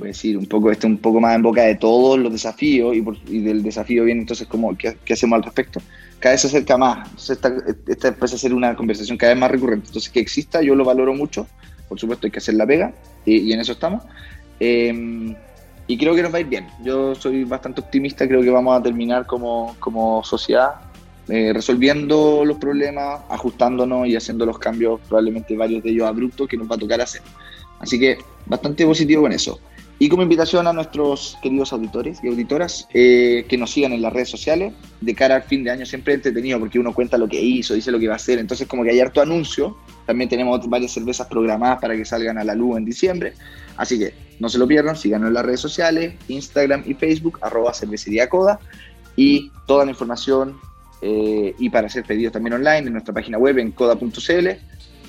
voy 0.00 0.08
a 0.08 0.12
decir, 0.12 0.36
un 0.36 0.46
poco, 0.46 0.70
este, 0.70 0.86
un 0.86 0.98
poco 0.98 1.20
más 1.20 1.36
en 1.36 1.42
boca 1.42 1.62
de 1.62 1.76
todos 1.76 2.18
los 2.18 2.32
desafíos 2.32 2.96
y, 2.96 3.04
y 3.28 3.40
del 3.40 3.62
desafío 3.62 4.04
viene 4.04 4.22
entonces 4.22 4.48
como, 4.48 4.76
¿qué, 4.76 4.96
¿qué, 5.04 5.12
hacemos 5.12 5.36
al 5.36 5.42
respecto? 5.44 5.80
Cada 6.20 6.34
vez 6.34 6.42
se 6.42 6.46
acerca 6.46 6.76
más. 6.76 7.08
Entonces, 7.08 7.30
esta, 7.30 7.52
esta 7.88 8.08
empieza 8.08 8.36
a 8.36 8.38
ser 8.38 8.54
una 8.54 8.76
conversación 8.76 9.18
cada 9.18 9.32
vez 9.32 9.40
más 9.40 9.50
recurrente. 9.50 9.88
Entonces, 9.88 10.10
que 10.10 10.20
exista, 10.20 10.62
yo 10.62 10.74
lo 10.74 10.84
valoro 10.84 11.14
mucho. 11.14 11.46
Por 11.88 11.98
supuesto, 11.98 12.26
hay 12.26 12.30
que 12.30 12.38
hacer 12.38 12.54
la 12.54 12.66
pega 12.66 12.92
y, 13.24 13.52
en 13.52 13.60
eso 13.60 13.72
estamos. 13.72 14.04
Em, 14.60 15.34
y 15.88 15.98
creo 15.98 16.14
que 16.14 16.22
nos 16.22 16.32
va 16.32 16.38
a 16.38 16.40
ir 16.40 16.46
bien. 16.46 16.68
Yo 16.84 17.16
soy 17.16 17.42
bastante 17.42 17.80
optimista, 17.80 18.28
creo 18.28 18.42
que 18.42 18.50
vamos 18.50 18.78
a 18.78 18.82
terminar 18.82 19.26
como, 19.26 19.74
como 19.80 20.22
sociedad 20.22 20.74
eh, 21.28 21.52
resolviendo 21.52 22.44
los 22.44 22.58
problemas, 22.58 23.20
ajustándonos 23.28 24.08
y 24.08 24.16
haciendo 24.16 24.44
los 24.44 24.58
cambios, 24.58 25.00
probablemente 25.08 25.56
varios 25.56 25.82
de 25.82 25.90
ellos 25.90 26.06
abruptos, 26.06 26.48
que 26.48 26.56
nos 26.56 26.70
va 26.70 26.74
a 26.74 26.78
tocar 26.78 27.00
hacer. 27.00 27.22
Así 27.78 27.98
que 27.98 28.18
bastante 28.46 28.84
positivo 28.84 29.22
con 29.22 29.32
eso. 29.32 29.60
Y 30.02 30.08
como 30.08 30.22
invitación 30.22 30.66
a 30.66 30.72
nuestros 30.72 31.36
queridos 31.42 31.74
auditores 31.74 32.20
y 32.24 32.28
auditoras 32.28 32.88
eh, 32.94 33.44
que 33.46 33.58
nos 33.58 33.70
sigan 33.70 33.92
en 33.92 34.00
las 34.00 34.10
redes 34.10 34.30
sociales, 34.30 34.72
de 35.02 35.14
cara 35.14 35.36
al 35.36 35.42
fin 35.42 35.62
de 35.62 35.70
año 35.70 35.84
siempre 35.84 36.14
entretenido 36.14 36.58
porque 36.58 36.78
uno 36.78 36.94
cuenta 36.94 37.18
lo 37.18 37.28
que 37.28 37.38
hizo, 37.38 37.74
dice 37.74 37.90
lo 37.90 37.98
que 37.98 38.06
va 38.06 38.14
a 38.14 38.16
hacer, 38.16 38.38
entonces 38.38 38.66
como 38.66 38.82
que 38.82 38.92
hay 38.92 39.00
harto 39.00 39.20
anuncio, 39.20 39.76
también 40.06 40.30
tenemos 40.30 40.66
varias 40.70 40.92
cervezas 40.92 41.26
programadas 41.26 41.80
para 41.82 41.94
que 41.94 42.06
salgan 42.06 42.38
a 42.38 42.44
la 42.44 42.54
luz 42.54 42.78
en 42.78 42.86
diciembre, 42.86 43.34
así 43.76 43.98
que 43.98 44.14
no 44.38 44.48
se 44.48 44.56
lo 44.56 44.66
pierdan, 44.66 44.96
síganos 44.96 45.28
en 45.28 45.34
las 45.34 45.44
redes 45.44 45.60
sociales, 45.60 46.14
Instagram 46.28 46.82
y 46.86 46.94
Facebook, 46.94 47.38
arroba 47.42 47.74
cervecería 47.74 48.26
coda, 48.26 48.58
y 49.16 49.52
toda 49.66 49.84
la 49.84 49.90
información 49.90 50.56
eh, 51.02 51.54
y 51.58 51.68
para 51.68 51.88
hacer 51.88 52.04
pedidos 52.04 52.32
también 52.32 52.54
online 52.54 52.86
en 52.86 52.92
nuestra 52.94 53.12
página 53.12 53.36
web 53.36 53.58
en 53.58 53.70
coda.cl, 53.72 54.48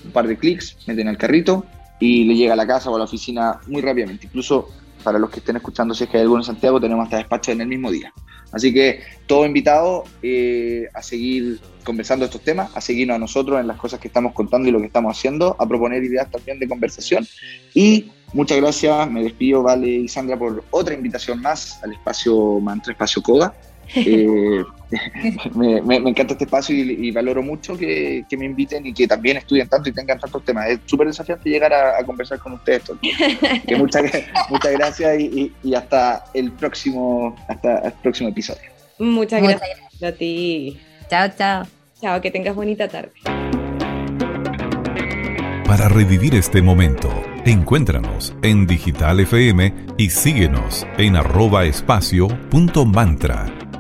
un 0.04 0.12
par 0.12 0.28
de 0.28 0.36
clics, 0.36 0.76
meten 0.86 1.08
al 1.08 1.18
carrito 1.18 1.66
y 2.02 2.26
le 2.26 2.36
llega 2.36 2.54
a 2.54 2.56
la 2.58 2.68
casa 2.68 2.90
o 2.90 2.96
a 2.96 2.98
la 2.98 3.06
oficina 3.06 3.60
muy 3.68 3.82
rápidamente. 3.82 4.26
Incluso 4.26 4.68
para 5.02 5.20
los 5.20 5.30
que 5.30 5.40
estén 5.40 5.58
escuchando, 5.58 5.94
si 5.94 6.04
es 6.04 6.10
que 6.10 6.18
hay 6.18 6.24
alguno 6.24 6.42
en 6.42 6.46
Santiago, 6.46 6.80
tenemos 6.80 7.06
hasta 7.06 7.18
despacho 7.18 7.52
en 7.52 7.62
el 7.62 7.68
mismo 7.68 7.92
día. 7.92 8.14
Así 8.52 8.74
que 8.74 9.02
todo 9.28 9.46
invitado 9.46 10.04
eh, 10.22 10.88
a 10.94 11.02
seguir 11.02 11.60
conversando 11.84 12.26
estos 12.26 12.42
temas, 12.42 12.76
a 12.76 12.82
seguirnos 12.82 13.16
a 13.16 13.20
nosotros 13.20 13.60
en 13.60 13.68
las 13.68 13.78
cosas 13.78 14.00
que 14.00 14.08
estamos 14.08 14.34
contando 14.34 14.68
y 14.68 14.72
lo 14.72 14.80
que 14.80 14.88
estamos 14.88 15.18
haciendo, 15.18 15.56
a 15.58 15.66
proponer 15.68 16.04
ideas 16.04 16.30
también 16.30 16.60
de 16.60 16.68
conversación. 16.68 17.26
Y 17.74 18.12
muchas 18.34 18.58
gracias, 18.58 19.10
me 19.10 19.24
despido, 19.24 19.64
Vale 19.64 19.88
y 19.88 20.08
Sandra, 20.08 20.38
por 20.38 20.64
otra 20.72 20.94
invitación 20.94 21.42
más 21.42 21.82
al 21.84 21.94
espacio 21.94 22.60
Mantra 22.60 22.94
Espacio 22.94 23.22
Coda. 23.22 23.54
Eh, 23.96 24.64
me, 25.56 25.96
encanta 25.96 26.34
este 26.34 26.46
espacio 26.46 26.76
y, 26.76 27.12
valoro 27.12 27.42
mucho 27.42 27.78
que, 27.78 28.26
me 28.38 28.46
inviten 28.46 28.86
y 28.86 28.94
que 28.94 29.08
también 29.08 29.38
estudien 29.38 29.68
tanto 29.68 29.90
y 29.90 29.94
tengan 29.94 30.20
tantos 30.20 30.44
temas. 30.44 30.70
Es 30.70 30.80
súper 30.86 31.08
desafiante 31.08 31.50
llegar 31.50 31.74
a, 31.74 32.04
conversar 32.06 32.40
con 32.40 32.54
ustedes. 32.54 32.84
muchas, 33.78 34.04
muchas 34.50 34.72
gracias 34.74 35.20
y, 35.20 35.54
hasta 35.76 36.26
el 36.34 36.52
próximo 36.52 37.36
hasta 37.48 37.80
el 37.80 37.94
próximo 37.94 38.30
episodio. 38.30 38.62
Muchas 39.00 39.42
gracias, 39.42 40.04
a 40.04 40.12
ti. 40.12 40.78
Chao, 41.10 41.30
chao. 41.38 41.64
Chao, 42.00 42.22
que 42.22 42.32
tengas 42.32 42.56
bonita 42.56 42.88
tarde. 42.88 43.12
Para 45.66 45.88
revivir 45.88 46.36
este 46.36 46.62
momento, 46.62 47.10
encuéntranos 47.46 48.34
en 48.42 48.68
Digital 48.68 49.22
FM 49.22 49.74
y 49.98 50.10
síguenos 50.10 50.86
en 50.98 51.16
arroba 51.16 51.64
espacio 51.64 52.28
punto 52.50 52.86
mantra 52.86 53.46